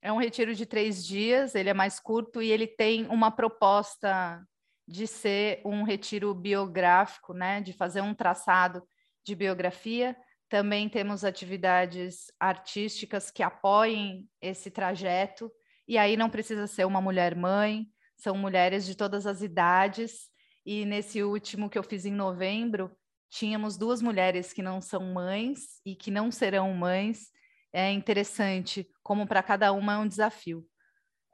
É 0.00 0.12
um 0.12 0.18
retiro 0.18 0.54
de 0.54 0.64
três 0.64 1.04
dias, 1.04 1.54
ele 1.54 1.68
é 1.68 1.74
mais 1.74 1.98
curto 1.98 2.40
e 2.40 2.50
ele 2.50 2.66
tem 2.66 3.06
uma 3.06 3.30
proposta 3.30 4.42
de 4.86 5.06
ser 5.06 5.60
um 5.64 5.82
retiro 5.82 6.34
biográfico, 6.34 7.34
né? 7.34 7.60
De 7.60 7.72
fazer 7.72 8.00
um 8.00 8.14
traçado 8.14 8.82
de 9.24 9.34
biografia. 9.34 10.16
Também 10.48 10.88
temos 10.88 11.24
atividades 11.24 12.32
artísticas 12.40 13.30
que 13.30 13.42
apoiem 13.42 14.28
esse 14.40 14.70
trajeto. 14.70 15.52
E 15.86 15.98
aí 15.98 16.16
não 16.16 16.30
precisa 16.30 16.66
ser 16.66 16.86
uma 16.86 17.00
mulher 17.00 17.34
mãe, 17.34 17.86
são 18.16 18.36
mulheres 18.36 18.86
de 18.86 18.94
todas 18.94 19.26
as 19.26 19.42
idades. 19.42 20.30
E 20.64 20.84
nesse 20.84 21.22
último 21.22 21.68
que 21.68 21.78
eu 21.78 21.82
fiz 21.82 22.06
em 22.06 22.12
novembro, 22.12 22.90
tínhamos 23.30 23.76
duas 23.76 24.00
mulheres 24.00 24.52
que 24.52 24.62
não 24.62 24.80
são 24.80 25.12
mães 25.12 25.80
e 25.84 25.94
que 25.94 26.10
não 26.10 26.30
serão 26.30 26.72
mães. 26.72 27.30
É 27.72 27.90
interessante 27.92 28.88
como 29.02 29.26
para 29.26 29.42
cada 29.42 29.72
uma 29.72 29.94
é 29.94 29.98
um 29.98 30.08
desafio. 30.08 30.66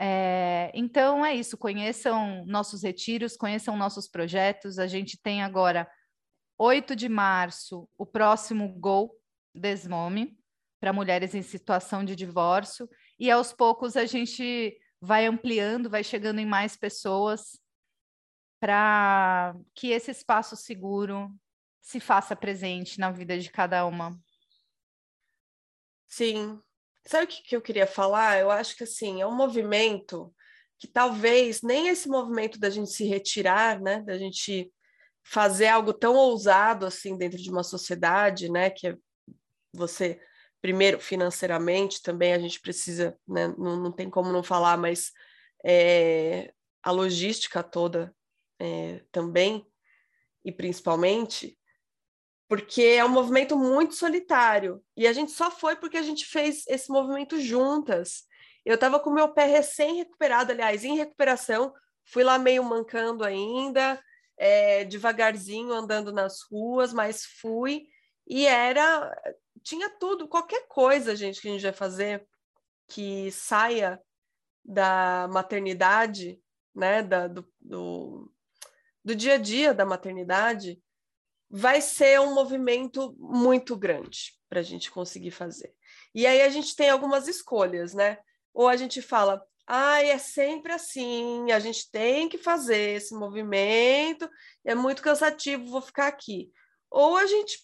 É, 0.01 0.71
então 0.75 1.25
é 1.25 1.35
isso, 1.35 1.57
conheçam 1.57 2.45
nossos 2.47 2.83
retiros, 2.83 3.37
conheçam 3.37 3.77
nossos 3.77 4.09
projetos. 4.09 4.79
A 4.79 4.87
gente 4.87 5.21
tem 5.21 5.43
agora, 5.43 5.89
8 6.59 6.97
de 6.97 7.09
março, 7.09 7.89
o 7.97 8.05
próximo 8.05 8.69
Go 8.79 9.11
Desmome, 9.55 10.37
para 10.81 10.93
mulheres 10.93 11.35
em 11.35 11.43
situação 11.43 12.05
de 12.05 12.17
divórcio, 12.17 12.89
e 13.19 13.31
aos 13.31 13.53
poucos 13.53 13.97
a 13.97 14.05
gente 14.05 14.77
vai 15.01 15.27
ampliando, 15.27 15.89
vai 15.89 16.03
chegando 16.03 16.41
em 16.41 16.47
mais 16.47 16.77
pessoas 16.77 17.59
para 18.61 19.55
que 19.75 19.89
esse 19.89 20.11
espaço 20.11 20.57
seguro 20.57 21.31
se 21.81 22.01
faça 22.01 22.35
presente 22.35 22.99
na 22.99 23.11
vida 23.11 23.39
de 23.39 23.51
cada 23.51 23.85
uma. 23.87 24.19
Sim. 26.07 26.61
Sabe 27.07 27.25
o 27.25 27.29
que, 27.29 27.43
que 27.43 27.57
eu 27.57 27.61
queria 27.61 27.87
falar? 27.87 28.39
Eu 28.41 28.51
acho 28.51 28.77
que 28.77 28.85
assim, 28.85 29.21
é 29.21 29.27
um 29.27 29.35
movimento 29.35 30.35
que 30.79 30.87
talvez 30.89 31.63
nem 31.63 31.89
esse 31.89 32.09
movimento 32.09 32.59
da 32.59 32.71
gente 32.71 32.91
se 32.91 33.05
retirar, 33.05 33.81
né, 33.81 34.03
da 34.03 34.19
gente 34.19 34.73
fazer 35.23 35.69
algo 35.69 35.93
tão 35.93 36.15
ousado 36.15 36.85
assim 36.85 37.17
dentro 37.17 37.39
de 37.39 37.51
uma 37.51 37.63
sociedade, 37.63 38.51
né, 38.51 38.71
que 38.71 38.89
é 38.89 38.97
você 39.73 40.21
primeiro 40.61 40.99
financeiramente 41.01 42.03
também 42.03 42.33
a 42.33 42.39
gente 42.39 42.61
precisa, 42.61 43.19
né, 43.27 43.49
não, 43.59 43.77
não 43.77 43.93
tem 43.93 44.09
como 44.11 44.33
não 44.33 44.43
falar, 44.43 44.77
mas 44.77 45.13
é, 45.65 46.53
a 46.83 46.91
logística 46.91 47.63
toda 47.63 48.15
é, 48.59 49.03
também 49.11 49.67
e 50.45 50.53
principalmente 50.53 51.59
porque 52.49 52.83
é 52.83 53.05
um 53.05 53.09
movimento 53.09 53.57
muito 53.57 53.95
solitário. 53.95 54.83
E 54.97 55.07
a 55.07 55.13
gente 55.13 55.33
só 55.33 55.51
foi 55.51 55.77
porque 55.77 55.97
a 55.97 56.03
gente 56.03 56.27
fez 56.27 56.65
esse 56.69 56.91
movimento 56.91 57.41
juntas. 57.41 58.25
Eu 58.65 58.75
estava 58.75 59.01
com 59.01 59.11
meu 59.11 59.29
pé 59.29 59.47
recém-recuperado, 59.47 60.53
aliás, 60.53 60.85
em 60.85 60.97
recuperação, 60.97 61.73
fui 62.05 62.23
lá 62.23 62.39
meio 62.39 62.63
mancando 62.65 63.25
ainda, 63.25 64.03
é, 64.37 64.85
devagarzinho 64.85 65.73
andando 65.73 66.13
nas 66.13 66.43
ruas, 66.51 66.93
mas 66.93 67.25
fui. 67.41 67.87
E 68.27 68.47
era. 68.47 69.15
Tinha 69.63 69.89
tudo, 69.99 70.29
qualquer 70.29 70.67
coisa, 70.69 71.17
gente, 71.17 71.41
que 71.41 71.49
a 71.49 71.53
gente 71.53 71.63
vai 71.63 71.73
fazer 71.73 72.27
que 72.87 73.31
saia 73.31 74.01
da 74.63 75.29
maternidade, 75.31 76.39
né, 76.75 77.03
da, 77.03 77.27
do, 77.29 77.47
do, 77.61 78.33
do 79.03 79.15
dia 79.15 79.35
a 79.35 79.39
dia 79.39 79.73
da 79.73 79.87
maternidade, 79.87 80.83
vai 81.57 81.81
ser 81.81 82.21
um 82.21 82.35
movimento 82.35 83.15
muito 83.17 83.77
grande 83.77 84.33
para 84.49 84.59
a 84.59 84.63
gente 84.63 84.91
conseguir 84.91 85.31
fazer. 85.31 85.73
E 86.13 86.27
aí 86.27 86.43
a 86.43 86.49
gente 86.49 86.75
tem 86.75 86.91
algumas 86.91 87.29
escolhas, 87.29 87.95
né? 87.95 88.19
Ou 88.53 88.67
a 88.67 88.75
gente 88.75 89.01
fala, 89.01 89.41
ah, 89.65 90.03
é 90.03 90.19
sempre 90.19 90.73
assim, 90.73 91.53
a 91.53 91.61
gente 91.61 91.89
tem 91.93 92.29
que 92.29 92.39
fazer 92.39 92.97
esse 92.97 93.15
movimento, 93.15 94.29
é 94.65 94.75
muito 94.75 95.01
cansativo, 95.01 95.71
vou 95.71 95.81
ficar 95.81 96.09
aqui. 96.09 96.51
Ou 96.91 97.17
a 97.17 97.25
gente 97.25 97.57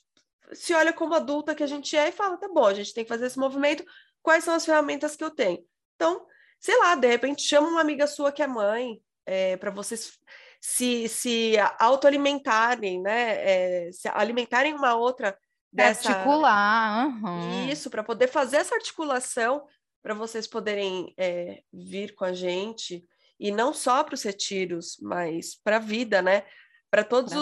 se 0.52 0.72
olha 0.72 0.92
como 0.92 1.14
adulta 1.14 1.52
que 1.52 1.64
a 1.64 1.66
gente 1.66 1.96
é 1.96 2.10
e 2.10 2.12
fala, 2.12 2.36
tá 2.36 2.46
bom, 2.46 2.66
a 2.66 2.74
gente 2.74 2.94
tem 2.94 3.02
que 3.02 3.08
fazer 3.08 3.26
esse 3.26 3.40
movimento, 3.40 3.84
quais 4.22 4.44
são 4.44 4.54
as 4.54 4.64
ferramentas 4.64 5.16
que 5.16 5.24
eu 5.24 5.32
tenho? 5.32 5.66
Então, 5.96 6.24
sei 6.60 6.78
lá, 6.78 6.94
de 6.94 7.08
repente 7.08 7.42
chama 7.42 7.66
uma 7.66 7.80
amiga 7.80 8.06
sua 8.06 8.30
que 8.30 8.40
é 8.42 8.46
mãe, 8.46 9.02
é, 9.26 9.56
para 9.56 9.72
vocês 9.72 10.16
se, 10.60 11.08
se 11.08 11.54
autoalimentarem, 11.78 13.00
né? 13.00 13.86
É, 13.86 13.92
se 13.92 14.08
alimentarem 14.08 14.74
uma 14.74 14.94
outra 14.94 15.36
dessa. 15.72 16.10
Articular. 16.10 17.06
Uhum. 17.06 17.68
Isso, 17.68 17.88
para 17.88 18.04
poder 18.04 18.28
fazer 18.28 18.58
essa 18.58 18.74
articulação, 18.74 19.64
para 20.02 20.14
vocês 20.14 20.46
poderem 20.46 21.14
é, 21.16 21.62
vir 21.72 22.14
com 22.14 22.24
a 22.24 22.32
gente, 22.32 23.04
e 23.38 23.50
não 23.50 23.72
só 23.72 24.04
para 24.04 24.14
os 24.14 24.22
retiros, 24.22 24.98
mas 25.00 25.54
para 25.54 25.76
a 25.76 25.80
vida, 25.80 26.20
né? 26.20 26.44
Para 26.90 27.04
todos 27.04 27.32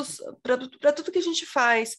pra 0.43 0.55
os. 0.57 0.71
para 0.79 0.93
tudo 0.93 1.11
que 1.11 1.19
a 1.19 1.23
gente 1.23 1.45
faz. 1.45 1.97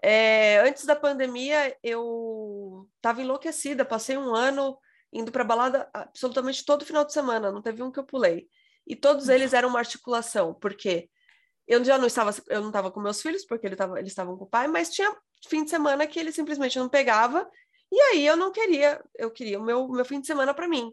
É, 0.00 0.60
antes 0.60 0.84
da 0.84 0.94
pandemia, 0.94 1.76
eu 1.82 2.88
estava 2.96 3.22
enlouquecida, 3.22 3.84
passei 3.84 4.16
um 4.16 4.34
ano 4.34 4.78
indo 5.12 5.30
para 5.30 5.44
balada 5.44 5.88
absolutamente 5.92 6.64
todo 6.64 6.84
final 6.84 7.04
de 7.04 7.12
semana, 7.12 7.52
não 7.52 7.62
teve 7.62 7.82
um 7.82 7.90
que 7.90 7.98
eu 7.98 8.04
pulei. 8.04 8.48
E 8.86 8.96
todos 8.96 9.28
eles 9.28 9.52
eram 9.52 9.68
uma 9.68 9.78
articulação, 9.78 10.54
porque 10.54 11.08
eu 11.66 11.84
já 11.84 11.98
não 11.98 12.06
estava, 12.06 12.34
eu 12.48 12.60
não 12.60 12.68
estava 12.68 12.90
com 12.90 13.00
meus 13.00 13.20
filhos, 13.22 13.44
porque 13.44 13.66
ele 13.66 13.76
tava, 13.76 13.98
eles 13.98 14.12
estavam 14.12 14.36
com 14.36 14.44
o 14.44 14.48
pai, 14.48 14.66
mas 14.66 14.90
tinha 14.90 15.14
fim 15.48 15.64
de 15.64 15.70
semana 15.70 16.06
que 16.06 16.18
ele 16.18 16.32
simplesmente 16.32 16.78
não 16.78 16.88
pegava, 16.88 17.48
e 17.90 18.00
aí 18.00 18.26
eu 18.26 18.36
não 18.36 18.50
queria, 18.50 19.02
eu 19.16 19.30
queria 19.30 19.58
o 19.58 19.62
meu, 19.62 19.88
meu 19.88 20.04
fim 20.04 20.20
de 20.20 20.26
semana 20.26 20.54
para 20.54 20.68
mim. 20.68 20.92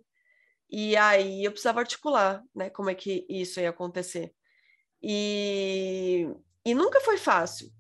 E 0.70 0.96
aí 0.96 1.44
eu 1.44 1.52
precisava 1.52 1.80
articular, 1.80 2.44
né, 2.54 2.70
como 2.70 2.90
é 2.90 2.96
que 2.96 3.26
isso 3.30 3.60
ia 3.60 3.70
acontecer. 3.70 4.34
E, 5.02 6.28
e 6.66 6.76
nunca 6.76 7.00
foi 7.00 7.18
fácil, 7.18 7.72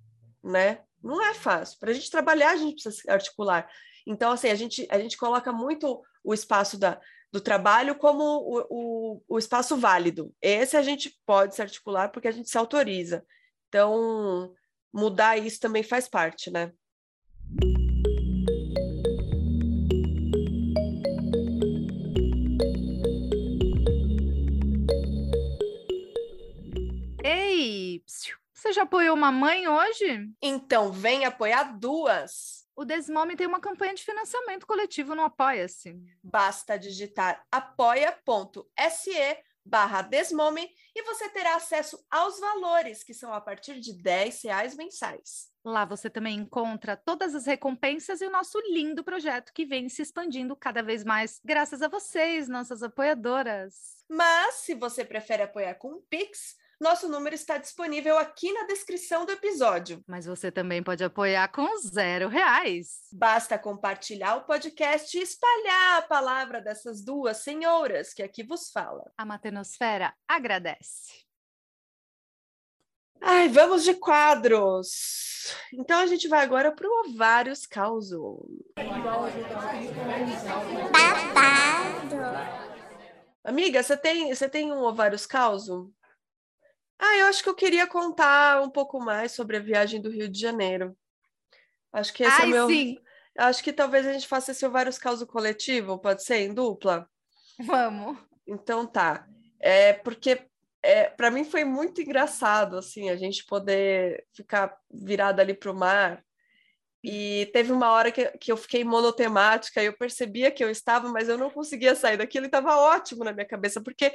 né? 0.43 0.81
Não 1.03 1.21
é 1.23 1.33
fácil. 1.33 1.77
Para 1.79 1.91
a 1.91 1.93
gente 1.93 2.09
trabalhar, 2.09 2.51
a 2.51 2.55
gente 2.55 2.81
precisa 2.81 3.11
articular. 3.11 3.69
Então, 4.07 4.31
assim, 4.31 4.49
a 4.49 4.55
gente, 4.55 4.87
a 4.89 4.99
gente 4.99 5.17
coloca 5.17 5.51
muito 5.51 6.01
o 6.23 6.33
espaço 6.33 6.77
da, 6.77 6.99
do 7.31 7.39
trabalho 7.39 7.95
como 7.95 8.23
o, 8.23 8.65
o, 8.69 9.21
o, 9.27 9.39
espaço 9.39 9.77
válido. 9.77 10.33
Esse 10.41 10.75
a 10.75 10.81
gente 10.81 11.17
pode 11.25 11.55
se 11.55 11.61
articular 11.61 12.09
porque 12.09 12.27
a 12.27 12.31
gente 12.31 12.49
se 12.49 12.57
autoriza. 12.57 13.25
Então, 13.67 14.53
mudar 14.91 15.37
isso 15.37 15.59
também 15.59 15.83
faz 15.83 16.07
parte, 16.07 16.49
né? 16.49 16.71
Ei, 27.23 28.03
você 28.53 28.73
já 28.73 28.83
apoiou 28.83 29.15
uma 29.15 29.31
mãe 29.31 29.67
hoje? 29.67 30.31
Então, 30.41 30.91
vem 30.91 31.25
apoiar 31.25 31.77
duas 31.77 32.58
o 32.79 32.85
Desmome 32.85 33.35
tem 33.35 33.45
uma 33.45 33.59
campanha 33.59 33.93
de 33.93 34.05
financiamento 34.05 34.65
coletivo 34.65 35.13
no 35.13 35.23
Apoia-se. 35.23 35.99
Basta 36.23 36.79
digitar 36.79 37.45
apoia.se 37.51 39.37
barra 39.65 40.01
Desmome 40.01 40.65
e 40.95 41.03
você 41.03 41.27
terá 41.27 41.57
acesso 41.57 42.01
aos 42.09 42.39
valores, 42.39 43.03
que 43.03 43.13
são 43.13 43.33
a 43.33 43.41
partir 43.41 43.81
de 43.81 43.91
10 44.01 44.43
reais 44.45 44.77
mensais. 44.77 45.49
Lá 45.61 45.83
você 45.83 46.09
também 46.09 46.37
encontra 46.37 46.95
todas 46.95 47.35
as 47.35 47.45
recompensas 47.45 48.21
e 48.21 48.25
o 48.25 48.31
nosso 48.31 48.57
lindo 48.71 49.03
projeto 49.03 49.51
que 49.53 49.65
vem 49.65 49.89
se 49.89 50.01
expandindo 50.01 50.55
cada 50.55 50.81
vez 50.81 51.03
mais, 51.03 51.41
graças 51.43 51.81
a 51.81 51.89
vocês, 51.89 52.47
nossas 52.47 52.81
apoiadoras. 52.81 54.05
Mas, 54.09 54.55
se 54.55 54.73
você 54.73 55.03
prefere 55.03 55.43
apoiar 55.43 55.75
com 55.75 55.89
o 55.89 56.01
Pix, 56.09 56.55
Nosso 56.79 57.09
número 57.09 57.35
está 57.35 57.57
disponível 57.57 58.17
aqui 58.17 58.53
na 58.53 58.63
descrição 58.63 59.25
do 59.25 59.33
episódio. 59.33 60.01
Mas 60.07 60.25
você 60.25 60.49
também 60.49 60.81
pode 60.81 61.03
apoiar 61.03 61.49
com 61.49 61.67
zero 61.79 62.29
reais. 62.29 63.01
Basta 63.11 63.59
compartilhar 63.59 64.37
o 64.37 64.45
podcast 64.45 65.17
e 65.17 65.21
espalhar 65.21 65.97
a 65.97 66.01
palavra 66.03 66.61
dessas 66.61 67.03
duas 67.03 67.37
senhoras 67.37 68.13
que 68.13 68.23
aqui 68.23 68.43
vos 68.43 68.71
fala. 68.71 69.11
A 69.17 69.25
Matenosfera 69.25 70.13
agradece. 70.25 71.25
Ai, 73.21 73.49
vamos 73.49 73.83
de 73.83 73.95
quadros. 73.95 75.53
Então 75.73 75.99
a 75.99 76.07
gente 76.07 76.29
vai 76.29 76.45
agora 76.45 76.71
para 76.71 76.87
o 76.87 77.09
Ovários 77.09 77.67
Causo. 77.67 78.47
Babado. 80.93 82.15
Amiga, 83.43 83.83
você 83.83 83.97
tem, 83.97 84.33
você 84.33 84.47
tem 84.47 84.71
um 84.71 84.81
Ovários 84.81 85.25
Causo? 85.25 85.93
Ah, 86.99 87.17
eu 87.17 87.27
acho 87.27 87.41
que 87.41 87.49
eu 87.49 87.55
queria 87.55 87.87
contar 87.87 88.61
um 88.61 88.69
pouco 88.69 88.99
mais 88.99 89.31
sobre 89.31 89.55
a 89.55 89.61
viagem 89.61 90.01
do 90.01 90.09
Rio 90.09 90.27
de 90.27 90.39
Janeiro. 90.39 90.95
Acho 91.93 92.13
que 92.13 92.23
esse 92.23 92.41
é 92.41 92.43
Ai, 92.43 92.49
é 92.49 92.51
meu. 92.51 92.67
sim. 92.67 92.97
Acho 93.37 93.63
que 93.63 93.71
talvez 93.71 94.05
a 94.05 94.11
gente 94.11 94.27
faça 94.27 94.51
esse 94.51 94.67
vários 94.67 94.97
causos 94.97 95.27
coletivo, 95.27 95.97
pode 95.97 96.23
ser 96.23 96.39
em 96.39 96.53
dupla? 96.53 97.09
Vamos. 97.57 98.17
Então 98.45 98.85
tá. 98.85 99.25
É 99.59 99.93
porque 99.93 100.45
é, 100.83 101.05
para 101.05 101.31
mim 101.31 101.43
foi 101.43 101.63
muito 101.63 102.01
engraçado 102.01 102.77
assim 102.77 103.09
a 103.09 103.15
gente 103.15 103.45
poder 103.45 104.25
ficar 104.33 104.77
virada 104.91 105.41
ali 105.41 105.53
para 105.53 105.71
o 105.71 105.75
mar. 105.75 106.23
E 107.01 107.49
teve 107.53 107.71
uma 107.71 107.91
hora 107.91 108.11
que, 108.11 108.25
que 108.39 108.51
eu 108.51 108.57
fiquei 108.57 108.83
monotemática 108.83 109.81
e 109.81 109.85
eu 109.85 109.97
percebia 109.97 110.51
que 110.51 110.61
eu 110.61 110.69
estava, 110.69 111.07
mas 111.09 111.29
eu 111.29 111.37
não 111.37 111.49
conseguia 111.49 111.95
sair 111.95 112.17
daquilo 112.17 112.45
e 112.45 112.47
estava 112.47 112.75
ótimo 112.75 113.23
na 113.23 113.31
minha 113.31 113.47
cabeça, 113.47 113.81
porque 113.81 114.13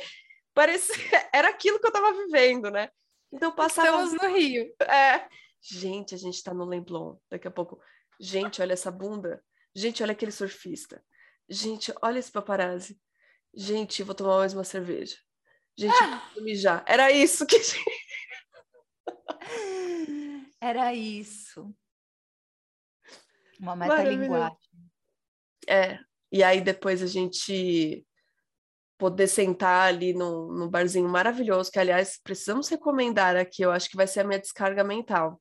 parecia 0.54 0.94
era 1.32 1.48
aquilo 1.48 1.78
que 1.78 1.86
eu 1.86 1.90
estava 1.90 2.12
vivendo, 2.12 2.70
né? 2.70 2.90
Então 3.32 3.52
passava. 3.52 3.88
Estamos 3.88 4.22
no 4.22 4.34
Rio. 4.34 4.72
É. 4.80 5.28
Gente, 5.60 6.14
a 6.14 6.18
gente 6.18 6.34
está 6.34 6.54
no 6.54 6.64
Lemblon 6.64 7.16
daqui 7.28 7.48
a 7.48 7.50
pouco. 7.50 7.80
Gente, 8.20 8.62
olha 8.62 8.74
essa 8.74 8.90
bunda. 8.90 9.42
Gente, 9.74 10.02
olha 10.02 10.12
aquele 10.12 10.30
surfista. 10.30 11.02
Gente, 11.48 11.92
olha 12.00 12.18
esse 12.18 12.30
paparazzi. 12.30 13.00
Gente, 13.52 14.02
vou 14.02 14.14
tomar 14.14 14.38
mais 14.38 14.54
uma 14.54 14.64
cerveja. 14.64 15.16
Gente, 15.76 15.96
ah. 16.02 16.30
vou 16.34 16.44
mijar. 16.44 16.84
Era 16.86 17.10
isso 17.10 17.44
que. 17.46 17.56
Era 20.60 20.94
isso. 20.94 21.74
Uma 23.58 23.74
metalinguagem. 23.74 24.56
É. 25.68 25.98
E 26.30 26.42
aí 26.42 26.60
depois 26.60 27.02
a 27.02 27.06
gente 27.06 28.06
poder 29.04 29.26
sentar 29.26 29.88
ali 29.88 30.14
no, 30.14 30.50
no 30.50 30.70
barzinho 30.70 31.06
maravilhoso, 31.06 31.70
que 31.70 31.78
aliás 31.78 32.18
precisamos 32.24 32.70
recomendar 32.70 33.36
aqui, 33.36 33.60
eu 33.60 33.70
acho 33.70 33.86
que 33.90 33.98
vai 33.98 34.06
ser 34.06 34.20
a 34.20 34.24
minha 34.24 34.38
descarga 34.38 34.82
mental. 34.82 35.38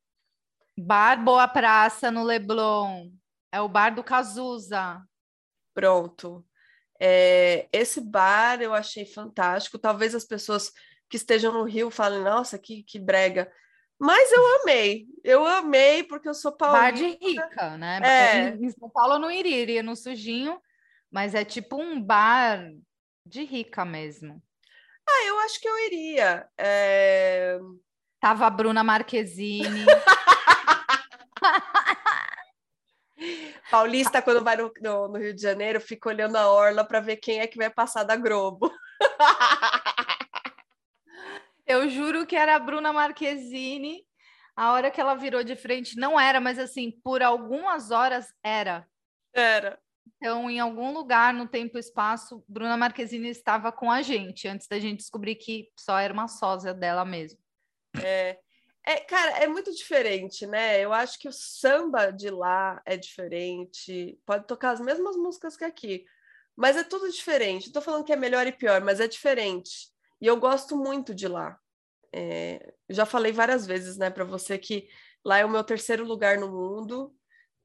Bar 0.78 1.24
Boa 1.24 1.48
Praça 1.48 2.12
no 2.12 2.24
Leblon. 2.24 3.10
É 3.54 3.62
o 3.62 3.70
bar 3.70 3.96
do 3.96 4.04
Cazuza. 4.04 5.02
Pronto. 5.74 6.46
É, 7.00 7.70
esse 7.72 8.02
bar 8.02 8.62
eu 8.62 8.74
achei 8.74 9.06
fantástico. 9.06 9.80
Talvez 9.80 10.14
as 10.14 10.26
pessoas 10.26 10.70
que 11.10 11.16
estejam 11.16 11.54
no 11.54 11.64
Rio 11.64 11.90
falem, 11.90 12.22
nossa, 12.22 12.60
que, 12.60 12.84
que 12.84 13.00
brega. 13.00 13.50
Mas 13.98 14.30
eu 14.30 14.62
amei. 14.62 15.06
Eu 15.24 15.46
amei 15.46 16.04
porque 16.04 16.28
eu 16.28 16.34
sou 16.34 16.52
paulista. 16.52 16.82
Bar 16.82 16.92
de 16.92 17.18
rica, 17.26 17.78
né? 17.78 18.00
É. 18.04 18.50
Em 18.50 18.70
São 18.72 18.90
Paulo 18.90 19.14
eu 19.14 19.20
não 19.20 19.32
iria, 19.32 19.62
iria 19.62 19.84
no 19.84 19.96
sujinho, 19.96 20.60
mas 21.10 21.34
é 21.34 21.46
tipo 21.46 21.82
um 21.82 22.02
bar 22.02 22.70
de 23.26 23.44
rica 23.44 23.84
mesmo. 23.86 24.42
Ah, 25.08 25.26
eu 25.28 25.40
acho 25.40 25.60
que 25.60 25.68
eu 25.68 25.78
iria. 25.80 26.48
É... 26.58 27.60
Tava 28.20 28.46
a 28.48 28.50
Bruna 28.50 28.84
Marquezine. 28.84 29.86
Paulista, 33.70 34.22
quando 34.22 34.44
vai 34.44 34.56
no, 34.56 34.72
no, 34.82 35.08
no, 35.08 35.18
Rio 35.18 35.34
de 35.34 35.42
Janeiro, 35.42 35.82
fica 35.82 36.10
olhando 36.10 36.36
a 36.36 36.50
orla 36.52 36.84
para 36.86 37.00
ver 37.00 37.18
quem 37.18 37.40
é 37.40 37.48
que 37.48 37.58
vai 37.58 37.70
passar 37.70 38.04
da 38.04 38.16
Globo. 38.16 38.72
Eu 41.66 41.90
juro 41.90 42.26
que 42.26 42.36
era 42.36 42.56
a 42.56 42.60
Bruna 42.60 42.94
Marquezine. 42.94 44.06
A 44.56 44.74
hora 44.74 44.92
que 44.92 45.02
ela 45.02 45.16
virou 45.16 45.44
de 45.44 45.56
frente, 45.56 45.98
não 45.98 46.20
era, 46.20 46.40
mas 46.40 46.60
assim, 46.60 46.92
por 47.04 47.24
algumas 47.24 47.90
horas 47.90 48.28
era. 48.44 48.88
Era. 49.34 49.80
Então, 50.24 50.50
em 50.50 50.58
algum 50.58 50.94
lugar 50.94 51.34
no 51.34 51.50
tempo 51.50 51.76
e 51.76 51.82
espaço, 51.82 52.42
Bruna 52.48 52.78
Marquezine 52.78 53.28
estava 53.28 53.74
com 53.74 53.92
a 53.92 54.02
gente, 54.02 54.48
antes 54.48 54.70
da 54.70 54.80
gente 54.80 55.00
descobrir 55.00 55.36
que 55.36 55.70
só 55.78 56.00
era 56.00 56.14
uma 56.14 56.30
sósia 56.30 56.74
dela 56.74 57.04
mesmo. 57.04 57.38
É, 58.02 58.40
é, 58.86 59.02
cara, 59.02 59.40
é 59.40 59.48
muito 59.48 59.76
diferente, 59.76 60.48
né? 60.48 60.80
Eu 60.80 60.94
acho 60.94 61.20
que 61.20 61.28
o 61.28 61.34
samba 61.34 62.10
de 62.10 62.30
lá 62.30 62.82
é 62.86 62.96
diferente. 62.96 64.18
Pode 64.26 64.48
tocar 64.48 64.72
as 64.72 64.80
mesmas 64.80 65.18
músicas 65.18 65.58
que 65.58 65.66
aqui, 65.66 66.06
mas 66.56 66.78
é 66.78 66.86
tudo 66.86 67.12
diferente. 67.12 67.66
Não 67.66 67.74
tô 67.74 67.82
falando 67.82 68.06
que 68.06 68.14
é 68.14 68.16
melhor 68.16 68.48
e 68.48 68.54
pior, 68.54 68.80
mas 68.80 69.02
é 69.02 69.10
diferente. 69.10 69.90
E 70.22 70.28
eu 70.28 70.40
gosto 70.40 70.78
muito 70.78 71.14
de 71.14 71.28
lá. 71.28 71.60
É, 72.14 72.74
já 72.90 73.06
falei 73.06 73.34
várias 73.34 73.68
vezes, 73.68 73.98
né, 73.98 74.10
para 74.10 74.24
você 74.24 74.58
que 74.58 74.88
lá 75.22 75.40
é 75.40 75.44
o 75.44 75.50
meu 75.50 75.66
terceiro 75.66 76.06
lugar 76.06 76.38
no 76.38 76.50
mundo 76.50 77.14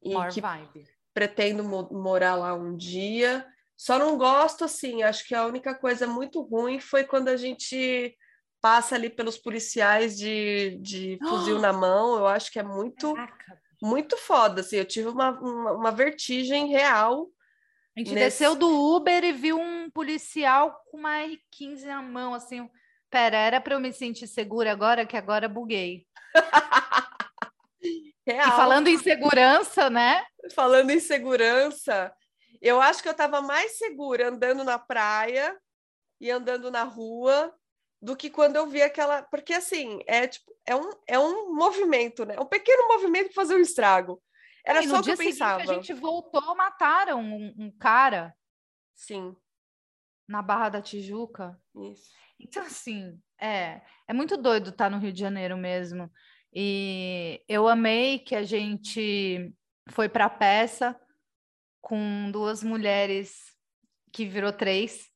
e 0.03 0.13
More 0.13 0.33
que 0.33 0.41
vibe. 0.41 0.98
Pretendo 1.19 1.65
mo 1.65 1.89
morar 1.91 2.35
lá 2.35 2.53
um 2.53 2.77
dia. 2.77 3.45
Só 3.75 3.99
não 3.99 4.17
gosto 4.17 4.63
assim. 4.63 5.03
Acho 5.03 5.27
que 5.27 5.35
a 5.35 5.45
única 5.45 5.75
coisa 5.75 6.07
muito 6.07 6.41
ruim 6.41 6.79
foi 6.79 7.03
quando 7.03 7.27
a 7.27 7.35
gente 7.35 8.15
passa 8.61 8.95
ali 8.95 9.09
pelos 9.09 9.37
policiais 9.37 10.17
de, 10.17 10.77
de 10.81 11.19
fuzil 11.27 11.57
oh! 11.57 11.59
na 11.59 11.73
mão, 11.73 12.17
eu 12.17 12.25
acho 12.25 12.49
que 12.51 12.59
é 12.59 12.63
muito, 12.63 13.13
Caraca. 13.13 13.61
muito 13.81 14.17
foda, 14.17 14.61
assim, 14.61 14.77
eu 14.77 14.85
tive 14.85 15.09
uma, 15.09 15.31
uma, 15.31 15.71
uma 15.73 15.91
vertigem 15.91 16.67
real. 16.67 17.27
A 17.95 17.99
gente 17.99 18.13
nesse... 18.13 18.25
desceu 18.25 18.55
do 18.55 18.69
Uber 18.95 19.23
e 19.23 19.33
viu 19.33 19.59
um 19.59 19.89
policial 19.89 20.81
com 20.89 20.97
uma 20.97 21.21
R15 21.21 21.85
na 21.85 22.01
mão, 22.01 22.33
assim, 22.33 22.69
pera, 23.09 23.37
era 23.37 23.61
para 23.61 23.75
eu 23.75 23.79
me 23.79 23.91
sentir 23.91 24.27
segura 24.27 24.71
agora, 24.71 25.05
que 25.05 25.17
agora 25.17 25.49
buguei. 25.49 26.05
Real. 26.33 26.39
E 28.27 28.51
falando 28.51 28.87
em 28.87 28.97
segurança, 28.97 29.89
né? 29.89 30.23
Falando 30.53 30.91
em 30.91 30.99
segurança, 30.99 32.13
eu 32.61 32.81
acho 32.81 33.01
que 33.01 33.07
eu 33.07 33.13
estava 33.13 33.41
mais 33.41 33.77
segura 33.77 34.29
andando 34.29 34.63
na 34.63 34.79
praia 34.79 35.57
e 36.19 36.29
andando 36.29 36.69
na 36.69 36.83
rua 36.83 37.53
do 38.01 38.15
que 38.15 38.29
quando 38.29 38.55
eu 38.55 38.67
vi 38.67 38.81
aquela. 38.81 39.23
Porque 39.23 39.53
assim, 39.53 39.99
é 40.07 40.27
tipo, 40.27 40.51
é 40.65 40.75
um, 40.75 40.89
é 41.07 41.19
um 41.19 41.53
movimento, 41.53 42.25
né? 42.25 42.39
Um 42.39 42.45
pequeno 42.45 42.87
movimento 42.87 43.27
para 43.27 43.41
fazer 43.41 43.55
um 43.55 43.61
estrago. 43.61 44.21
Era 44.65 44.83
só 44.83 44.99
o 44.99 45.03
que 45.03 45.11
eu 45.11 45.17
pensava. 45.17 45.61
a 45.61 45.65
gente 45.65 45.93
voltou, 45.93 46.55
mataram 46.55 47.21
um, 47.21 47.53
um, 47.57 47.71
cara. 47.71 48.35
Sim. 48.93 49.35
Na 50.27 50.41
Barra 50.41 50.69
da 50.69 50.81
Tijuca. 50.81 51.59
Isso. 51.75 52.11
Então, 52.39 52.63
assim, 52.63 53.19
é, 53.39 53.81
é 54.07 54.13
muito 54.13 54.37
doido 54.37 54.69
estar 54.69 54.89
no 54.89 54.99
Rio 54.99 55.11
de 55.11 55.19
Janeiro 55.19 55.57
mesmo. 55.57 56.11
E 56.53 57.43
eu 57.47 57.67
amei 57.67 58.19
que 58.19 58.35
a 58.35 58.43
gente 58.43 59.53
foi 59.89 60.09
para 60.09 60.25
a 60.25 60.29
peça 60.29 60.99
com 61.81 62.29
duas 62.31 62.63
mulheres 62.63 63.55
que 64.11 64.25
virou 64.25 64.51
três, 64.51 65.09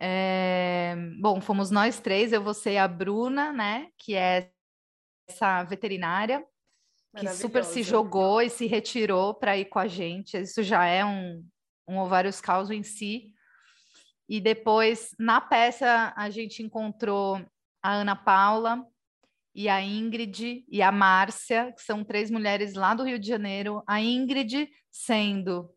é, 0.00 0.94
bom, 1.20 1.40
fomos 1.40 1.70
nós 1.70 1.98
três, 1.98 2.32
eu, 2.32 2.42
você 2.42 2.72
e 2.72 2.78
a 2.78 2.86
Bruna, 2.86 3.52
né? 3.52 3.88
Que 3.98 4.14
é 4.14 4.50
essa 5.28 5.64
veterinária 5.64 6.44
que 7.16 7.28
super 7.28 7.64
se 7.64 7.82
jogou 7.82 8.40
e 8.40 8.48
se 8.48 8.66
retirou 8.66 9.34
para 9.34 9.56
ir 9.56 9.64
com 9.64 9.78
a 9.78 9.88
gente. 9.88 10.36
Isso 10.36 10.62
já 10.62 10.86
é 10.86 11.04
um, 11.04 11.44
um 11.88 11.98
ovários 11.98 12.40
causo 12.40 12.72
em 12.72 12.82
si. 12.82 13.32
E 14.28 14.40
depois, 14.40 15.14
na 15.18 15.40
peça, 15.40 16.12
a 16.16 16.30
gente 16.30 16.62
encontrou 16.62 17.44
a 17.82 17.94
Ana 17.94 18.14
Paula 18.14 18.86
e 19.58 19.68
a 19.68 19.82
Ingrid 19.82 20.64
e 20.68 20.80
a 20.80 20.92
Márcia, 20.92 21.72
que 21.72 21.82
são 21.82 22.04
três 22.04 22.30
mulheres 22.30 22.74
lá 22.74 22.94
do 22.94 23.02
Rio 23.02 23.18
de 23.18 23.26
Janeiro. 23.26 23.82
A 23.88 24.00
Ingrid 24.00 24.70
sendo 24.88 25.68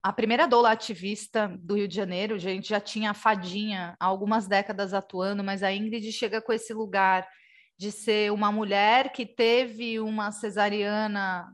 a 0.00 0.12
primeira 0.12 0.46
doula 0.46 0.70
ativista 0.70 1.48
do 1.58 1.74
Rio 1.74 1.88
de 1.88 1.96
Janeiro, 1.96 2.38
gente 2.38 2.68
já 2.68 2.78
tinha 2.78 3.10
a 3.10 3.14
Fadinha 3.14 3.96
há 3.98 4.04
algumas 4.06 4.46
décadas 4.46 4.94
atuando, 4.94 5.42
mas 5.42 5.64
a 5.64 5.72
Ingrid 5.72 6.12
chega 6.12 6.40
com 6.40 6.52
esse 6.52 6.72
lugar 6.72 7.28
de 7.76 7.90
ser 7.90 8.30
uma 8.30 8.52
mulher 8.52 9.10
que 9.10 9.26
teve 9.26 9.98
uma 9.98 10.30
cesariana 10.30 11.52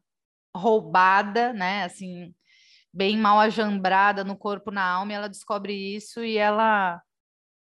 roubada, 0.54 1.54
né? 1.54 1.84
Assim, 1.84 2.34
bem 2.92 3.16
mal 3.16 3.40
ajambrada 3.40 4.22
no 4.22 4.36
corpo, 4.36 4.70
na 4.70 4.86
alma, 4.86 5.12
e 5.12 5.14
ela 5.14 5.28
descobre 5.30 5.72
isso 5.72 6.22
e 6.22 6.36
ela 6.36 7.02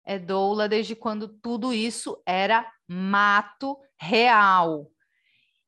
é 0.05 0.19
doula 0.19 0.69
desde 0.69 0.95
quando 0.95 1.29
tudo 1.29 1.73
isso 1.73 2.21
era 2.27 2.71
mato 2.87 3.79
real. 3.99 4.91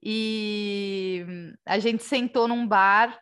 E 0.03 1.25
a 1.65 1.79
gente 1.79 2.03
sentou 2.03 2.49
num 2.49 2.67
bar 2.67 3.19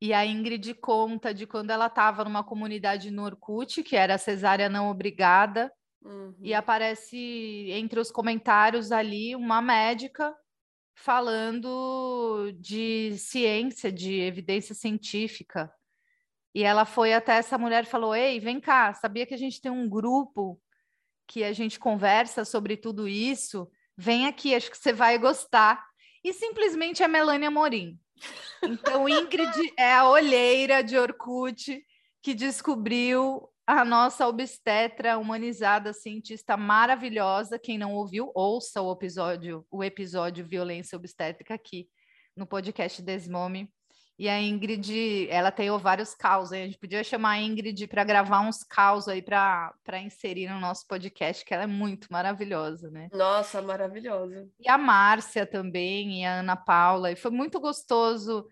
e 0.00 0.12
a 0.12 0.26
Ingrid 0.26 0.74
conta 0.74 1.32
de 1.32 1.46
quando 1.46 1.70
ela 1.70 1.86
estava 1.86 2.24
numa 2.24 2.44
comunidade 2.44 3.10
no 3.10 3.24
Orkut, 3.24 3.82
que 3.82 3.96
era 3.96 4.18
cesárea 4.18 4.68
não 4.68 4.90
obrigada, 4.90 5.72
Uhum. 6.04 6.34
E 6.42 6.52
aparece 6.52 7.16
entre 7.70 7.98
os 7.98 8.10
comentários 8.10 8.92
ali 8.92 9.34
uma 9.34 9.62
médica 9.62 10.36
falando 10.94 12.52
de 12.60 13.16
ciência, 13.16 13.90
de 13.90 14.20
evidência 14.20 14.74
científica. 14.74 15.72
E 16.54 16.62
ela 16.62 16.84
foi 16.84 17.12
até 17.12 17.34
essa 17.34 17.58
mulher 17.58 17.84
e 17.84 17.88
falou: 17.88 18.14
Ei, 18.14 18.38
vem 18.38 18.60
cá, 18.60 18.94
sabia 18.94 19.26
que 19.26 19.34
a 19.34 19.38
gente 19.38 19.60
tem 19.60 19.72
um 19.72 19.88
grupo 19.88 20.60
que 21.26 21.42
a 21.42 21.52
gente 21.52 21.78
conversa 21.78 22.44
sobre 22.44 22.76
tudo 22.76 23.08
isso? 23.08 23.68
Vem 23.96 24.26
aqui, 24.26 24.54
acho 24.54 24.70
que 24.70 24.78
você 24.78 24.92
vai 24.92 25.18
gostar. 25.18 25.84
E 26.22 26.32
simplesmente 26.32 27.02
é 27.02 27.08
Melania 27.08 27.50
Morim. 27.50 27.98
Então, 28.62 29.08
Ingrid 29.08 29.74
é 29.76 29.92
a 29.92 30.08
olheira 30.08 30.82
de 30.82 30.96
Orkut 30.96 31.84
que 32.22 32.32
descobriu 32.32 33.48
a 33.66 33.84
nossa 33.84 34.26
obstetra 34.26 35.18
humanizada, 35.18 35.92
cientista 35.92 36.56
maravilhosa. 36.56 37.58
Quem 37.58 37.76
não 37.76 37.94
ouviu, 37.94 38.30
ouça 38.34 38.80
o 38.80 38.92
episódio, 38.92 39.66
o 39.70 39.82
episódio 39.82 40.46
Violência 40.46 40.96
Obstétrica 40.96 41.54
aqui 41.54 41.88
no 42.36 42.46
podcast 42.46 43.02
Desmome. 43.02 43.70
E 44.16 44.28
a 44.28 44.40
Ingrid, 44.40 45.28
ela 45.28 45.50
tem 45.50 45.68
vários 45.78 46.14
caos. 46.14 46.52
A 46.52 46.56
gente 46.56 46.78
podia 46.78 47.02
chamar 47.02 47.30
a 47.30 47.40
Ingrid 47.40 47.86
para 47.88 48.04
gravar 48.04 48.40
uns 48.40 48.62
caos 48.62 49.08
aí 49.08 49.20
para 49.20 49.74
inserir 50.04 50.48
no 50.48 50.60
nosso 50.60 50.86
podcast, 50.86 51.44
que 51.44 51.52
ela 51.52 51.64
é 51.64 51.66
muito 51.66 52.06
maravilhosa, 52.12 52.90
né? 52.90 53.08
Nossa, 53.12 53.60
maravilhosa. 53.60 54.48
E 54.60 54.70
a 54.70 54.78
Márcia 54.78 55.44
também, 55.44 56.20
e 56.20 56.24
a 56.24 56.40
Ana 56.40 56.56
Paula. 56.56 57.10
E 57.10 57.16
foi 57.16 57.32
muito 57.32 57.58
gostoso 57.58 58.46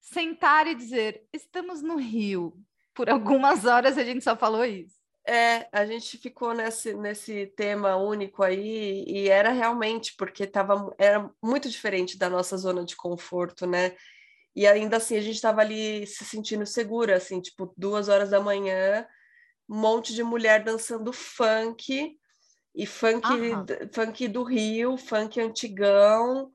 sentar 0.00 0.66
e 0.66 0.74
dizer: 0.74 1.26
estamos 1.32 1.82
no 1.82 1.96
Rio. 1.96 2.54
Por 2.94 3.10
algumas 3.10 3.66
horas 3.66 3.98
a 3.98 4.04
gente 4.04 4.24
só 4.24 4.34
falou 4.34 4.64
isso. 4.64 4.98
É, 5.26 5.68
a 5.70 5.84
gente 5.84 6.16
ficou 6.16 6.54
nesse, 6.54 6.94
nesse 6.94 7.46
tema 7.48 7.96
único 7.96 8.42
aí, 8.42 9.04
e 9.06 9.28
era 9.28 9.50
realmente 9.50 10.14
porque 10.16 10.46
tava, 10.46 10.92
era 10.98 11.30
muito 11.42 11.68
diferente 11.68 12.18
da 12.18 12.28
nossa 12.28 12.56
zona 12.56 12.84
de 12.84 12.96
conforto, 12.96 13.66
né? 13.66 13.94
E 14.54 14.66
ainda 14.66 14.96
assim 14.96 15.16
a 15.16 15.20
gente 15.20 15.36
estava 15.36 15.60
ali 15.60 16.06
se 16.06 16.24
sentindo 16.24 16.66
segura, 16.66 17.16
assim, 17.16 17.40
tipo, 17.40 17.72
duas 17.76 18.08
horas 18.08 18.30
da 18.30 18.40
manhã, 18.40 19.06
um 19.68 19.76
monte 19.76 20.14
de 20.14 20.22
mulher 20.22 20.64
dançando 20.64 21.12
funk, 21.12 22.18
e 22.74 22.86
funk, 22.86 23.26
funk 23.92 24.28
do 24.28 24.42
Rio, 24.42 24.96
funk 24.96 25.40
antigão. 25.40 26.52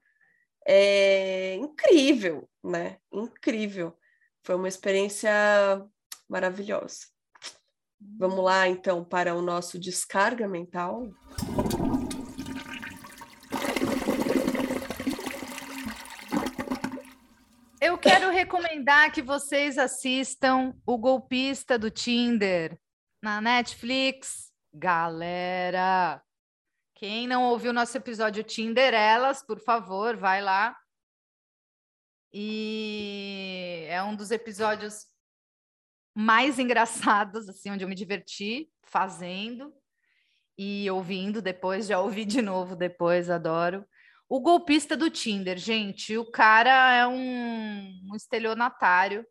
É 0.68 1.56
incrível, 1.56 2.50
né? 2.64 2.98
Incrível. 3.12 3.96
Foi 4.44 4.56
uma 4.56 4.68
experiência 4.68 5.32
maravilhosa. 6.28 7.08
Vamos 8.18 8.44
lá, 8.44 8.68
então, 8.68 9.04
para 9.04 9.36
o 9.36 9.42
nosso 9.42 9.80
descarga 9.80 10.48
mental. 10.48 11.08
Quero 18.06 18.30
recomendar 18.30 19.12
que 19.12 19.24
vocês 19.24 19.80
assistam 19.80 20.80
O 20.86 20.96
Golpista 20.96 21.76
do 21.76 21.90
Tinder 21.90 22.80
na 23.20 23.42
Netflix. 23.42 24.52
Galera, 24.72 26.22
quem 26.94 27.26
não 27.26 27.46
ouviu 27.46 27.74
nosso 27.74 27.98
episódio 27.98 28.44
Tinder 28.44 28.94
Elas, 28.94 29.44
por 29.44 29.60
favor, 29.60 30.16
vai 30.16 30.40
lá. 30.40 30.78
E 32.32 33.88
é 33.90 34.04
um 34.04 34.16
dos 34.16 34.30
episódios 34.30 35.08
mais 36.14 36.60
engraçados, 36.60 37.50
assim, 37.50 37.72
onde 37.72 37.84
eu 37.84 37.90
me 37.90 37.96
diverti 37.96 38.70
fazendo 38.84 39.74
e 40.56 40.88
ouvindo 40.92 41.42
depois, 41.42 41.88
já 41.88 42.00
ouvi 42.00 42.24
de 42.24 42.40
novo 42.40 42.76
depois, 42.76 43.32
adoro. 43.32 43.84
O 44.28 44.40
golpista 44.40 44.98
do 44.98 45.10
Tinder, 45.10 45.58
gente, 45.58 46.18
o 46.18 46.26
cara 46.26 46.94
é 46.94 47.08
um, 47.08 48.12
um 48.12 48.16
estelionatário 48.16 49.26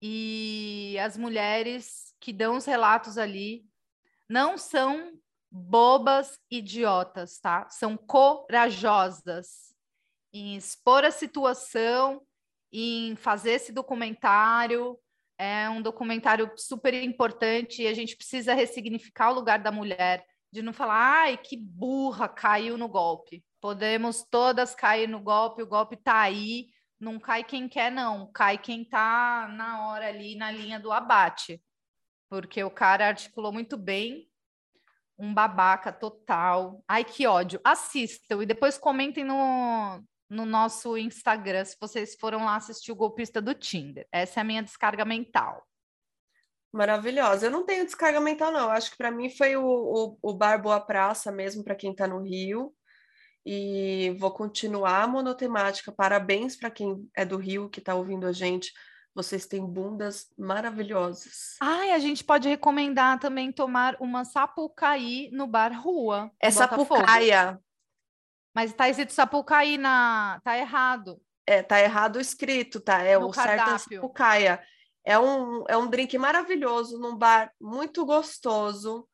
e 0.00 0.96
as 1.00 1.16
mulheres 1.16 2.14
que 2.20 2.32
dão 2.32 2.56
os 2.56 2.64
relatos 2.64 3.18
ali 3.18 3.66
não 4.28 4.56
são 4.56 5.12
bobas 5.50 6.38
idiotas, 6.48 7.40
tá? 7.40 7.68
São 7.68 7.96
corajosas 7.96 9.74
em 10.32 10.56
expor 10.56 11.04
a 11.04 11.10
situação, 11.10 12.22
em 12.72 13.16
fazer 13.16 13.52
esse 13.52 13.72
documentário. 13.72 14.96
É 15.36 15.68
um 15.68 15.82
documentário 15.82 16.48
super 16.56 16.94
importante 16.94 17.82
e 17.82 17.88
a 17.88 17.94
gente 17.94 18.16
precisa 18.16 18.54
ressignificar 18.54 19.32
o 19.32 19.34
lugar 19.34 19.58
da 19.58 19.72
mulher, 19.72 20.24
de 20.52 20.62
não 20.62 20.72
falar, 20.72 21.22
ai, 21.22 21.36
que 21.36 21.56
burra, 21.56 22.28
caiu 22.28 22.78
no 22.78 22.88
golpe. 22.88 23.44
Podemos 23.60 24.22
todas 24.22 24.74
cair 24.74 25.06
no 25.06 25.20
golpe, 25.20 25.62
o 25.62 25.66
golpe 25.66 25.96
tá 25.96 26.20
aí, 26.20 26.68
não 26.98 27.18
cai 27.18 27.44
quem 27.44 27.68
quer, 27.68 27.92
não, 27.92 28.30
cai 28.32 28.56
quem 28.56 28.84
tá 28.84 29.48
na 29.54 29.86
hora 29.86 30.08
ali 30.08 30.34
na 30.34 30.50
linha 30.50 30.80
do 30.80 30.90
abate. 30.90 31.62
Porque 32.28 32.62
o 32.64 32.70
cara 32.70 33.08
articulou 33.08 33.52
muito 33.52 33.76
bem, 33.76 34.30
um 35.18 35.34
babaca 35.34 35.92
total. 35.92 36.82
Ai, 36.88 37.04
que 37.04 37.26
ódio. 37.26 37.60
Assistam 37.62 38.42
e 38.42 38.46
depois 38.46 38.78
comentem 38.78 39.24
no, 39.24 40.02
no 40.28 40.46
nosso 40.46 40.96
Instagram 40.96 41.64
se 41.64 41.76
vocês 41.78 42.16
foram 42.18 42.44
lá 42.44 42.56
assistir 42.56 42.92
o 42.92 42.96
golpista 42.96 43.42
do 43.42 43.54
Tinder. 43.54 44.06
Essa 44.10 44.40
é 44.40 44.42
a 44.42 44.44
minha 44.44 44.62
descarga 44.62 45.04
mental. 45.04 45.66
Maravilhosa. 46.72 47.46
Eu 47.46 47.50
não 47.50 47.66
tenho 47.66 47.84
descarga 47.84 48.20
mental, 48.20 48.52
não. 48.52 48.70
Acho 48.70 48.92
que 48.92 48.96
para 48.96 49.10
mim 49.10 49.28
foi 49.28 49.56
o, 49.56 49.64
o, 49.64 50.18
o 50.22 50.34
Bar 50.34 50.62
Boa 50.62 50.80
Praça 50.80 51.30
mesmo, 51.32 51.64
para 51.64 51.74
quem 51.74 51.90
está 51.90 52.06
no 52.06 52.22
Rio 52.22 52.74
e 53.44 54.14
vou 54.18 54.30
continuar 54.30 55.02
a 55.02 55.06
monotemática. 55.06 55.92
Parabéns 55.92 56.56
para 56.56 56.70
quem 56.70 57.08
é 57.16 57.24
do 57.24 57.36
Rio 57.36 57.68
que 57.68 57.80
está 57.80 57.94
ouvindo 57.94 58.26
a 58.26 58.32
gente. 58.32 58.72
Vocês 59.14 59.46
têm 59.46 59.64
bundas 59.64 60.32
maravilhosas. 60.38 61.56
Ai, 61.60 61.90
a 61.90 61.98
gente 61.98 62.22
pode 62.22 62.48
recomendar 62.48 63.18
também 63.18 63.50
tomar 63.50 63.96
uma 63.98 64.24
sapucaí 64.24 65.30
no 65.32 65.46
bar 65.46 65.72
Rua. 65.72 66.30
É 66.40 66.50
sapucaia. 66.50 67.58
Mas 68.54 68.72
tá 68.72 68.88
escrito 68.88 69.12
sapucaí 69.12 69.78
na. 69.78 70.40
Tá 70.44 70.56
errado. 70.56 71.20
É, 71.46 71.62
tá 71.62 71.80
errado 71.80 72.16
o 72.16 72.20
escrito, 72.20 72.80
tá? 72.80 73.02
É 73.02 73.18
no 73.18 73.26
o 73.26 73.30
cardápio. 73.30 73.78
certo 73.78 73.92
é 73.92 73.96
sapucaia. 73.96 74.62
É 75.04 75.18
um, 75.18 75.64
é 75.68 75.76
um 75.76 75.88
drink 75.88 76.16
maravilhoso 76.18 76.98
num 76.98 77.16
bar 77.16 77.52
muito 77.60 78.04
gostoso. 78.04 79.08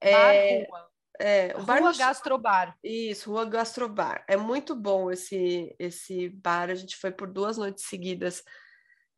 Bar 0.00 0.34
é... 0.34 0.66
Rua. 0.68 0.93
É, 1.20 1.54
o 1.56 1.62
bar 1.62 1.80
Rua 1.80 1.92
no... 1.92 1.98
Gastrobar. 1.98 2.76
Isso, 2.82 3.30
Rua 3.30 3.44
Gastrobar. 3.44 4.24
É 4.28 4.36
muito 4.36 4.74
bom 4.74 5.10
esse, 5.10 5.74
esse 5.78 6.28
bar. 6.28 6.70
A 6.70 6.74
gente 6.74 6.96
foi 6.96 7.10
por 7.10 7.28
duas 7.28 7.56
noites 7.56 7.84
seguidas. 7.84 8.42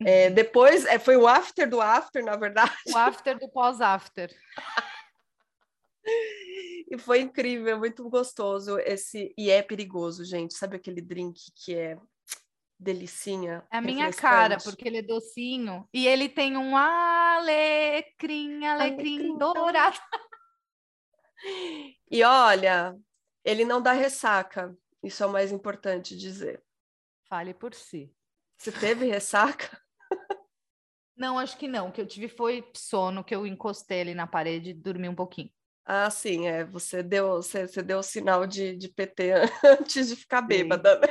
É, 0.04 0.28
uhum. 0.28 0.34
depois, 0.34 0.84
é, 0.84 0.98
foi 0.98 1.16
o 1.16 1.26
after 1.26 1.68
do 1.68 1.80
after, 1.80 2.22
na 2.22 2.36
verdade. 2.36 2.74
O 2.88 2.96
after 2.96 3.38
do 3.38 3.48
pós-after. 3.48 4.30
e 6.90 6.98
foi 6.98 7.20
incrível, 7.20 7.78
muito 7.78 8.08
gostoso. 8.10 8.78
esse 8.78 9.32
E 9.38 9.50
é 9.50 9.62
perigoso, 9.62 10.24
gente. 10.24 10.54
Sabe 10.54 10.76
aquele 10.76 11.00
drink 11.00 11.40
que 11.54 11.74
é 11.74 11.96
delicinha? 12.78 13.64
É 13.72 13.78
a 13.78 13.80
minha 13.80 14.12
cara, 14.12 14.58
porque 14.58 14.86
ele 14.86 14.98
é 14.98 15.02
docinho. 15.02 15.88
E 15.94 16.06
ele 16.06 16.28
tem 16.28 16.58
um 16.58 16.76
alecrim, 16.76 18.66
alecrim, 18.66 18.66
alecrim 18.66 19.38
dourado. 19.38 19.98
E 22.08 22.22
olha, 22.22 22.96
ele 23.44 23.64
não 23.64 23.82
dá 23.82 23.92
ressaca. 23.92 24.76
Isso 25.02 25.24
é 25.24 25.26
o 25.26 25.32
mais 25.32 25.50
importante 25.50 26.16
dizer. 26.16 26.62
Fale 27.28 27.52
por 27.52 27.74
si. 27.74 28.14
Você 28.56 28.70
teve 28.70 29.06
ressaca? 29.06 29.80
Não, 31.16 31.38
acho 31.38 31.56
que 31.56 31.66
não. 31.66 31.88
O 31.88 31.92
que 31.92 32.00
eu 32.00 32.06
tive 32.06 32.28
foi 32.28 32.62
sono, 32.76 33.24
que 33.24 33.34
eu 33.34 33.46
encostei 33.46 34.02
ali 34.02 34.14
na 34.14 34.26
parede 34.26 34.70
e 34.70 34.74
dormi 34.74 35.08
um 35.08 35.14
pouquinho. 35.14 35.50
Ah, 35.82 36.10
sim, 36.10 36.46
é. 36.46 36.62
Você 36.64 37.02
deu, 37.02 37.36
você, 37.36 37.66
você 37.66 37.82
deu 37.82 38.02
sinal 38.02 38.46
de, 38.46 38.76
de 38.76 38.88
PT 38.88 39.32
antes 39.64 40.08
de 40.08 40.16
ficar 40.16 40.42
bêbada, 40.42 41.00
né? 41.00 41.08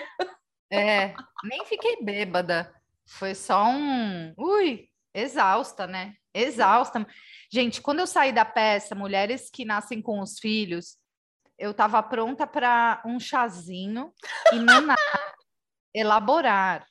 É, 0.72 1.16
nem 1.44 1.66
fiquei 1.66 2.04
bêbada. 2.04 2.72
Foi 3.08 3.34
só 3.34 3.66
um. 3.66 4.34
Ui, 4.38 4.88
exausta, 5.14 5.88
né? 5.88 6.16
Exausta. 6.36 7.06
Gente, 7.52 7.82
quando 7.82 8.00
eu 8.00 8.08
saí 8.08 8.34
da 8.34 8.44
peça, 8.44 8.94
mulheres 8.94 9.50
que 9.50 9.64
nascem 9.64 10.02
com 10.02 10.20
os 10.20 10.38
filhos, 10.40 10.98
eu 11.58 11.72
estava 11.72 12.04
pronta 12.04 12.46
para 12.46 13.02
um 13.06 13.20
chazinho 13.20 14.14
e 14.52 14.60
naná 14.60 14.96
elaborar. 15.94 16.86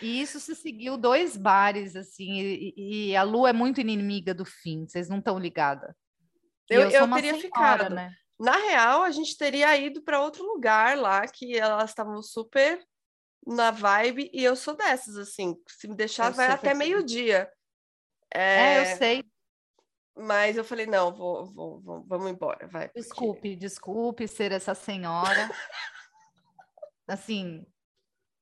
E 0.00 0.20
isso 0.20 0.40
se 0.40 0.54
seguiu 0.56 0.96
dois 0.96 1.36
bares, 1.36 1.94
assim, 1.96 2.40
e, 2.40 3.10
e, 3.10 3.16
a 3.16 3.22
Lu 3.22 3.46
é 3.46 3.52
muito 3.52 3.80
inimiga 3.80 4.32
do 4.34 4.44
fim, 4.44 4.86
vocês 4.86 5.08
não 5.08 5.18
estão 5.18 5.38
ligadas. 5.38 5.94
Eu, 6.68 6.82
eu, 6.82 6.90
eu 6.90 7.10
teria 7.12 7.32
senhora, 7.32 7.42
ficado. 7.42 7.94
Né? 7.94 8.10
Na 8.40 8.56
real, 8.56 9.02
a 9.02 9.10
gente 9.10 9.36
teria 9.36 9.76
ido 9.76 10.02
para 10.02 10.20
outro 10.20 10.44
lugar 10.44 10.96
lá, 10.96 11.26
que 11.28 11.56
elas 11.58 11.90
estavam 11.90 12.22
super 12.22 12.82
na 13.46 13.70
vibe, 13.70 14.30
e 14.32 14.42
eu 14.42 14.56
sou 14.56 14.74
dessas, 14.74 15.16
assim, 15.16 15.54
se 15.68 15.86
me 15.86 15.94
deixar, 15.94 16.30
eu 16.30 16.34
vai 16.34 16.48
até 16.48 16.74
meio-dia. 16.74 17.48
É... 18.36 18.74
é, 18.74 18.80
eu 18.80 18.96
sei. 18.96 19.24
Mas 20.18 20.56
eu 20.56 20.64
falei, 20.64 20.86
não, 20.86 21.14
vou, 21.14 21.46
vou, 21.46 21.80
vou 21.80 22.04
vamos 22.06 22.30
embora, 22.30 22.66
vai. 22.66 22.90
Desculpe, 22.94 23.50
porque... 23.50 23.56
desculpe 23.56 24.26
ser 24.26 24.50
essa 24.52 24.74
senhora. 24.74 25.50
assim, 27.06 27.66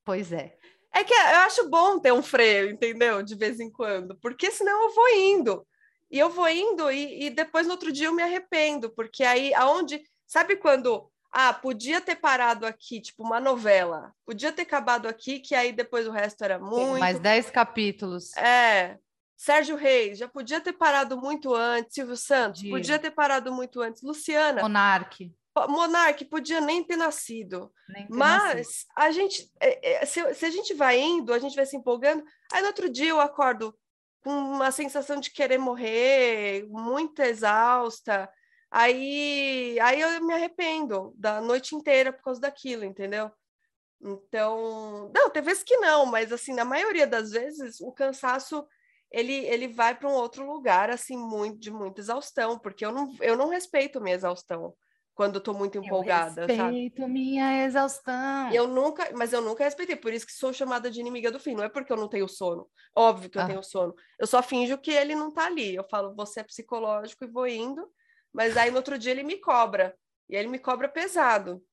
pois 0.05 0.31
é. 0.31 0.57
É 0.93 1.03
que 1.03 1.13
eu 1.13 1.37
acho 1.39 1.69
bom 1.69 1.99
ter 1.99 2.11
um 2.13 2.21
freio, 2.21 2.69
entendeu? 2.69 3.23
De 3.23 3.35
vez 3.35 3.59
em 3.59 3.71
quando, 3.71 4.15
porque 4.17 4.51
senão 4.51 4.83
eu 4.83 4.93
vou 4.93 5.09
indo. 5.09 5.67
E 6.11 6.19
eu 6.19 6.29
vou 6.29 6.47
indo 6.47 6.91
e, 6.91 7.25
e 7.25 7.29
depois 7.31 7.65
no 7.65 7.73
outro 7.73 7.91
dia 7.91 8.07
eu 8.07 8.13
me 8.13 8.21
arrependo, 8.21 8.91
porque 8.91 9.23
aí 9.23 9.53
aonde. 9.53 10.03
Sabe 10.27 10.55
quando. 10.55 11.11
Ah, 11.35 11.51
podia 11.51 11.99
ter 11.99 12.15
parado 12.15 12.63
aqui, 12.63 13.01
tipo 13.01 13.23
uma 13.23 13.39
novela. 13.39 14.13
Podia 14.23 14.51
ter 14.51 14.61
acabado 14.61 15.07
aqui, 15.07 15.39
que 15.39 15.55
aí 15.55 15.73
depois 15.73 16.07
o 16.07 16.11
resto 16.11 16.43
era 16.43 16.59
muito. 16.59 16.99
Mais 16.99 17.17
dez 17.19 17.49
capítulos. 17.49 18.37
É. 18.37 18.99
Sérgio 19.35 19.75
Reis, 19.75 20.19
já 20.19 20.27
podia 20.27 20.61
ter 20.61 20.73
parado 20.73 21.19
muito 21.19 21.53
antes. 21.55 21.95
Silvio 21.95 22.15
Santos, 22.15 22.61
podia, 22.61 22.71
podia 22.71 22.99
ter 22.99 23.11
parado 23.11 23.51
muito 23.51 23.81
antes. 23.81 24.03
Luciana. 24.03 24.61
Monarque. 24.61 25.33
Monarque 25.67 26.23
podia 26.23 26.61
nem 26.61 26.83
ter 26.83 26.97
nascido. 26.97 27.71
Nem 27.89 28.05
ter 28.05 28.13
mas 28.13 28.55
nascido. 28.55 28.87
a 28.95 29.11
gente, 29.11 29.51
é, 29.59 30.03
é, 30.03 30.05
se, 30.05 30.33
se, 30.35 30.45
a 30.45 30.49
gente 30.51 30.75
vai 30.75 30.99
indo, 30.99 31.33
a 31.33 31.39
gente 31.39 31.55
vai 31.55 31.65
se 31.65 31.75
empolgando. 31.75 32.23
Aí 32.51 32.61
no 32.61 32.67
outro 32.67 32.87
dia 32.87 33.09
eu 33.09 33.19
acordo 33.19 33.75
com 34.23 34.31
uma 34.31 34.71
sensação 34.71 35.19
de 35.19 35.31
querer 35.31 35.57
morrer, 35.57 36.65
muito 36.69 37.19
exausta. 37.21 38.29
Aí, 38.75 39.77
aí 39.79 40.01
eu 40.01 40.25
me 40.25 40.33
arrependo 40.33 41.13
da 41.15 41.39
noite 41.39 41.75
inteira 41.75 42.11
por 42.11 42.23
causa 42.23 42.41
daquilo, 42.41 42.83
entendeu? 42.83 43.31
Então, 44.01 45.11
não, 45.13 45.29
tem 45.29 45.43
vezes 45.43 45.61
que 45.61 45.77
não, 45.77 46.07
mas 46.07 46.33
assim, 46.33 46.55
na 46.55 46.65
maioria 46.65 47.05
das 47.05 47.29
vezes 47.29 47.79
o 47.79 47.91
cansaço 47.91 48.67
ele, 49.11 49.45
ele 49.45 49.67
vai 49.67 49.93
para 49.93 50.09
um 50.09 50.13
outro 50.13 50.43
lugar 50.43 50.89
assim 50.89 51.15
muito 51.15 51.59
de 51.59 51.69
muita 51.69 52.01
exaustão, 52.01 52.57
porque 52.57 52.83
eu 52.83 52.91
não, 52.91 53.15
eu 53.21 53.37
não 53.37 53.47
respeito 53.47 54.01
minha 54.01 54.15
exaustão 54.15 54.73
quando 55.13 55.37
estou 55.37 55.53
muito 55.53 55.77
empolgada. 55.77 56.41
Eu 56.41 56.47
respeito 56.47 57.01
sabe? 57.01 57.13
minha 57.13 57.65
exaustão. 57.65 58.51
Eu 58.51 58.65
nunca, 58.65 59.07
mas 59.15 59.31
eu 59.33 59.41
nunca 59.41 59.63
respeitei, 59.63 59.95
por 59.95 60.11
isso 60.11 60.25
que 60.25 60.33
sou 60.33 60.51
chamada 60.51 60.89
de 60.89 60.99
inimiga 60.99 61.31
do 61.31 61.39
fim. 61.39 61.53
Não 61.53 61.63
é 61.63 61.69
porque 61.69 61.93
eu 61.93 61.97
não 61.97 62.07
tenho 62.07 62.27
sono. 62.27 62.67
Óbvio 62.95 63.29
que 63.29 63.37
eu 63.37 63.43
ah. 63.43 63.45
tenho 63.45 63.61
sono. 63.61 63.93
Eu 64.19 64.25
só 64.25 64.41
finjo 64.41 64.79
que 64.79 64.89
ele 64.89 65.13
não 65.13 65.29
está 65.29 65.45
ali. 65.45 65.75
Eu 65.75 65.83
falo, 65.83 66.15
você 66.15 66.39
é 66.39 66.43
psicológico 66.43 67.23
e 67.23 67.27
vou 67.27 67.47
indo, 67.47 67.87
mas 68.33 68.57
aí 68.57 68.71
no 68.71 68.77
outro 68.77 68.97
dia 68.97 69.11
ele 69.11 69.23
me 69.23 69.37
cobra. 69.37 69.95
E 70.29 70.35
ele 70.35 70.47
me 70.47 70.59
cobra 70.59 70.89
pesado. 70.89 71.63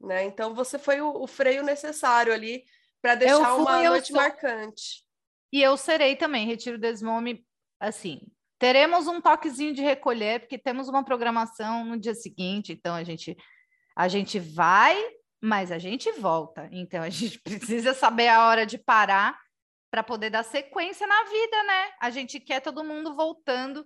Né? 0.00 0.24
Então 0.24 0.54
você 0.54 0.78
foi 0.78 1.00
o, 1.00 1.22
o 1.22 1.26
freio 1.26 1.62
necessário 1.62 2.32
ali 2.32 2.64
para 3.00 3.14
deixar 3.14 3.54
fui, 3.54 3.62
uma 3.62 3.82
noite 3.82 4.08
sou... 4.08 4.16
marcante. 4.16 5.04
E 5.52 5.62
eu 5.62 5.76
serei 5.76 6.16
também, 6.16 6.46
Retiro 6.46 6.78
Desmome, 6.78 7.44
assim, 7.80 8.20
Teremos 8.60 9.06
um 9.06 9.22
toquezinho 9.22 9.72
de 9.72 9.80
recolher, 9.80 10.40
porque 10.40 10.58
temos 10.58 10.86
uma 10.86 11.02
programação 11.02 11.82
no 11.82 11.98
dia 11.98 12.14
seguinte, 12.14 12.72
então 12.72 12.94
a 12.94 13.02
gente, 13.02 13.34
a 13.96 14.06
gente 14.06 14.38
vai, 14.38 15.02
mas 15.40 15.72
a 15.72 15.78
gente 15.78 16.12
volta. 16.12 16.68
Então 16.70 17.02
a 17.02 17.08
gente 17.08 17.40
precisa 17.40 17.94
saber 17.94 18.28
a 18.28 18.46
hora 18.46 18.66
de 18.66 18.76
parar 18.76 19.34
para 19.90 20.02
poder 20.02 20.28
dar 20.28 20.42
sequência 20.42 21.06
na 21.06 21.24
vida, 21.24 21.62
né? 21.62 21.90
A 22.02 22.10
gente 22.10 22.38
quer 22.38 22.60
todo 22.60 22.84
mundo 22.84 23.16
voltando, 23.16 23.82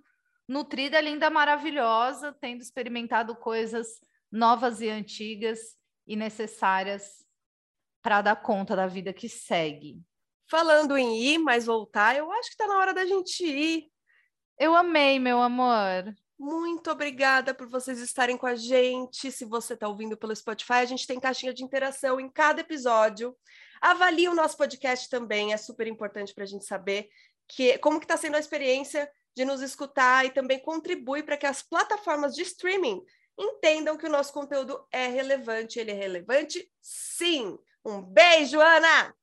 nutrida, 0.47 0.99
linda, 1.01 1.29
maravilhosa, 1.29 2.35
tendo 2.39 2.61
experimentado 2.61 3.35
coisas 3.35 3.99
novas 4.31 4.81
e 4.81 4.89
antigas 4.89 5.59
e 6.05 6.15
necessárias 6.15 7.25
para 8.01 8.21
dar 8.21 8.35
conta 8.35 8.75
da 8.75 8.85
vida 8.85 9.11
que 9.13 9.27
segue. 9.27 10.01
Falando 10.47 10.97
em 10.97 11.19
ir, 11.23 11.37
mas 11.39 11.65
voltar, 11.65 12.15
eu 12.15 12.31
acho 12.31 12.49
que 12.49 12.53
está 12.53 12.67
na 12.67 12.77
hora 12.77 12.93
da 12.93 13.05
gente 13.05 13.43
ir. 13.43 13.89
Eu 14.59 14.75
amei, 14.75 15.17
meu 15.17 15.41
amor. 15.41 16.13
Muito 16.37 16.91
obrigada 16.91 17.53
por 17.53 17.67
vocês 17.67 17.99
estarem 17.99 18.37
com 18.37 18.45
a 18.45 18.55
gente. 18.55 19.31
Se 19.31 19.45
você 19.45 19.73
está 19.73 19.87
ouvindo 19.87 20.15
pelo 20.15 20.35
Spotify, 20.35 20.73
a 20.73 20.85
gente 20.85 21.07
tem 21.07 21.19
caixinha 21.19 21.53
de 21.53 21.63
interação 21.63 22.19
em 22.19 22.29
cada 22.29 22.61
episódio. 22.61 23.35
Avalie 23.81 24.29
o 24.29 24.35
nosso 24.35 24.57
podcast 24.57 25.09
também, 25.09 25.53
é 25.53 25.57
super 25.57 25.87
importante 25.87 26.33
para 26.33 26.43
a 26.43 26.47
gente 26.47 26.65
saber 26.65 27.09
que, 27.47 27.77
como 27.79 27.99
que 27.99 28.05
está 28.05 28.17
sendo 28.17 28.35
a 28.35 28.39
experiência 28.39 29.09
de 29.35 29.45
nos 29.45 29.61
escutar 29.61 30.25
e 30.25 30.29
também 30.29 30.59
contribui 30.59 31.21
para 31.23 31.37
que 31.37 31.45
as 31.45 31.61
plataformas 31.61 32.33
de 32.33 32.41
streaming 32.43 33.03
entendam 33.37 33.97
que 33.97 34.05
o 34.05 34.09
nosso 34.09 34.31
conteúdo 34.31 34.85
é 34.91 35.07
relevante. 35.07 35.79
Ele 35.79 35.91
é 35.91 35.95
relevante, 35.95 36.69
sim. 36.81 37.57
Um 37.83 38.01
beijo, 38.01 38.59
Ana! 38.59 39.13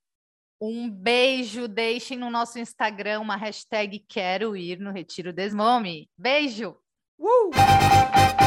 Um 0.61 0.89
beijo, 0.89 1.67
deixem 1.67 2.17
no 2.17 2.31
nosso 2.31 2.59
Instagram 2.59 3.21
uma 3.21 3.37
hashtag 3.37 3.99
quero 4.09 4.57
ir 4.57 4.79
no 4.79 4.93
Retiro 4.93 5.33
Desmome. 5.33 6.09
Beijo! 6.17 6.77
Uh! 7.19 8.41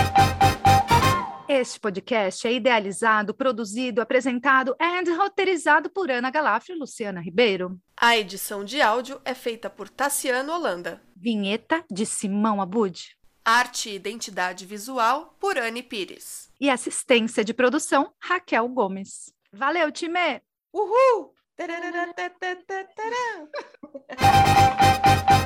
Este 1.57 1.79
podcast 1.79 2.45
é 2.45 2.51
idealizado, 2.51 3.33
produzido, 3.33 4.01
apresentado 4.01 4.75
e 4.77 5.09
roteirizado 5.11 5.89
por 5.89 6.11
Ana 6.11 6.29
Galafre 6.29 6.73
e 6.73 6.77
Luciana 6.77 7.21
Ribeiro. 7.21 7.79
A 7.95 8.17
edição 8.17 8.65
de 8.65 8.81
áudio 8.81 9.21
é 9.23 9.33
feita 9.33 9.69
por 9.69 9.87
Tassiano 9.87 10.51
Holanda. 10.51 11.01
Vinheta 11.15 11.81
de 11.89 12.05
Simão 12.05 12.61
Abud. 12.61 13.15
Arte 13.45 13.89
e 13.89 13.95
identidade 13.95 14.65
visual 14.65 15.37
por 15.39 15.57
Anne 15.57 15.81
Pires. 15.81 16.51
E 16.59 16.69
assistência 16.69 17.41
de 17.41 17.53
produção 17.53 18.11
Raquel 18.19 18.67
Gomes. 18.67 19.33
Valeu, 19.53 19.89
time! 19.93 20.41
Uhul! 20.73 21.33